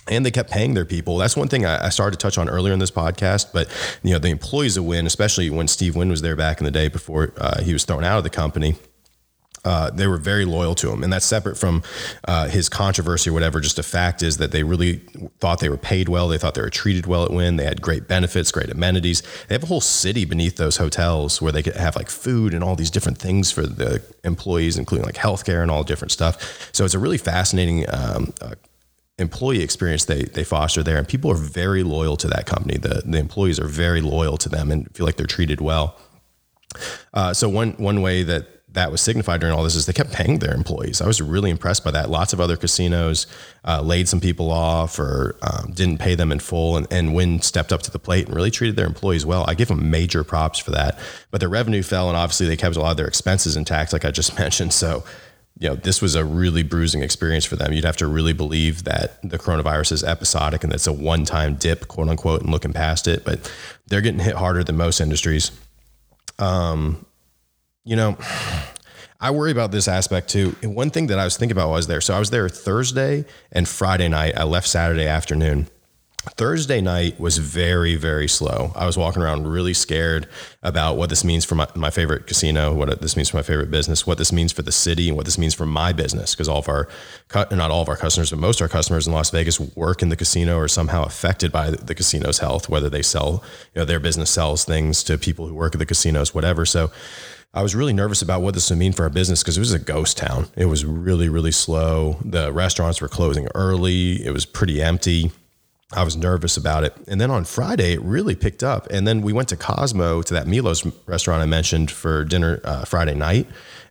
and 0.09 0.25
they 0.25 0.31
kept 0.31 0.49
paying 0.49 0.73
their 0.73 0.85
people. 0.85 1.17
That's 1.17 1.35
one 1.35 1.49
thing 1.49 1.65
I, 1.65 1.89
started 1.89 2.17
to 2.17 2.23
touch 2.23 2.37
on 2.37 2.47
earlier 2.47 2.73
in 2.73 2.79
this 2.79 2.91
podcast. 2.91 3.51
But 3.53 3.67
you 4.03 4.13
know, 4.13 4.19
the 4.19 4.29
employees 4.29 4.77
of 4.77 4.85
Wynn, 4.85 5.05
especially 5.05 5.49
when 5.49 5.67
Steve 5.67 5.95
Wynn 5.95 6.09
was 6.09 6.21
there 6.21 6.35
back 6.35 6.59
in 6.59 6.65
the 6.65 6.71
day 6.71 6.87
before 6.87 7.33
uh, 7.37 7.61
he 7.61 7.73
was 7.73 7.85
thrown 7.85 8.03
out 8.03 8.17
of 8.17 8.23
the 8.23 8.29
company. 8.29 8.75
Uh, 9.67 9.89
they 9.89 10.07
were 10.07 10.17
very 10.17 10.45
loyal 10.45 10.73
to 10.75 10.89
him, 10.89 11.03
and 11.03 11.11
that's 11.11 11.25
separate 11.25 11.57
from 11.57 11.83
uh, 12.25 12.47
his 12.47 12.69
controversy 12.69 13.29
or 13.29 13.33
whatever. 13.33 13.59
Just 13.59 13.77
a 13.77 13.83
fact 13.83 14.23
is 14.23 14.37
that 14.37 14.53
they 14.53 14.63
really 14.63 15.01
thought 15.39 15.59
they 15.59 15.67
were 15.67 15.75
paid 15.75 16.07
well. 16.07 16.29
They 16.29 16.37
thought 16.37 16.53
they 16.53 16.61
were 16.61 16.69
treated 16.69 17.05
well 17.05 17.25
at 17.25 17.31
Wynn. 17.31 17.57
They 17.57 17.65
had 17.65 17.81
great 17.81 18.07
benefits, 18.07 18.49
great 18.49 18.69
amenities. 18.69 19.23
They 19.49 19.55
have 19.55 19.63
a 19.63 19.67
whole 19.67 19.81
city 19.81 20.23
beneath 20.23 20.55
those 20.55 20.77
hotels 20.77 21.41
where 21.41 21.51
they 21.51 21.61
could 21.61 21.75
have 21.75 21.97
like 21.97 22.09
food 22.09 22.53
and 22.53 22.63
all 22.63 22.77
these 22.77 22.89
different 22.89 23.17
things 23.17 23.51
for 23.51 23.67
the 23.67 24.01
employees, 24.23 24.77
including 24.77 25.05
like 25.05 25.15
healthcare 25.15 25.61
and 25.61 25.69
all 25.69 25.83
different 25.83 26.13
stuff. 26.13 26.69
So 26.71 26.85
it's 26.85 26.93
a 26.93 26.99
really 26.99 27.17
fascinating 27.17 27.83
um, 27.89 28.33
uh, 28.41 28.55
employee 29.19 29.63
experience 29.63 30.05
they 30.05 30.23
they 30.23 30.45
foster 30.45 30.81
there, 30.81 30.97
and 30.97 31.05
people 31.05 31.29
are 31.29 31.35
very 31.35 31.83
loyal 31.83 32.15
to 32.17 32.27
that 32.29 32.45
company. 32.45 32.77
The 32.77 33.03
the 33.05 33.17
employees 33.17 33.59
are 33.59 33.67
very 33.67 33.99
loyal 33.99 34.37
to 34.37 34.47
them 34.47 34.71
and 34.71 34.89
feel 34.95 35.05
like 35.05 35.17
they're 35.17 35.27
treated 35.27 35.59
well. 35.59 35.99
Uh, 37.13 37.33
so 37.33 37.49
one 37.49 37.71
one 37.71 38.01
way 38.01 38.23
that 38.23 38.56
that 38.77 38.91
was 38.91 39.01
signified 39.01 39.41
during 39.41 39.55
all 39.55 39.63
this 39.63 39.73
is 39.73 39.87
they 39.87 39.93
kept 39.93 40.13
paying 40.13 40.37
their 40.37 40.53
employees. 40.53 41.01
I 41.01 41.07
was 41.07 41.19
really 41.19 41.49
impressed 41.49 41.83
by 41.83 41.89
that. 41.91 42.11
Lots 42.11 42.31
of 42.31 42.39
other 42.39 42.55
casinos 42.55 43.25
uh, 43.65 43.81
laid 43.81 44.07
some 44.07 44.21
people 44.21 44.51
off 44.51 44.99
or 44.99 45.35
um, 45.41 45.71
didn't 45.71 45.97
pay 45.97 46.13
them 46.13 46.31
in 46.31 46.37
full, 46.39 46.77
and, 46.77 46.85
and 46.91 47.15
Wynn 47.15 47.41
stepped 47.41 47.73
up 47.73 47.81
to 47.81 47.91
the 47.91 47.97
plate 47.97 48.27
and 48.27 48.35
really 48.35 48.51
treated 48.51 48.75
their 48.75 48.85
employees 48.85 49.25
well. 49.25 49.45
I 49.47 49.55
give 49.55 49.67
them 49.67 49.89
major 49.89 50.23
props 50.23 50.59
for 50.59 50.69
that. 50.71 50.99
But 51.31 51.39
their 51.39 51.49
revenue 51.49 51.81
fell, 51.81 52.07
and 52.07 52.15
obviously 52.15 52.45
they 52.45 52.55
kept 52.55 52.75
a 52.75 52.79
lot 52.79 52.91
of 52.91 52.97
their 52.97 53.07
expenses 53.07 53.57
intact, 53.57 53.93
like 53.93 54.05
I 54.05 54.11
just 54.11 54.37
mentioned. 54.39 54.73
So 54.73 55.03
you 55.59 55.69
know, 55.69 55.75
this 55.75 55.99
was 55.99 56.13
a 56.13 56.23
really 56.23 56.61
bruising 56.61 57.01
experience 57.01 57.45
for 57.45 57.55
them. 57.55 57.73
You'd 57.73 57.83
have 57.83 57.97
to 57.97 58.05
really 58.05 58.33
believe 58.33 58.83
that 58.83 59.19
the 59.27 59.39
coronavirus 59.39 59.93
is 59.93 60.03
episodic 60.03 60.63
and 60.63 60.71
that's 60.71 60.85
a 60.85 60.93
one 60.93 61.25
time 61.25 61.55
dip, 61.55 61.87
quote 61.87 62.09
unquote, 62.09 62.41
and 62.41 62.51
looking 62.51 62.73
past 62.73 63.07
it. 63.07 63.25
But 63.25 63.51
they're 63.87 64.01
getting 64.01 64.19
hit 64.19 64.35
harder 64.35 64.63
than 64.63 64.77
most 64.77 65.01
industries. 65.01 65.49
Um, 66.37 67.06
you 67.87 67.95
know, 67.95 68.17
I 69.19 69.31
worry 69.31 69.51
about 69.51 69.71
this 69.71 69.87
aspect 69.87 70.29
too. 70.29 70.55
And 70.61 70.75
one 70.75 70.89
thing 70.89 71.07
that 71.07 71.17
I 71.17 71.23
was 71.23 71.37
thinking 71.37 71.53
about 71.53 71.67
while 71.67 71.75
I 71.75 71.77
was 71.77 71.87
there. 71.87 72.01
So 72.01 72.13
I 72.13 72.19
was 72.19 72.29
there 72.29 72.47
Thursday 72.49 73.25
and 73.51 73.67
Friday 73.67 74.09
night. 74.09 74.37
I 74.37 74.43
left 74.43 74.67
Saturday 74.67 75.07
afternoon. 75.07 75.67
Thursday 76.31 76.81
night 76.81 77.17
was 77.17 77.37
very, 77.37 77.95
very 77.95 78.27
slow. 78.27 78.73
I 78.75 78.85
was 78.85 78.97
walking 78.97 79.21
around 79.21 79.47
really 79.47 79.73
scared 79.73 80.27
about 80.61 80.97
what 80.97 81.09
this 81.09 81.23
means 81.23 81.45
for 81.45 81.55
my, 81.55 81.67
my 81.73 81.89
favorite 81.89 82.27
casino, 82.27 82.73
what 82.73 82.99
this 82.99 83.15
means 83.15 83.29
for 83.29 83.37
my 83.37 83.43
favorite 83.43 83.71
business, 83.71 84.05
what 84.05 84.17
this 84.17 84.33
means 84.33 84.51
for 84.51 84.61
the 84.61 84.71
city, 84.73 85.07
and 85.07 85.15
what 85.15 85.25
this 85.25 85.37
means 85.37 85.53
for 85.53 85.65
my 85.65 85.93
business. 85.93 86.35
Because 86.35 86.49
all 86.49 86.59
of 86.59 86.67
our, 86.67 86.89
not 87.33 87.71
all 87.71 87.81
of 87.81 87.87
our 87.87 87.95
customers, 87.95 88.31
but 88.31 88.39
most 88.39 88.59
of 88.59 88.65
our 88.65 88.69
customers 88.69 89.07
in 89.07 89.13
Las 89.13 89.29
Vegas 89.29 89.57
work 89.77 90.01
in 90.01 90.09
the 90.09 90.17
casino 90.17 90.57
or 90.57 90.67
somehow 90.67 91.05
affected 91.05 91.49
by 91.49 91.69
the 91.71 91.95
casino's 91.95 92.39
health, 92.39 92.67
whether 92.67 92.89
they 92.89 93.01
sell, 93.01 93.41
you 93.73 93.79
know, 93.79 93.85
their 93.85 94.01
business 94.01 94.29
sells 94.29 94.65
things 94.65 95.03
to 95.03 95.17
people 95.17 95.47
who 95.47 95.55
work 95.55 95.75
at 95.75 95.79
the 95.79 95.85
casinos, 95.85 96.35
whatever. 96.35 96.65
So 96.65 96.91
I 97.53 97.63
was 97.63 97.73
really 97.75 97.93
nervous 97.93 98.21
about 98.21 98.41
what 98.41 98.53
this 98.53 98.69
would 98.69 98.77
mean 98.77 98.93
for 98.93 99.03
our 99.03 99.09
business 99.09 99.41
because 99.41 99.57
it 99.57 99.61
was 99.61 99.73
a 99.73 99.79
ghost 99.79 100.17
town. 100.17 100.47
It 100.55 100.65
was 100.65 100.85
really, 100.85 101.29
really 101.29 101.51
slow. 101.51 102.19
The 102.23 102.51
restaurants 102.51 103.01
were 103.01 103.07
closing 103.07 103.47
early. 103.55 104.23
It 104.23 104.31
was 104.31 104.45
pretty 104.45 104.81
empty. 104.81 105.31
I 105.93 106.03
was 106.03 106.17
nervous 106.17 106.57
about 106.57 106.83
it. 106.83 106.93
And 107.07 107.19
then 107.19 107.31
on 107.31 107.45
Friday, 107.45 107.93
it 107.93 108.01
really 108.01 108.35
picked 108.35 108.61
up. 108.61 108.87
And 108.91 109.07
then 109.07 109.21
we 109.21 109.31
went 109.31 109.47
to 109.49 109.55
Cosmo 109.55 110.21
to 110.21 110.33
that 110.33 110.45
Milos 110.45 110.85
restaurant 111.07 111.41
I 111.41 111.45
mentioned 111.45 111.89
for 111.89 112.25
dinner 112.25 112.59
uh, 112.63 112.83
Friday 112.83 113.15
night. 113.15 113.47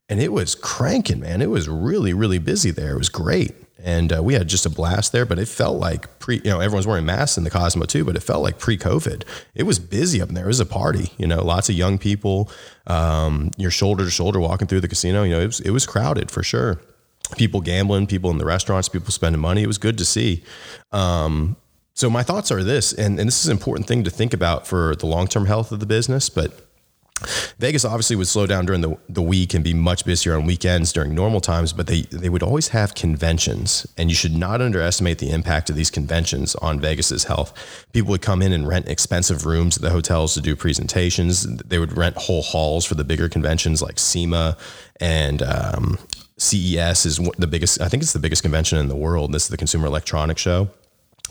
And 0.08 0.20
it 0.20 0.32
was 0.32 0.54
cranking, 0.54 1.20
man. 1.20 1.40
It 1.42 1.50
was 1.50 1.68
really, 1.68 2.12
really 2.12 2.38
busy 2.38 2.70
there. 2.70 2.92
It 2.92 2.98
was 2.98 3.08
great. 3.08 3.54
And 3.78 4.12
uh, 4.12 4.22
we 4.22 4.34
had 4.34 4.48
just 4.48 4.64
a 4.64 4.70
blast 4.70 5.12
there, 5.12 5.26
but 5.26 5.38
it 5.38 5.48
felt 5.48 5.78
like 5.78 6.18
pre, 6.18 6.36
you 6.36 6.50
know, 6.50 6.60
everyone's 6.60 6.86
wearing 6.86 7.04
masks 7.04 7.36
in 7.36 7.44
the 7.44 7.50
Cosmo 7.50 7.84
too, 7.84 8.04
but 8.04 8.16
it 8.16 8.20
felt 8.20 8.42
like 8.42 8.58
pre 8.58 8.78
COVID. 8.78 9.24
It 9.54 9.64
was 9.64 9.78
busy 9.78 10.22
up 10.22 10.30
there. 10.30 10.44
It 10.44 10.48
was 10.48 10.60
a 10.60 10.66
party, 10.66 11.12
you 11.18 11.26
know, 11.26 11.44
lots 11.44 11.68
of 11.68 11.74
young 11.74 11.98
people, 11.98 12.50
um, 12.86 13.50
you're 13.56 13.70
shoulder 13.70 14.04
to 14.04 14.10
shoulder 14.10 14.40
walking 14.40 14.66
through 14.66 14.80
the 14.80 14.88
casino. 14.88 15.24
You 15.24 15.34
know, 15.34 15.40
it 15.40 15.46
was, 15.46 15.60
it 15.60 15.70
was 15.70 15.86
crowded 15.86 16.30
for 16.30 16.42
sure. 16.42 16.80
People 17.36 17.60
gambling, 17.60 18.06
people 18.06 18.30
in 18.30 18.38
the 18.38 18.46
restaurants, 18.46 18.88
people 18.88 19.10
spending 19.10 19.40
money. 19.40 19.62
It 19.62 19.66
was 19.66 19.78
good 19.78 19.98
to 19.98 20.04
see. 20.04 20.42
Um, 20.92 21.56
so 21.92 22.08
my 22.10 22.22
thoughts 22.22 22.50
are 22.50 22.62
this, 22.62 22.92
and, 22.92 23.18
and 23.18 23.26
this 23.26 23.40
is 23.40 23.46
an 23.46 23.52
important 23.52 23.88
thing 23.88 24.04
to 24.04 24.10
think 24.10 24.34
about 24.34 24.66
for 24.66 24.94
the 24.96 25.06
long-term 25.06 25.46
health 25.46 25.72
of 25.72 25.80
the 25.80 25.86
business, 25.86 26.28
but 26.28 26.65
Vegas 27.58 27.84
obviously 27.84 28.16
would 28.16 28.28
slow 28.28 28.46
down 28.46 28.66
during 28.66 28.82
the, 28.82 28.96
the 29.08 29.22
week 29.22 29.54
and 29.54 29.64
be 29.64 29.72
much 29.72 30.04
busier 30.04 30.36
on 30.36 30.44
weekends 30.44 30.92
during 30.92 31.14
normal 31.14 31.40
times, 31.40 31.72
but 31.72 31.86
they, 31.86 32.02
they 32.02 32.28
would 32.28 32.42
always 32.42 32.68
have 32.68 32.94
conventions. 32.94 33.86
And 33.96 34.10
you 34.10 34.14
should 34.14 34.34
not 34.34 34.60
underestimate 34.60 35.18
the 35.18 35.30
impact 35.30 35.70
of 35.70 35.76
these 35.76 35.90
conventions 35.90 36.54
on 36.56 36.78
Vegas's 36.78 37.24
health. 37.24 37.86
People 37.92 38.10
would 38.10 38.22
come 38.22 38.42
in 38.42 38.52
and 38.52 38.68
rent 38.68 38.88
expensive 38.88 39.46
rooms 39.46 39.76
at 39.76 39.82
the 39.82 39.90
hotels 39.90 40.34
to 40.34 40.42
do 40.42 40.54
presentations. 40.54 41.44
They 41.46 41.78
would 41.78 41.96
rent 41.96 42.16
whole 42.16 42.42
halls 42.42 42.84
for 42.84 42.94
the 42.94 43.04
bigger 43.04 43.28
conventions 43.28 43.80
like 43.80 43.98
SEMA 43.98 44.56
and 45.00 45.42
um, 45.42 45.98
CES 46.38 47.06
is 47.06 47.16
the 47.38 47.46
biggest, 47.46 47.80
I 47.80 47.88
think 47.88 48.02
it's 48.02 48.12
the 48.12 48.18
biggest 48.18 48.42
convention 48.42 48.78
in 48.78 48.88
the 48.88 48.96
world. 48.96 49.32
This 49.32 49.44
is 49.44 49.48
the 49.48 49.56
Consumer 49.56 49.86
Electronics 49.86 50.40
Show 50.42 50.68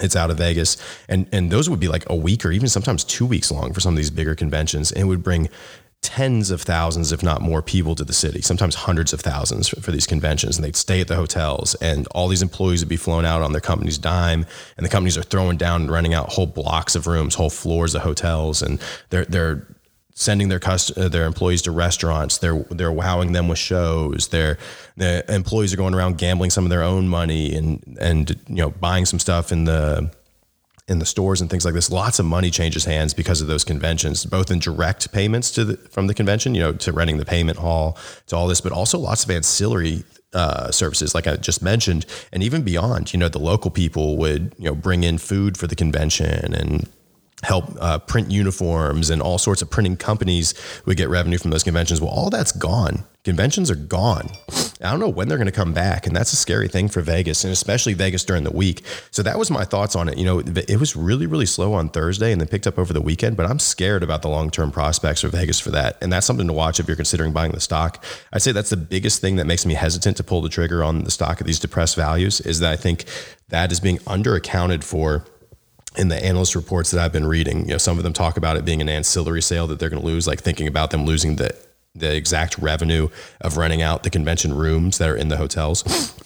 it's 0.01 0.15
out 0.15 0.31
of 0.31 0.38
Vegas, 0.38 0.77
and 1.08 1.27
and 1.31 1.51
those 1.51 1.69
would 1.69 1.79
be 1.79 1.88
like 1.88 2.03
a 2.10 2.15
week 2.15 2.45
or 2.45 2.51
even 2.51 2.67
sometimes 2.67 3.03
two 3.03 3.25
weeks 3.25 3.51
long 3.51 3.73
for 3.73 3.79
some 3.79 3.93
of 3.93 3.97
these 3.97 4.12
bigger 4.12 4.36
conventions, 4.36 4.91
and 4.91 5.01
it 5.01 5.05
would 5.05 5.23
bring 5.23 5.49
tens 6.05 6.51
of 6.51 6.62
thousands, 6.62 7.12
if 7.12 7.23
not 7.23 7.41
more, 7.41 7.63
people 7.63 7.95
to 7.95 8.03
the 8.03 8.13
city. 8.13 8.39
Sometimes 8.39 8.75
hundreds 8.75 9.12
of 9.12 9.21
thousands 9.21 9.67
for, 9.67 9.81
for, 9.81 9.91
these 9.91 10.05
conventions, 10.05 10.55
and 10.55 10.63
they'd 10.63 10.75
stay 10.75 11.01
at 11.01 11.08
the 11.08 11.15
hotels, 11.15 11.73
and 11.75 12.05
all 12.12 12.27
these 12.27 12.43
employees 12.43 12.81
would 12.81 12.89
be 12.89 12.95
flown 12.95 13.25
out 13.25 13.41
on 13.41 13.53
their 13.53 13.62
company's 13.62 13.97
dime, 13.97 14.45
and 14.77 14.86
the 14.86 14.89
companies 14.89 15.17
are 15.17 15.23
throwing 15.23 15.58
down 15.58 15.81
and 15.81 15.91
renting 15.91 16.13
out 16.13 16.29
whole 16.29 16.45
blocks 16.45 16.95
of 16.95 17.08
rooms, 17.08 17.34
whole 17.34 17.49
floors 17.49 17.95
of 17.95 18.03
hotels, 18.03 18.62
and 18.62 18.79
they're 19.10 19.25
they're 19.25 19.65
sending 20.15 20.47
their 20.47 20.60
cust- 20.60 20.97
uh, 20.97 21.10
their 21.10 21.25
employees 21.25 21.62
to 21.63 21.71
restaurants. 21.71 22.38
They're 22.38 22.65
they're 22.71 22.91
wowing 22.91 23.34
them 23.34 23.47
with 23.47 23.60
shows. 23.60 24.30
They're 24.30 24.58
the 24.97 25.23
employees 25.34 25.73
are 25.73 25.78
going 25.78 25.93
around 25.93 26.17
gambling 26.17 26.49
some 26.49 26.63
of 26.63 26.69
their 26.69 26.84
own 26.84 27.08
money 27.08 27.54
and 27.54 27.97
and 27.99 28.30
you 28.47 28.56
know 28.56 28.71
buying 28.71 29.06
some 29.06 29.19
stuff 29.19 29.51
in 29.51 29.65
the 29.65 30.12
in 30.88 30.99
the 30.99 31.06
stores 31.06 31.41
and 31.41 31.49
things 31.49 31.65
like 31.65 31.73
this. 31.73 31.89
Lots 31.89 32.19
of 32.19 32.25
money 32.25 32.49
changes 32.49 32.86
hands 32.86 33.13
because 33.13 33.41
of 33.41 33.47
those 33.47 33.63
conventions, 33.63 34.23
both 34.25 34.51
in 34.51 34.60
direct 34.60 35.12
payments 35.12 35.49
to 35.51 35.65
the, 35.65 35.78
from 35.89 36.08
the 36.08 36.13
convention, 36.13 36.54
you 36.54 36.62
know, 36.62 36.73
to 36.73 36.93
renting 36.93 37.17
the 37.17 37.25
payment 37.25 37.58
hall, 37.58 37.97
to 38.28 38.36
all 38.36 38.47
this, 38.47 38.62
but 38.62 38.71
also 38.71 38.99
lots 38.99 39.23
of 39.23 39.32
ancillary 39.32 40.04
uh, 40.34 40.69
services, 40.69 41.15
like 41.15 41.25
I 41.25 41.38
just 41.38 41.63
mentioned, 41.63 42.06
and 42.32 42.43
even 42.43 42.62
beyond. 42.62 43.13
You 43.13 43.19
know, 43.19 43.30
the 43.30 43.39
local 43.39 43.71
people 43.71 44.17
would 44.17 44.54
you 44.60 44.65
know 44.65 44.75
bring 44.75 45.04
in 45.04 45.17
food 45.17 45.58
for 45.58 45.67
the 45.67 45.75
convention 45.75 46.54
and 46.54 46.88
help 47.43 47.65
uh, 47.79 47.99
print 47.99 48.31
uniforms 48.31 49.09
and 49.09 49.21
all 49.21 49.37
sorts 49.37 49.61
of 49.61 49.69
printing 49.69 49.97
companies 49.97 50.53
would 50.85 50.97
get 50.97 51.09
revenue 51.09 51.37
from 51.37 51.51
those 51.51 51.63
conventions. 51.63 52.01
Well, 52.01 52.09
all 52.09 52.29
that's 52.29 52.51
gone. 52.51 53.05
Conventions 53.23 53.71
are 53.71 53.75
gone. 53.75 54.29
I 54.81 54.91
don't 54.91 54.99
know 54.99 55.09
when 55.09 55.27
they're 55.27 55.37
going 55.37 55.47
to 55.47 55.51
come 55.51 55.73
back, 55.73 56.05
and 56.05 56.15
that's 56.15 56.31
a 56.31 56.35
scary 56.35 56.67
thing 56.67 56.89
for 56.89 57.01
Vegas, 57.01 57.43
and 57.43 57.51
especially 57.51 57.93
Vegas 57.93 58.23
during 58.23 58.43
the 58.43 58.51
week. 58.51 58.83
So 59.09 59.23
that 59.23 59.39
was 59.39 59.49
my 59.49 59.63
thoughts 59.63 59.95
on 59.95 60.07
it. 60.07 60.17
You 60.17 60.25
know, 60.25 60.39
it 60.39 60.79
was 60.79 60.95
really, 60.95 61.25
really 61.25 61.47
slow 61.47 61.73
on 61.73 61.89
Thursday, 61.89 62.31
and 62.31 62.39
then 62.39 62.47
picked 62.47 62.67
up 62.67 62.77
over 62.77 62.93
the 62.93 63.01
weekend. 63.01 63.35
But 63.35 63.47
I'm 63.47 63.57
scared 63.57 64.03
about 64.03 64.21
the 64.21 64.29
long 64.29 64.51
term 64.51 64.71
prospects 64.71 65.21
for 65.21 65.29
Vegas 65.29 65.59
for 65.59 65.71
that, 65.71 65.97
and 66.01 66.13
that's 66.13 66.27
something 66.27 66.45
to 66.45 66.53
watch 66.53 66.79
if 66.79 66.87
you're 66.87 66.95
considering 66.95 67.33
buying 67.33 67.51
the 67.51 67.59
stock. 67.59 68.03
I'd 68.31 68.43
say 68.43 68.51
that's 68.51 68.69
the 68.69 68.77
biggest 68.77 69.21
thing 69.21 69.37
that 69.37 69.47
makes 69.47 69.65
me 69.65 69.73
hesitant 69.73 70.17
to 70.17 70.23
pull 70.23 70.41
the 70.41 70.49
trigger 70.49 70.83
on 70.83 71.03
the 71.03 71.11
stock 71.11 71.41
at 71.41 71.47
these 71.47 71.59
depressed 71.59 71.95
values 71.95 72.41
is 72.41 72.59
that 72.59 72.71
I 72.71 72.75
think 72.75 73.05
that 73.49 73.71
is 73.71 73.79
being 73.79 73.97
underaccounted 73.99 74.83
for 74.83 75.25
in 75.97 76.10
the 76.10 76.23
analyst 76.23 76.55
reports 76.55 76.91
that 76.91 77.03
I've 77.03 77.13
been 77.13 77.25
reading, 77.25 77.62
you 77.62 77.71
know, 77.71 77.77
some 77.77 77.97
of 77.97 78.03
them 78.03 78.13
talk 78.13 78.38
about 78.38 78.58
it 78.58 78.65
being 78.65 78.81
an 78.81 78.89
ancillary 78.89 79.41
sale 79.41 79.67
that 79.67 79.79
they're 79.79 79.89
going 79.89 80.01
to 80.01 80.08
lose, 80.08 80.27
like 80.27 80.41
thinking 80.41 80.67
about 80.67 80.91
them 80.91 81.05
losing 81.05 81.36
the 81.38 81.55
the 81.97 82.13
exact 82.13 82.58
revenue 82.58 83.08
of 83.39 83.55
renting 83.55 83.81
out 83.81 84.03
the 84.03 84.10
convention 84.10 84.53
rooms 84.53 84.97
that 84.97 85.10
are 85.10 85.15
in 85.15 85.29
the 85.29 85.38
hotels. 85.38 85.84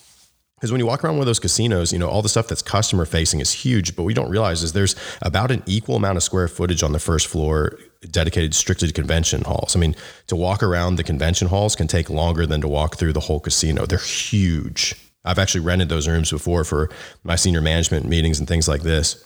Because 0.60 0.73
when 0.73 0.79
you 0.79 0.88
walk 0.88 1.05
around 1.05 1.13
one 1.13 1.21
of 1.21 1.25
those 1.25 1.39
casinos, 1.39 1.93
you 1.93 1.99
know, 1.99 2.10
all 2.10 2.21
the 2.21 2.27
stuff 2.27 2.49
that's 2.49 2.62
customer 2.62 3.05
facing 3.05 3.39
is 3.39 3.53
huge, 3.53 3.95
but 3.95 4.03
we 4.03 4.13
don't 4.13 4.29
realize 4.29 4.62
is 4.62 4.73
there's 4.73 4.93
about 5.21 5.51
an 5.51 5.63
equal 5.65 5.95
amount 5.95 6.17
of 6.17 6.23
square 6.23 6.49
footage 6.49 6.84
on 6.84 6.91
the 6.91 6.99
first 6.99 7.27
floor 7.27 7.79
dedicated 8.12 8.53
strictly 8.53 8.89
to 8.89 8.93
convention 8.93 9.43
halls. 9.43 9.77
I 9.77 9.79
mean, 9.79 9.95
to 10.27 10.36
walk 10.36 10.62
around 10.62 10.97
the 10.97 11.03
convention 11.05 11.47
halls 11.47 11.77
can 11.77 11.88
take 11.88 12.10
longer 12.10 12.45
than 12.45 12.60
to 12.60 12.67
walk 12.67 12.97
through 12.97 13.13
the 13.13 13.21
whole 13.21 13.39
casino. 13.39 13.86
They're 13.86 13.99
huge. 13.99 14.95
I've 15.23 15.39
actually 15.39 15.62
rented 15.62 15.88
those 15.88 16.10
rooms 16.10 16.29
before 16.29 16.65
for 16.65 16.89
my 17.23 17.38
senior 17.38 17.62
management 17.62 18.05
meetings 18.05 18.38
and 18.38 18.45
things 18.45 18.67
like 18.67 18.82
this 18.82 19.23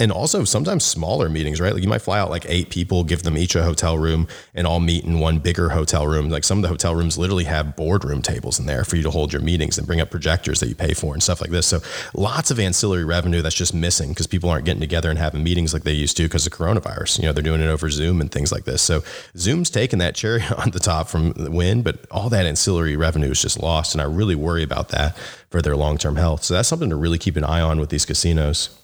and 0.00 0.12
also 0.12 0.44
sometimes 0.44 0.84
smaller 0.84 1.28
meetings, 1.28 1.60
right? 1.60 1.72
Like 1.72 1.82
you 1.82 1.88
might 1.88 2.02
fly 2.02 2.20
out 2.20 2.30
like 2.30 2.46
eight 2.48 2.70
people, 2.70 3.02
give 3.02 3.24
them 3.24 3.36
each 3.36 3.56
a 3.56 3.64
hotel 3.64 3.98
room, 3.98 4.28
and 4.54 4.66
all 4.66 4.78
meet 4.78 5.04
in 5.04 5.18
one 5.18 5.38
bigger 5.38 5.70
hotel 5.70 6.06
room. 6.06 6.30
Like 6.30 6.44
some 6.44 6.58
of 6.58 6.62
the 6.62 6.68
hotel 6.68 6.94
rooms 6.94 7.18
literally 7.18 7.44
have 7.44 7.74
boardroom 7.74 8.22
tables 8.22 8.60
in 8.60 8.66
there 8.66 8.84
for 8.84 8.96
you 8.96 9.02
to 9.02 9.10
hold 9.10 9.32
your 9.32 9.42
meetings 9.42 9.76
and 9.76 9.86
bring 9.86 10.00
up 10.00 10.10
projectors 10.10 10.60
that 10.60 10.68
you 10.68 10.74
pay 10.76 10.94
for 10.94 11.14
and 11.14 11.22
stuff 11.22 11.40
like 11.40 11.50
this. 11.50 11.66
So 11.66 11.80
lots 12.14 12.50
of 12.50 12.60
ancillary 12.60 13.04
revenue 13.04 13.42
that's 13.42 13.56
just 13.56 13.74
missing 13.74 14.10
because 14.10 14.28
people 14.28 14.50
aren't 14.50 14.64
getting 14.64 14.80
together 14.80 15.10
and 15.10 15.18
having 15.18 15.42
meetings 15.42 15.72
like 15.72 15.82
they 15.82 15.92
used 15.92 16.16
to 16.18 16.22
because 16.24 16.46
of 16.46 16.52
coronavirus. 16.52 17.18
You 17.18 17.26
know, 17.26 17.32
they're 17.32 17.42
doing 17.42 17.60
it 17.60 17.68
over 17.68 17.90
Zoom 17.90 18.20
and 18.20 18.30
things 18.30 18.52
like 18.52 18.64
this. 18.64 18.82
So 18.82 19.02
Zoom's 19.36 19.70
taking 19.70 19.98
that 19.98 20.14
cherry 20.14 20.42
on 20.58 20.70
the 20.70 20.80
top 20.80 21.08
from 21.08 21.32
the 21.32 21.50
Wynn, 21.50 21.82
but 21.82 22.06
all 22.10 22.28
that 22.30 22.46
ancillary 22.46 22.96
revenue 22.96 23.30
is 23.30 23.42
just 23.42 23.60
lost. 23.60 23.94
And 23.94 24.02
I 24.02 24.04
really 24.04 24.36
worry 24.36 24.62
about 24.62 24.90
that 24.90 25.16
for 25.50 25.60
their 25.60 25.76
long 25.76 25.98
term 25.98 26.16
health. 26.16 26.44
So 26.44 26.54
that's 26.54 26.68
something 26.68 26.90
to 26.90 26.96
really 26.96 27.18
keep 27.18 27.36
an 27.36 27.44
eye 27.44 27.60
on 27.60 27.80
with 27.80 27.90
these 27.90 28.04
casinos. 28.04 28.77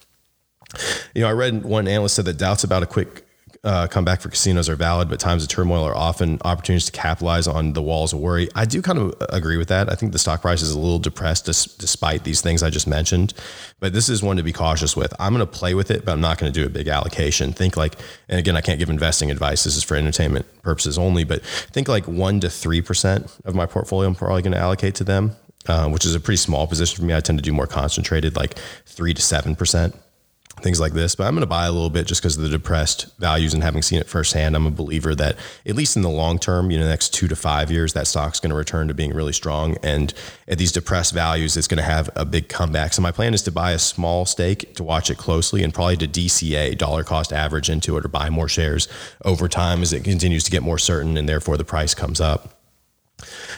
You 1.13 1.21
know, 1.21 1.29
I 1.29 1.33
read 1.33 1.63
one 1.63 1.87
analyst 1.87 2.15
said 2.15 2.25
that 2.25 2.37
doubts 2.37 2.63
about 2.63 2.83
a 2.83 2.85
quick 2.85 3.25
uh, 3.65 3.87
comeback 3.87 4.21
for 4.21 4.29
casinos 4.29 4.69
are 4.69 4.75
valid, 4.75 5.09
but 5.09 5.19
times 5.19 5.41
of 5.41 5.49
turmoil 5.49 5.83
are 5.83 5.95
often 5.95 6.37
opportunities 6.45 6.85
to 6.85 6.91
capitalize 6.91 7.47
on 7.47 7.73
the 7.73 7.81
walls 7.81 8.13
of 8.13 8.19
worry. 8.19 8.47
I 8.53 8.65
do 8.65 8.79
kind 8.81 8.99
of 8.99 9.15
agree 9.29 9.57
with 9.57 9.69
that. 9.69 9.91
I 9.91 9.95
think 9.95 10.11
the 10.11 10.19
stock 10.19 10.43
price 10.43 10.61
is 10.61 10.71
a 10.71 10.77
little 10.77 10.99
depressed 10.99 11.45
despite 11.45 12.23
these 12.23 12.41
things 12.41 12.61
I 12.61 12.69
just 12.69 12.87
mentioned, 12.87 13.33
but 13.79 13.91
this 13.91 14.07
is 14.07 14.21
one 14.21 14.37
to 14.37 14.43
be 14.43 14.53
cautious 14.53 14.95
with. 14.95 15.13
I'm 15.19 15.33
going 15.33 15.45
to 15.45 15.51
play 15.51 15.73
with 15.73 15.89
it, 15.89 16.05
but 16.05 16.11
I'm 16.11 16.21
not 16.21 16.37
going 16.37 16.53
to 16.53 16.59
do 16.59 16.65
a 16.65 16.69
big 16.69 16.87
allocation. 16.87 17.53
Think 17.53 17.75
like, 17.75 17.95
and 18.29 18.39
again, 18.39 18.55
I 18.55 18.61
can't 18.61 18.77
give 18.77 18.91
investing 18.91 19.31
advice. 19.31 19.63
This 19.63 19.75
is 19.75 19.83
for 19.83 19.97
entertainment 19.97 20.45
purposes 20.61 20.99
only, 20.99 21.23
but 21.23 21.43
think 21.43 21.87
like 21.87 22.07
one 22.07 22.39
to 22.41 22.47
3% 22.47 23.45
of 23.45 23.55
my 23.55 23.65
portfolio 23.65 24.07
I'm 24.07 24.15
probably 24.15 24.43
going 24.43 24.53
to 24.53 24.59
allocate 24.59 24.93
to 24.95 25.03
them, 25.03 25.31
uh, 25.67 25.89
which 25.89 26.05
is 26.05 26.13
a 26.13 26.19
pretty 26.19 26.37
small 26.37 26.67
position 26.67 26.97
for 26.97 27.03
me. 27.03 27.15
I 27.15 27.19
tend 27.19 27.39
to 27.39 27.43
do 27.43 27.51
more 27.51 27.67
concentrated, 27.67 28.35
like 28.35 28.59
three 28.85 29.15
to 29.15 29.21
7% 29.23 29.95
things 30.61 30.79
like 30.79 30.93
this. 30.93 31.15
But 31.15 31.25
I'm 31.25 31.33
going 31.33 31.41
to 31.41 31.47
buy 31.47 31.65
a 31.65 31.71
little 31.71 31.89
bit 31.89 32.07
just 32.07 32.21
because 32.21 32.37
of 32.37 32.43
the 32.43 32.49
depressed 32.49 33.07
values 33.17 33.53
and 33.53 33.63
having 33.63 33.81
seen 33.81 33.99
it 33.99 34.07
firsthand. 34.07 34.55
I'm 34.55 34.65
a 34.65 34.71
believer 34.71 35.13
that 35.15 35.37
at 35.65 35.75
least 35.75 35.95
in 35.95 36.01
the 36.01 36.09
long 36.09 36.39
term, 36.39 36.71
you 36.71 36.79
know, 36.79 36.87
next 36.87 37.13
two 37.13 37.27
to 37.27 37.35
five 37.35 37.71
years, 37.71 37.93
that 37.93 38.07
stock's 38.07 38.39
going 38.39 38.49
to 38.49 38.55
return 38.55 38.87
to 38.87 38.93
being 38.93 39.13
really 39.13 39.33
strong. 39.33 39.77
And 39.83 40.13
at 40.47 40.57
these 40.57 40.71
depressed 40.71 41.13
values, 41.13 41.57
it's 41.57 41.67
going 41.67 41.77
to 41.77 41.83
have 41.83 42.09
a 42.15 42.25
big 42.25 42.49
comeback. 42.49 42.93
So 42.93 43.01
my 43.01 43.11
plan 43.11 43.33
is 43.33 43.41
to 43.43 43.51
buy 43.51 43.71
a 43.71 43.79
small 43.79 44.25
stake 44.25 44.75
to 44.75 44.83
watch 44.83 45.09
it 45.09 45.17
closely 45.17 45.63
and 45.63 45.73
probably 45.73 45.97
to 45.97 46.07
DCA 46.07 46.77
dollar 46.77 47.03
cost 47.03 47.33
average 47.33 47.69
into 47.69 47.97
it 47.97 48.05
or 48.05 48.09
buy 48.09 48.29
more 48.29 48.47
shares 48.47 48.87
over 49.23 49.47
time 49.47 49.81
as 49.81 49.93
it 49.93 50.03
continues 50.03 50.43
to 50.45 50.51
get 50.51 50.63
more 50.63 50.79
certain 50.79 51.17
and 51.17 51.27
therefore 51.27 51.57
the 51.57 51.65
price 51.65 51.93
comes 51.93 52.21
up. 52.21 52.54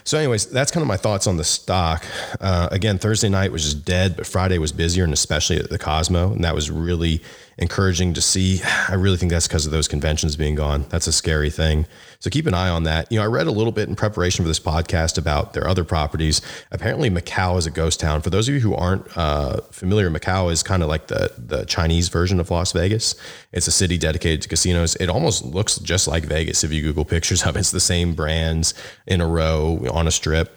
So, 0.03 0.17
anyways, 0.17 0.47
that's 0.47 0.71
kind 0.71 0.81
of 0.81 0.87
my 0.87 0.97
thoughts 0.97 1.27
on 1.27 1.37
the 1.37 1.43
stock. 1.43 2.05
Uh, 2.39 2.69
again, 2.71 2.97
Thursday 2.99 3.29
night 3.29 3.51
was 3.51 3.63
just 3.63 3.85
dead, 3.85 4.15
but 4.15 4.27
Friday 4.27 4.57
was 4.57 4.71
busier, 4.71 5.03
and 5.03 5.13
especially 5.13 5.57
at 5.57 5.69
the 5.69 5.79
Cosmo, 5.79 6.31
and 6.31 6.43
that 6.43 6.55
was 6.55 6.69
really 6.69 7.21
encouraging 7.57 8.13
to 8.13 8.21
see. 8.21 8.61
I 8.87 8.93
really 8.93 9.17
think 9.17 9.31
that's 9.31 9.47
because 9.47 9.65
of 9.65 9.71
those 9.71 9.87
conventions 9.87 10.35
being 10.35 10.55
gone. 10.55 10.85
That's 10.89 11.07
a 11.07 11.11
scary 11.11 11.49
thing. 11.49 11.87
So 12.19 12.29
keep 12.29 12.47
an 12.47 12.53
eye 12.53 12.69
on 12.69 12.83
that. 12.83 13.11
You 13.11 13.17
know, 13.17 13.23
I 13.23 13.27
read 13.27 13.47
a 13.47 13.51
little 13.51 13.71
bit 13.71 13.89
in 13.89 13.95
preparation 13.95 14.43
for 14.43 14.47
this 14.47 14.59
podcast 14.59 15.17
about 15.17 15.53
their 15.53 15.67
other 15.67 15.83
properties. 15.83 16.41
Apparently, 16.71 17.09
Macau 17.09 17.57
is 17.57 17.65
a 17.65 17.71
ghost 17.71 17.99
town. 17.99 18.21
For 18.21 18.29
those 18.29 18.47
of 18.47 18.55
you 18.55 18.61
who 18.61 18.73
aren't 18.73 19.05
uh, 19.15 19.61
familiar, 19.71 20.09
Macau 20.09 20.51
is 20.51 20.63
kind 20.63 20.83
of 20.83 20.89
like 20.89 21.07
the 21.07 21.31
the 21.37 21.65
Chinese 21.65 22.09
version 22.09 22.39
of 22.39 22.49
Las 22.49 22.71
Vegas. 22.71 23.15
It's 23.51 23.67
a 23.67 23.71
city 23.71 23.97
dedicated 23.97 24.41
to 24.43 24.49
casinos. 24.49 24.95
It 24.95 25.09
almost 25.09 25.45
looks 25.45 25.77
just 25.79 26.07
like 26.07 26.23
Vegas 26.23 26.63
if 26.63 26.71
you 26.71 26.81
Google 26.81 27.05
pictures 27.05 27.43
of 27.43 27.55
it. 27.55 27.59
It's 27.59 27.71
the 27.71 27.79
same 27.79 28.13
brands 28.13 28.73
in 29.05 29.21
a 29.21 29.27
row 29.27 29.85
on 29.91 30.07
a 30.07 30.11
strip 30.11 30.56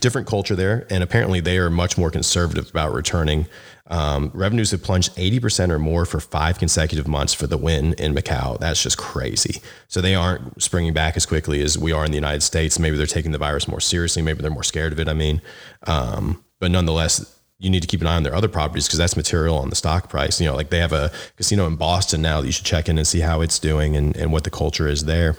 different 0.00 0.26
culture 0.26 0.56
there, 0.56 0.86
and 0.90 1.02
apparently 1.02 1.40
they 1.40 1.58
are 1.58 1.70
much 1.70 1.98
more 1.98 2.10
conservative 2.10 2.70
about 2.70 2.92
returning. 2.92 3.46
Um, 3.88 4.30
revenues 4.32 4.70
have 4.70 4.82
plunged 4.82 5.14
80% 5.16 5.70
or 5.70 5.78
more 5.78 6.06
for 6.06 6.18
five 6.18 6.58
consecutive 6.58 7.06
months 7.06 7.34
for 7.34 7.46
the 7.46 7.58
Wynn 7.58 7.94
in 7.94 8.14
Macau. 8.14 8.58
That's 8.58 8.82
just 8.82 8.96
crazy. 8.96 9.60
So 9.88 10.00
they 10.00 10.14
aren't 10.14 10.62
springing 10.62 10.94
back 10.94 11.16
as 11.16 11.26
quickly 11.26 11.62
as 11.62 11.76
we 11.76 11.92
are 11.92 12.04
in 12.04 12.10
the 12.10 12.16
United 12.16 12.42
States. 12.42 12.78
Maybe 12.78 12.96
they're 12.96 13.06
taking 13.06 13.32
the 13.32 13.38
virus 13.38 13.68
more 13.68 13.80
seriously. 13.80 14.22
Maybe 14.22 14.40
they're 14.40 14.50
more 14.50 14.62
scared 14.62 14.92
of 14.92 15.00
it. 15.00 15.08
I 15.08 15.12
mean, 15.12 15.42
um, 15.86 16.42
but 16.58 16.70
nonetheless, 16.70 17.38
you 17.58 17.70
need 17.70 17.82
to 17.82 17.88
keep 17.88 18.00
an 18.00 18.06
eye 18.06 18.16
on 18.16 18.22
their 18.22 18.34
other 18.34 18.48
properties 18.48 18.86
because 18.86 18.98
that's 18.98 19.16
material 19.16 19.58
on 19.58 19.68
the 19.68 19.76
stock 19.76 20.08
price. 20.08 20.40
You 20.40 20.46
know, 20.46 20.56
like 20.56 20.70
they 20.70 20.78
have 20.78 20.92
a 20.92 21.12
casino 21.36 21.66
in 21.66 21.76
Boston 21.76 22.22
now 22.22 22.40
that 22.40 22.46
you 22.46 22.52
should 22.52 22.64
check 22.64 22.88
in 22.88 22.98
and 22.98 23.06
see 23.06 23.20
how 23.20 23.40
it's 23.40 23.58
doing 23.58 23.96
and, 23.96 24.16
and 24.16 24.32
what 24.32 24.44
the 24.44 24.50
culture 24.50 24.88
is 24.88 25.04
there. 25.04 25.36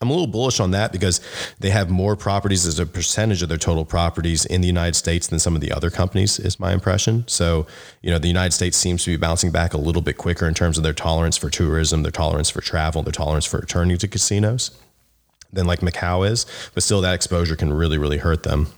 I'm 0.00 0.10
a 0.10 0.12
little 0.12 0.26
bullish 0.26 0.60
on 0.60 0.72
that 0.72 0.92
because 0.92 1.20
they 1.58 1.70
have 1.70 1.88
more 1.88 2.16
properties 2.16 2.66
as 2.66 2.78
a 2.78 2.84
percentage 2.84 3.42
of 3.42 3.48
their 3.48 3.58
total 3.58 3.84
properties 3.84 4.44
in 4.44 4.60
the 4.60 4.66
United 4.66 4.94
States 4.94 5.26
than 5.26 5.38
some 5.38 5.54
of 5.54 5.62
the 5.62 5.72
other 5.72 5.90
companies, 5.90 6.38
is 6.38 6.60
my 6.60 6.72
impression. 6.72 7.24
So, 7.26 7.66
you 8.02 8.10
know, 8.10 8.18
the 8.18 8.28
United 8.28 8.52
States 8.52 8.76
seems 8.76 9.04
to 9.04 9.10
be 9.10 9.16
bouncing 9.16 9.50
back 9.50 9.72
a 9.72 9.78
little 9.78 10.02
bit 10.02 10.18
quicker 10.18 10.46
in 10.46 10.54
terms 10.54 10.76
of 10.76 10.84
their 10.84 10.92
tolerance 10.92 11.38
for 11.38 11.48
tourism, 11.48 12.02
their 12.02 12.12
tolerance 12.12 12.50
for 12.50 12.60
travel, 12.60 13.02
their 13.02 13.12
tolerance 13.12 13.46
for 13.46 13.58
returning 13.58 13.96
to 13.98 14.08
casinos 14.08 14.70
than 15.52 15.66
like 15.66 15.80
Macau 15.80 16.28
is. 16.28 16.44
But 16.74 16.82
still, 16.82 17.00
that 17.00 17.14
exposure 17.14 17.56
can 17.56 17.72
really, 17.72 17.96
really 17.96 18.18
hurt 18.18 18.42
them. 18.42 18.68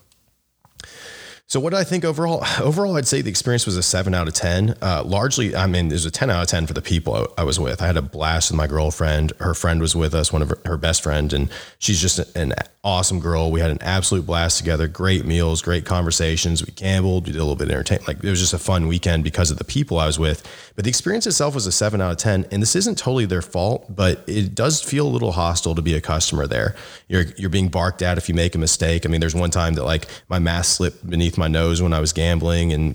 So 1.49 1.61
what 1.61 1.71
did 1.71 1.79
I 1.79 1.85
think 1.85 2.05
overall? 2.05 2.45
Overall, 2.61 2.99
I'd 2.99 3.07
say 3.07 3.23
the 3.23 3.31
experience 3.31 3.65
was 3.65 3.79
a 3.79 3.83
seven 3.83 4.13
out 4.13 4.29
of 4.29 4.35
10. 4.35 4.77
Uh, 4.83 5.03
largely, 5.03 5.57
I 5.57 5.67
mean, 5.67 5.89
there's 5.89 6.05
a 6.05 6.11
10 6.11 6.29
out 6.29 6.43
of 6.43 6.49
10 6.49 6.67
for 6.67 6.75
the 6.75 6.83
people 6.83 7.27
I 7.39 7.45
was 7.45 7.59
with. 7.59 7.81
I 7.81 7.87
had 7.87 7.97
a 7.97 8.03
blast 8.03 8.51
with 8.51 8.59
my 8.59 8.67
girlfriend. 8.67 9.33
Her 9.41 9.55
friend 9.55 9.81
was 9.81 9.97
with 9.97 10.15
us, 10.15 10.31
one 10.31 10.43
of 10.43 10.51
her, 10.51 10.59
her 10.67 10.77
best 10.77 11.03
friend, 11.03 11.33
and 11.33 11.49
she's 11.79 12.03
just 12.03 12.19
an 12.37 12.53
awesome 12.85 13.19
girl. 13.19 13.51
We 13.51 13.61
had 13.61 13.71
an 13.71 13.79
absolute 13.81 14.27
blast 14.27 14.59
together. 14.59 14.89
Great 14.89 15.25
meals, 15.25 15.63
great 15.63 15.87
conversations. 15.87 16.65
We 16.65 16.73
gambled. 16.73 17.27
We 17.27 17.33
did 17.33 17.39
a 17.39 17.45
little 17.45 17.57
bit 17.57 17.69
of 17.69 17.73
entertainment. 17.73 18.09
Like 18.09 18.23
it 18.23 18.31
was 18.31 18.41
just 18.41 18.53
a 18.53 18.59
fun 18.59 18.87
weekend 18.87 19.25
because 19.25 19.51
of 19.51 19.57
the 19.57 19.65
people 19.65 19.99
I 19.99 20.07
was 20.07 20.19
with. 20.19 20.47
But 20.77 20.85
the 20.85 20.91
experience 20.91 21.27
itself 21.27 21.55
was 21.55 21.67
a 21.67 21.73
seven 21.73 22.03
out 22.03 22.13
of 22.13 22.19
10. 22.19 22.47
And 22.53 22.61
this 22.61 22.77
isn't 22.77 22.99
totally 22.99 23.25
their 23.25 23.43
fault, 23.43 23.87
but 23.95 24.23
it 24.27 24.55
does 24.55 24.83
feel 24.83 25.07
a 25.07 25.09
little 25.09 25.33
hostile 25.33 25.75
to 25.75 25.83
be 25.83 25.95
a 25.95 26.01
customer 26.01 26.47
there. 26.47 26.77
You're, 27.09 27.25
you're 27.39 27.51
being 27.51 27.69
barked 27.69 28.03
at 28.03 28.19
if 28.19 28.29
you 28.29 28.35
make 28.35 28.55
a 28.55 28.59
mistake. 28.59 29.07
I 29.07 29.09
mean, 29.09 29.21
there's 29.21 29.35
one 29.35 29.51
time 29.51 29.75
that 29.75 29.85
like 29.85 30.07
my 30.29 30.39
mask 30.39 30.77
slipped 30.77 31.09
beneath 31.09 31.38
my 31.39 31.49
nose 31.49 31.81
when 31.81 31.93
I 31.93 32.01
was 32.01 32.13
gambling 32.13 32.73
and 32.73 32.95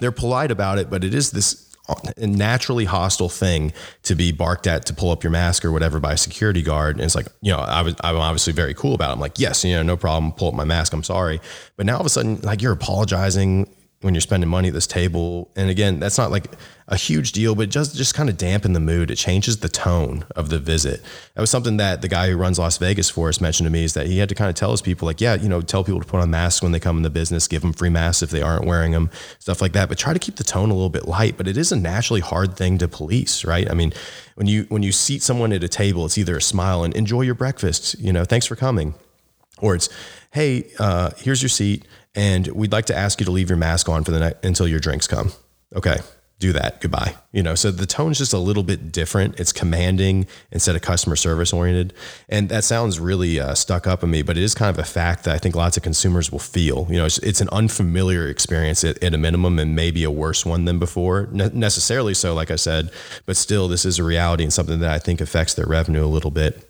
they're 0.00 0.12
polite 0.12 0.50
about 0.50 0.78
it, 0.78 0.90
but 0.90 1.04
it 1.04 1.14
is 1.14 1.30
this 1.30 1.66
naturally 2.18 2.84
hostile 2.84 3.28
thing 3.28 3.72
to 4.02 4.14
be 4.14 4.32
barked 4.32 4.66
at 4.66 4.84
to 4.86 4.94
pull 4.94 5.10
up 5.10 5.22
your 5.22 5.30
mask 5.30 5.64
or 5.64 5.70
whatever 5.70 6.00
by 6.00 6.14
a 6.14 6.16
security 6.16 6.62
guard. 6.62 6.96
And 6.96 7.04
it's 7.04 7.14
like, 7.14 7.28
you 7.40 7.52
know, 7.52 7.58
I 7.58 7.82
was, 7.82 7.94
I'm 8.00 8.16
obviously 8.16 8.52
very 8.52 8.74
cool 8.74 8.94
about 8.94 9.10
it. 9.10 9.12
I'm 9.14 9.20
like, 9.20 9.38
yes, 9.38 9.64
you 9.64 9.74
know, 9.74 9.82
no 9.82 9.96
problem. 9.96 10.32
Pull 10.32 10.48
up 10.48 10.54
my 10.54 10.64
mask. 10.64 10.92
I'm 10.92 11.04
sorry. 11.04 11.40
But 11.76 11.86
now 11.86 11.94
all 11.94 12.00
of 12.00 12.06
a 12.06 12.10
sudden, 12.10 12.40
like 12.42 12.60
you're 12.60 12.72
apologizing 12.72 13.72
when 14.02 14.14
you're 14.14 14.20
spending 14.20 14.48
money 14.48 14.68
at 14.68 14.74
this 14.74 14.86
table. 14.86 15.50
And 15.56 15.70
again, 15.70 15.98
that's 15.98 16.18
not 16.18 16.30
like 16.30 16.46
a 16.86 16.96
huge 16.96 17.32
deal, 17.32 17.54
but 17.54 17.70
just 17.70 17.96
just 17.96 18.14
kind 18.14 18.28
of 18.28 18.36
dampen 18.36 18.72
the 18.72 18.80
mood. 18.80 19.10
It 19.10 19.16
changes 19.16 19.58
the 19.58 19.68
tone 19.68 20.24
of 20.36 20.50
the 20.50 20.58
visit. 20.58 21.02
That 21.34 21.40
was 21.40 21.50
something 21.50 21.78
that 21.78 22.02
the 22.02 22.08
guy 22.08 22.28
who 22.28 22.36
runs 22.36 22.58
Las 22.58 22.76
Vegas 22.78 23.08
for 23.08 23.28
us 23.28 23.40
mentioned 23.40 23.66
to 23.66 23.70
me 23.70 23.84
is 23.84 23.94
that 23.94 24.06
he 24.06 24.18
had 24.18 24.28
to 24.28 24.34
kind 24.34 24.50
of 24.50 24.54
tell 24.54 24.70
his 24.70 24.82
people, 24.82 25.06
like, 25.06 25.20
yeah, 25.20 25.34
you 25.34 25.48
know, 25.48 25.60
tell 25.62 25.82
people 25.82 26.00
to 26.00 26.06
put 26.06 26.20
on 26.20 26.30
masks 26.30 26.62
when 26.62 26.72
they 26.72 26.78
come 26.78 26.98
in 26.98 27.02
the 27.02 27.10
business, 27.10 27.48
give 27.48 27.62
them 27.62 27.72
free 27.72 27.88
masks 27.88 28.22
if 28.22 28.30
they 28.30 28.42
aren't 28.42 28.66
wearing 28.66 28.92
them, 28.92 29.10
stuff 29.38 29.60
like 29.62 29.72
that. 29.72 29.88
But 29.88 29.98
try 29.98 30.12
to 30.12 30.18
keep 30.18 30.36
the 30.36 30.44
tone 30.44 30.70
a 30.70 30.74
little 30.74 30.90
bit 30.90 31.08
light. 31.08 31.36
But 31.36 31.48
it 31.48 31.56
is 31.56 31.72
a 31.72 31.76
naturally 31.76 32.20
hard 32.20 32.56
thing 32.56 32.78
to 32.78 32.88
police, 32.88 33.44
right? 33.44 33.68
I 33.68 33.74
mean, 33.74 33.92
when 34.34 34.46
you 34.46 34.66
when 34.68 34.82
you 34.82 34.92
seat 34.92 35.22
someone 35.22 35.52
at 35.52 35.64
a 35.64 35.68
table, 35.68 36.04
it's 36.04 36.18
either 36.18 36.36
a 36.36 36.42
smile 36.42 36.84
and 36.84 36.94
enjoy 36.94 37.22
your 37.22 37.34
breakfast, 37.34 37.98
you 37.98 38.12
know, 38.12 38.24
thanks 38.24 38.46
for 38.46 38.56
coming, 38.56 38.94
or 39.58 39.74
it's, 39.74 39.88
hey, 40.32 40.70
uh, 40.78 41.10
here's 41.16 41.40
your 41.40 41.48
seat 41.48 41.86
and 42.16 42.48
we'd 42.48 42.72
like 42.72 42.86
to 42.86 42.96
ask 42.96 43.20
you 43.20 43.26
to 43.26 43.30
leave 43.30 43.50
your 43.50 43.58
mask 43.58 43.88
on 43.88 44.02
for 44.02 44.10
the 44.10 44.18
night 44.18 44.36
until 44.42 44.66
your 44.66 44.80
drinks 44.80 45.06
come. 45.06 45.32
Okay, 45.74 45.98
do 46.38 46.52
that. 46.52 46.80
Goodbye. 46.80 47.14
You 47.32 47.42
know, 47.42 47.54
so 47.54 47.70
the 47.70 47.86
tone's 47.86 48.18
just 48.18 48.32
a 48.32 48.38
little 48.38 48.62
bit 48.62 48.92
different. 48.92 49.38
It's 49.40 49.52
commanding 49.52 50.26
instead 50.50 50.76
of 50.76 50.82
customer 50.82 51.16
service 51.16 51.52
oriented, 51.52 51.94
and 52.28 52.48
that 52.48 52.64
sounds 52.64 52.98
really 52.98 53.38
uh, 53.38 53.54
stuck 53.54 53.86
up 53.86 54.02
on 54.02 54.10
me, 54.10 54.22
but 54.22 54.36
it 54.36 54.42
is 54.42 54.54
kind 54.54 54.70
of 54.70 54.78
a 54.78 54.86
fact 54.86 55.24
that 55.24 55.34
I 55.34 55.38
think 55.38 55.54
lots 55.54 55.76
of 55.76 55.82
consumers 55.82 56.32
will 56.32 56.38
feel. 56.38 56.86
You 56.90 56.96
know, 56.96 57.06
it's, 57.06 57.18
it's 57.18 57.40
an 57.40 57.48
unfamiliar 57.52 58.28
experience 58.28 58.84
at, 58.84 59.02
at, 59.02 59.14
a 59.14 59.18
minimum, 59.18 59.58
and 59.58 59.74
maybe 59.74 60.04
a 60.04 60.10
worse 60.10 60.44
one 60.44 60.64
than 60.64 60.78
before. 60.78 61.28
Ne- 61.32 61.50
necessarily 61.52 62.14
so, 62.14 62.34
like 62.34 62.50
I 62.50 62.56
said, 62.56 62.90
but 63.24 63.36
still, 63.36 63.68
this 63.68 63.84
is 63.84 63.98
a 63.98 64.04
reality 64.04 64.42
and 64.42 64.52
something 64.52 64.80
that 64.80 64.90
I 64.90 64.98
think 64.98 65.20
affects 65.20 65.54
their 65.54 65.66
revenue 65.66 66.04
a 66.04 66.06
little 66.06 66.30
bit. 66.30 66.62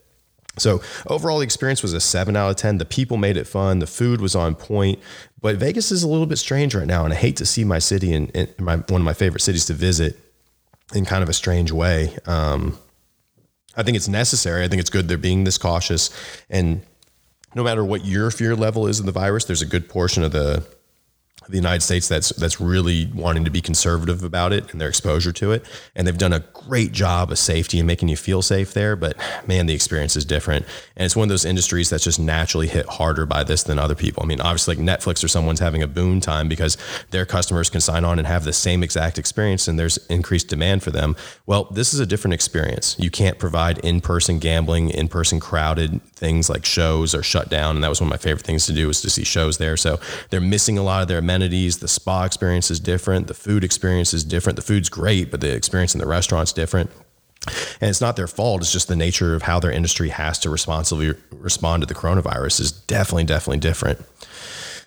So 0.59 0.81
overall, 1.07 1.39
the 1.39 1.45
experience 1.45 1.83
was 1.83 1.93
a 1.93 2.01
seven 2.01 2.37
out 2.37 2.51
of 2.51 2.57
10. 2.57 2.79
The 2.79 2.85
people 2.85 3.17
made 3.17 3.37
it 3.37 3.47
fun. 3.47 3.79
The 3.79 3.87
food 3.87 4.21
was 4.21 4.35
on 4.35 4.55
point. 4.55 4.99
But 5.41 5.57
Vegas 5.57 5.93
is 5.93 6.03
a 6.03 6.09
little 6.09 6.27
bit 6.27 6.39
strange 6.39 6.75
right 6.75 6.87
now. 6.87 7.05
And 7.05 7.13
I 7.13 7.17
hate 7.17 7.37
to 7.37 7.47
see 7.47 7.65
my 7.65 7.79
city 7.79 8.13
and 8.13 8.55
my, 8.59 8.77
one 8.77 9.01
of 9.01 9.05
my 9.05 9.13
favorite 9.13 9.41
cities 9.41 9.67
to 9.67 9.75
visit 9.75 10.19
in 10.95 11.05
kind 11.05 11.23
of 11.23 11.29
a 11.29 11.35
strange 11.35 11.73
way. 11.73 12.17
Um, 12.27 12.79
I 13.77 13.83
think 13.83 13.97
it's 13.97 14.09
necessary. 14.09 14.65
I 14.65 14.69
think 14.69 14.81
it's 14.81 14.91
good 14.91 15.09
they're 15.09 15.19
being 15.19 15.45
this 15.45 15.59
cautious. 15.59 16.11
And 16.49 16.83
no 17.55 17.63
matter 17.63 17.85
what 17.85 18.05
your 18.05 18.31
fear 18.31 18.57
level 18.57 18.87
is 18.87 18.99
of 18.99 19.07
the 19.07 19.13
virus, 19.13 19.45
there's 19.45 19.63
a 19.63 19.67
good 19.67 19.89
portion 19.89 20.23
of 20.23 20.33
the 20.33 20.67
the 21.49 21.57
United 21.57 21.83
States 21.83 22.09
that's 22.09 22.31
that's 22.31 22.61
really 22.61 23.11
wanting 23.15 23.45
to 23.45 23.51
be 23.51 23.61
conservative 23.61 24.23
about 24.23 24.53
it 24.53 24.71
and 24.73 24.81
their 24.81 24.89
exposure 24.89 25.33
to 25.33 25.53
it. 25.53 25.65
And 25.95 26.07
they've 26.07 26.17
done 26.17 26.33
a 26.33 26.41
great 26.41 26.93
job 26.93 27.31
of 27.31 27.39
safety 27.39 27.79
and 27.79 27.87
making 27.87 28.09
you 28.09 28.17
feel 28.17 28.43
safe 28.43 28.75
there. 28.75 28.97
But 28.97 29.17
man, 29.47 29.67
the 29.67 29.75
experience 29.75 30.17
is 30.17 30.25
different. 30.25 30.67
And 30.97 31.07
it's 31.07 31.17
one 31.17 31.25
of 31.25 31.29
those 31.29 31.45
industries 31.45 31.91
that's 31.91 32.05
just 32.05 32.19
naturally 32.19 32.67
hit 32.67 32.87
harder 32.87 33.27
by 33.27 33.45
this 33.45 33.63
than 33.63 33.79
other 33.79 33.95
people. 33.95 34.23
I 34.23 34.27
mean, 34.27 34.41
obviously 34.41 34.77
like 34.77 34.85
Netflix 34.85 35.23
or 35.23 35.29
someone's 35.29 35.61
having 35.61 35.83
a 35.83 35.87
boom 35.87 36.21
time 36.21 36.49
because 36.49 36.77
their 37.11 37.27
customers 37.27 37.71
can 37.71 37.81
sign 37.81 38.05
on 38.05 38.19
and 38.19 38.27
have 38.27 38.45
the 38.45 38.53
same 38.53 38.83
exact 38.83 39.19
experience 39.19 39.69
and 39.69 39.79
there's 39.79 39.99
increased 40.07 40.49
demand 40.49 40.83
for 40.83 40.91
them. 40.91 41.17
Well, 41.47 41.65
this 41.65 41.95
is 41.95 42.01
a 42.01 42.07
different 42.07 42.35
experience. 42.35 42.97
You 42.99 43.11
can't 43.11 43.39
provide 43.39 43.79
in-person 43.79 44.39
gambling, 44.39 44.91
in-person 44.91 45.41
crowded 45.41 46.01
things 46.17 46.49
like 46.49 46.65
shows 46.65 47.15
are 47.15 47.23
shut 47.23 47.49
down. 47.49 47.77
And 47.77 47.85
that 47.85 47.89
was 47.89 48.01
one 48.01 48.09
of 48.09 48.11
my 48.11 48.17
favorite 48.17 48.45
things 48.45 48.67
to 48.67 48.73
do 48.73 48.87
was 48.89 49.01
to 49.03 49.11
see 49.11 49.25
shows 49.25 49.59
there. 49.59 49.77
So 49.77 50.01
they're 50.31 50.41
missing 50.41 50.79
a 50.79 50.83
lot 50.83 51.03
of 51.03 51.09
their 51.09 51.19
amenities. 51.19 51.36
The 51.41 51.89
spa 51.89 52.25
experience 52.25 52.71
is 52.71 52.81
different. 52.81 53.27
The 53.27 53.35
food 53.35 53.65
experience 53.65 54.15
is 54.15 54.25
different. 54.25 54.57
The 54.57 54.63
food's 54.63 54.89
great, 54.89 55.31
but 55.31 55.41
the 55.41 55.55
experience 55.55 55.95
in 55.95 56.01
the 56.01 56.07
restaurant's 56.07 56.53
different. 56.53 56.91
And 57.81 57.91
it's 57.91 58.01
not 58.01 58.17
their 58.17 58.27
fault. 58.27 58.63
It's 58.63 58.73
just 58.73 58.89
the 58.89 58.97
nature 58.97 59.35
of 59.35 59.43
how 59.43 59.61
their 59.61 59.71
industry 59.71 60.09
has 60.09 60.39
to 60.41 60.51
responsibly 60.51 61.15
respond 61.31 61.83
to 61.83 61.87
the 61.87 61.95
coronavirus 61.95 62.61
is 62.61 62.73
definitely, 62.73 63.25
definitely 63.25 63.59
different. 63.61 64.01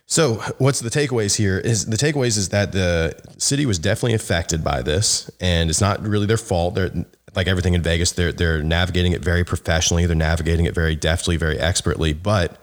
So, 0.07 0.35
what's 0.57 0.79
the 0.79 0.89
takeaways 0.89 1.37
here? 1.37 1.59
Is 1.59 1.85
the 1.85 1.95
takeaways 1.95 2.35
is 2.35 2.49
that 2.49 2.71
the 2.71 3.13
city 3.37 3.67
was 3.67 3.77
definitely 3.77 4.15
affected 4.15 4.63
by 4.63 4.81
this, 4.81 5.29
and 5.39 5.69
it's 5.69 5.81
not 5.81 6.01
really 6.01 6.25
their 6.25 6.35
fault. 6.35 6.73
They're 6.73 6.91
like 7.35 7.47
everything 7.47 7.75
in 7.75 7.83
Vegas. 7.83 8.13
They're 8.13 8.31
they're 8.33 8.63
navigating 8.63 9.11
it 9.11 9.21
very 9.21 9.43
professionally. 9.43 10.07
They're 10.07 10.15
navigating 10.15 10.65
it 10.65 10.73
very 10.73 10.95
deftly, 10.95 11.37
very 11.37 11.59
expertly. 11.59 12.13
But 12.13 12.59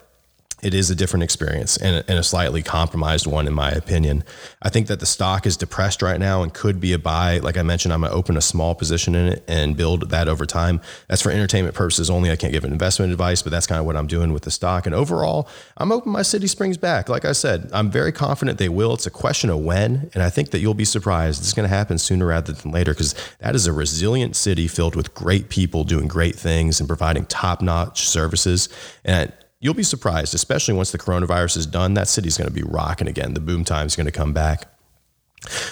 it 0.63 0.73
is 0.73 0.89
a 0.89 0.95
different 0.95 1.23
experience 1.23 1.77
and, 1.77 2.03
and, 2.09 2.19
a 2.19 2.23
slightly 2.23 2.63
compromised 2.63 3.27
one, 3.27 3.47
in 3.47 3.53
my 3.53 3.71
opinion. 3.71 4.25
I 4.63 4.71
think 4.71 4.87
that 4.87 5.01
the 5.01 5.07
stock 5.07 5.45
is 5.45 5.55
depressed 5.55 6.01
right 6.01 6.19
now 6.19 6.43
and 6.43 6.53
could 6.53 6.81
be 6.81 6.95
a 6.95 6.99
buy. 6.99 7.39
Like 7.39 7.59
I 7.59 7.63
mentioned, 7.63 7.93
I'm 7.93 8.01
going 8.01 8.11
to 8.11 8.17
open 8.17 8.39
a 8.39 8.41
small 8.41 8.75
position 8.75 9.15
in 9.15 9.27
it 9.27 9.45
and 9.47 9.77
build 9.77 10.09
that 10.09 10.29
over 10.29 10.47
time. 10.47 10.81
That's 11.09 11.21
for 11.21 11.31
entertainment 11.31 11.75
purposes 11.75 12.09
only. 12.09 12.31
I 12.31 12.37
can't 12.37 12.55
give 12.55 12.65
investment 12.65 13.13
advice, 13.13 13.43
but 13.43 13.53
that's 13.53 13.67
kind 13.67 13.79
of 13.79 13.85
what 13.85 13.97
I'm 13.97 14.07
doing 14.07 14.33
with 14.33 14.45
the 14.45 14.51
stock. 14.51 14.87
And 14.87 14.95
overall, 14.95 15.47
I'm 15.77 15.93
open 15.93 16.11
my 16.11 16.23
city 16.23 16.47
springs 16.47 16.79
back. 16.79 17.11
Like 17.11 17.27
I 17.27 17.33
said, 17.33 17.69
I'm 17.75 17.91
very 17.91 18.11
confident 18.11 18.59
they 18.59 18.71
will. 18.71 18.95
It's 18.95 19.07
a 19.07 19.11
question 19.11 19.51
of 19.51 19.59
when. 19.59 20.11
And 20.15 20.23
I 20.23 20.31
think 20.31 20.51
that 20.53 20.61
you'll 20.61 20.75
be 20.75 20.87
surprised. 20.87 21.43
It's 21.43 21.53
going 21.53 21.69
to 21.69 21.75
happen 21.75 21.99
sooner 21.99 22.27
rather 22.27 22.53
than 22.53 22.73
later 22.73 22.95
because 22.95 23.15
that 23.41 23.55
is 23.55 23.67
a 23.67 23.75
resilient 23.75 24.37
city 24.37 24.69
filled 24.69 24.97
with 24.97 25.13
great 25.13 25.51
people 25.51 25.85
doing 25.85 26.09
great 26.09 26.35
things 26.35 26.81
and 26.81 26.89
providing 26.89 27.27
top 27.27 27.61
notch 27.61 28.09
services. 28.09 28.71
And 29.05 29.33
you'll 29.67 29.75
be 29.75 29.83
surprised, 29.83 30.33
especially 30.33 30.75
once 30.75 30.93
the 30.93 30.99
coronavirus 30.99 31.57
is 31.57 31.67
done. 31.67 31.95
That 31.95 32.07
city's 32.07 32.39
going 32.39 32.47
to 32.47 32.55
be 32.55 32.63
rocking 32.63 33.09
again. 33.09 33.35
The 33.35 33.41
boom 33.41 33.65
time's 33.65 33.97
going 33.97 34.07
to 34.07 34.13
come 34.13 34.33
back. 34.33 34.69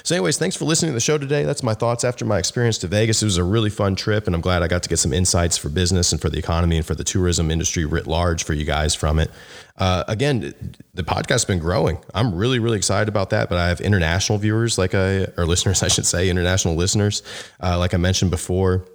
So, 0.02 0.16
anyways, 0.16 0.36
thanks 0.36 0.56
for 0.56 0.64
listening 0.64 0.90
to 0.90 0.94
the 0.94 1.00
show 1.00 1.16
today. 1.16 1.44
That's 1.44 1.62
my 1.62 1.74
thoughts 1.74 2.02
after 2.02 2.24
my 2.24 2.38
experience 2.38 2.76
to 2.78 2.88
Vegas. 2.88 3.22
It 3.22 3.26
was 3.26 3.36
a 3.36 3.44
really 3.44 3.70
fun 3.70 3.94
trip, 3.94 4.26
and 4.26 4.34
I'm 4.34 4.40
glad 4.40 4.64
I 4.64 4.66
got 4.66 4.82
to 4.82 4.88
get 4.88 4.98
some 4.98 5.12
insights 5.12 5.56
for 5.56 5.68
business 5.68 6.10
and 6.10 6.20
for 6.20 6.28
the 6.28 6.38
economy 6.38 6.76
and 6.76 6.84
for 6.84 6.96
the 6.96 7.04
tourism 7.04 7.52
industry 7.52 7.84
writ 7.84 8.08
large 8.08 8.42
for 8.42 8.52
you 8.52 8.64
guys 8.64 8.96
from 8.96 9.20
it. 9.20 9.30
Uh, 9.78 10.02
again, 10.08 10.74
the 10.94 11.04
podcast's 11.04 11.44
been 11.44 11.60
growing. 11.60 11.98
I'm 12.14 12.34
really, 12.34 12.58
really 12.58 12.76
excited 12.76 13.08
about 13.08 13.30
that. 13.30 13.48
But 13.48 13.58
I 13.58 13.68
have 13.68 13.80
international 13.80 14.38
viewers, 14.38 14.76
like 14.76 14.94
I, 14.94 15.26
or 15.36 15.46
listeners, 15.46 15.82
I 15.84 15.88
should 15.88 16.06
say, 16.06 16.28
international 16.28 16.74
listeners, 16.74 17.22
uh, 17.62 17.78
like 17.78 17.94
I 17.94 17.98
mentioned 17.98 18.32
before 18.32 18.86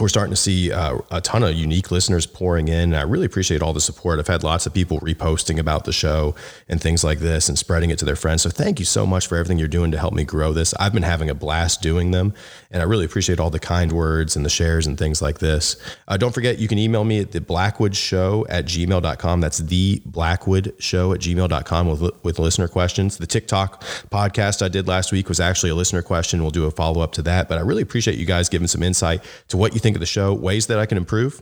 we're 0.00 0.08
starting 0.08 0.32
to 0.32 0.36
see 0.36 0.72
uh, 0.72 0.98
a 1.12 1.20
ton 1.20 1.44
of 1.44 1.54
unique 1.54 1.92
listeners 1.92 2.26
pouring 2.26 2.66
in. 2.66 2.94
I 2.94 3.02
really 3.02 3.26
appreciate 3.26 3.62
all 3.62 3.72
the 3.72 3.80
support. 3.80 4.18
I've 4.18 4.26
had 4.26 4.42
lots 4.42 4.66
of 4.66 4.74
people 4.74 4.98
reposting 4.98 5.58
about 5.60 5.84
the 5.84 5.92
show 5.92 6.34
and 6.68 6.80
things 6.80 7.04
like 7.04 7.20
this 7.20 7.48
and 7.48 7.56
spreading 7.56 7.90
it 7.90 7.98
to 8.00 8.04
their 8.04 8.16
friends. 8.16 8.42
So 8.42 8.50
thank 8.50 8.80
you 8.80 8.84
so 8.84 9.06
much 9.06 9.28
for 9.28 9.36
everything 9.36 9.56
you're 9.56 9.68
doing 9.68 9.92
to 9.92 9.98
help 9.98 10.12
me 10.12 10.24
grow 10.24 10.52
this. 10.52 10.74
I've 10.80 10.92
been 10.92 11.04
having 11.04 11.30
a 11.30 11.34
blast 11.34 11.80
doing 11.80 12.10
them, 12.10 12.34
and 12.72 12.82
I 12.82 12.86
really 12.86 13.04
appreciate 13.04 13.38
all 13.38 13.50
the 13.50 13.60
kind 13.60 13.92
words 13.92 14.34
and 14.34 14.44
the 14.44 14.50
shares 14.50 14.88
and 14.88 14.98
things 14.98 15.22
like 15.22 15.38
this. 15.38 15.76
Uh, 16.08 16.16
don't 16.16 16.34
forget, 16.34 16.58
you 16.58 16.66
can 16.66 16.78
email 16.78 17.04
me 17.04 17.20
at 17.20 17.30
the 17.30 17.40
Blackwood 17.40 17.94
Show 17.94 18.44
at 18.48 18.64
gmail.com. 18.64 19.40
That's 19.40 19.58
the 19.58 20.02
Blackwood 20.06 20.74
Show 20.80 21.12
at 21.12 21.20
gmail.com 21.20 21.86
with, 21.88 22.24
with 22.24 22.38
listener 22.40 22.66
questions. 22.66 23.18
The 23.18 23.28
TikTok 23.28 23.82
podcast 24.10 24.60
I 24.60 24.68
did 24.68 24.88
last 24.88 25.12
week 25.12 25.28
was 25.28 25.38
actually 25.38 25.70
a 25.70 25.76
listener 25.76 26.02
question. 26.02 26.42
We'll 26.42 26.50
do 26.50 26.64
a 26.64 26.72
follow 26.72 27.00
up 27.00 27.12
to 27.12 27.22
that. 27.22 27.48
But 27.48 27.58
I 27.58 27.60
really 27.60 27.82
appreciate 27.82 28.18
you 28.18 28.26
guys 28.26 28.48
giving 28.48 28.66
some 28.66 28.82
insight 28.82 29.22
to 29.48 29.56
what 29.56 29.72
you 29.72 29.83
think 29.84 29.96
of 29.96 30.00
the 30.00 30.06
show, 30.06 30.32
ways 30.32 30.66
that 30.66 30.78
I 30.80 30.86
can 30.86 30.98
improve. 30.98 31.40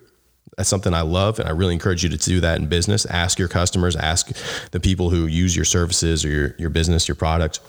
That's 0.57 0.69
something 0.69 0.93
I 0.93 1.01
love, 1.01 1.39
and 1.39 1.49
I 1.49 1.53
really 1.53 1.73
encourage 1.73 2.03
you 2.03 2.11
to 2.11 2.17
do 2.19 2.41
that 2.41 2.59
in 2.59 2.67
business. 2.67 3.07
Ask 3.07 3.39
your 3.39 3.49
customers, 3.49 3.97
ask 3.97 4.37
the 4.73 4.81
people 4.81 5.09
who 5.09 5.27
use 5.27 5.57
your 5.57 5.65
services 5.65 6.25
or 6.25 6.29
your, 6.29 6.55
your 6.59 6.69
business, 6.69 7.09
your 7.09 7.15
product, 7.15 7.61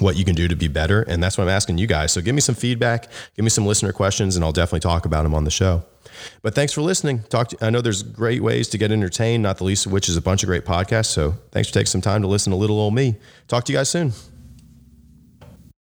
what 0.00 0.16
you 0.16 0.24
can 0.24 0.34
do 0.34 0.48
to 0.48 0.56
be 0.56 0.68
better. 0.68 1.02
And 1.02 1.22
that's 1.22 1.38
what 1.38 1.44
I'm 1.44 1.50
asking 1.50 1.78
you 1.78 1.86
guys. 1.86 2.12
So 2.12 2.20
give 2.20 2.34
me 2.34 2.42
some 2.42 2.54
feedback, 2.54 3.08
give 3.34 3.44
me 3.44 3.48
some 3.48 3.64
listener 3.64 3.92
questions, 3.92 4.36
and 4.36 4.44
I'll 4.44 4.52
definitely 4.52 4.80
talk 4.80 5.06
about 5.06 5.22
them 5.22 5.34
on 5.34 5.44
the 5.44 5.50
show. 5.50 5.84
But 6.42 6.54
thanks 6.54 6.72
for 6.72 6.82
listening. 6.82 7.22
Talk 7.24 7.48
to, 7.50 7.64
I 7.64 7.70
know 7.70 7.80
there's 7.80 8.02
great 8.02 8.42
ways 8.42 8.68
to 8.68 8.78
get 8.78 8.90
entertained, 8.92 9.42
not 9.42 9.56
the 9.58 9.64
least 9.64 9.86
of 9.86 9.92
which 9.92 10.08
is 10.08 10.16
a 10.16 10.22
bunch 10.22 10.42
of 10.42 10.48
great 10.48 10.66
podcasts. 10.66 11.06
So 11.06 11.34
thanks 11.52 11.68
for 11.68 11.74
taking 11.74 11.86
some 11.86 12.00
time 12.00 12.22
to 12.22 12.28
listen 12.28 12.50
to 12.50 12.56
little 12.56 12.78
old 12.78 12.94
me. 12.94 13.16
Talk 13.46 13.64
to 13.64 13.72
you 13.72 13.78
guys 13.78 13.88
soon. 13.88 14.12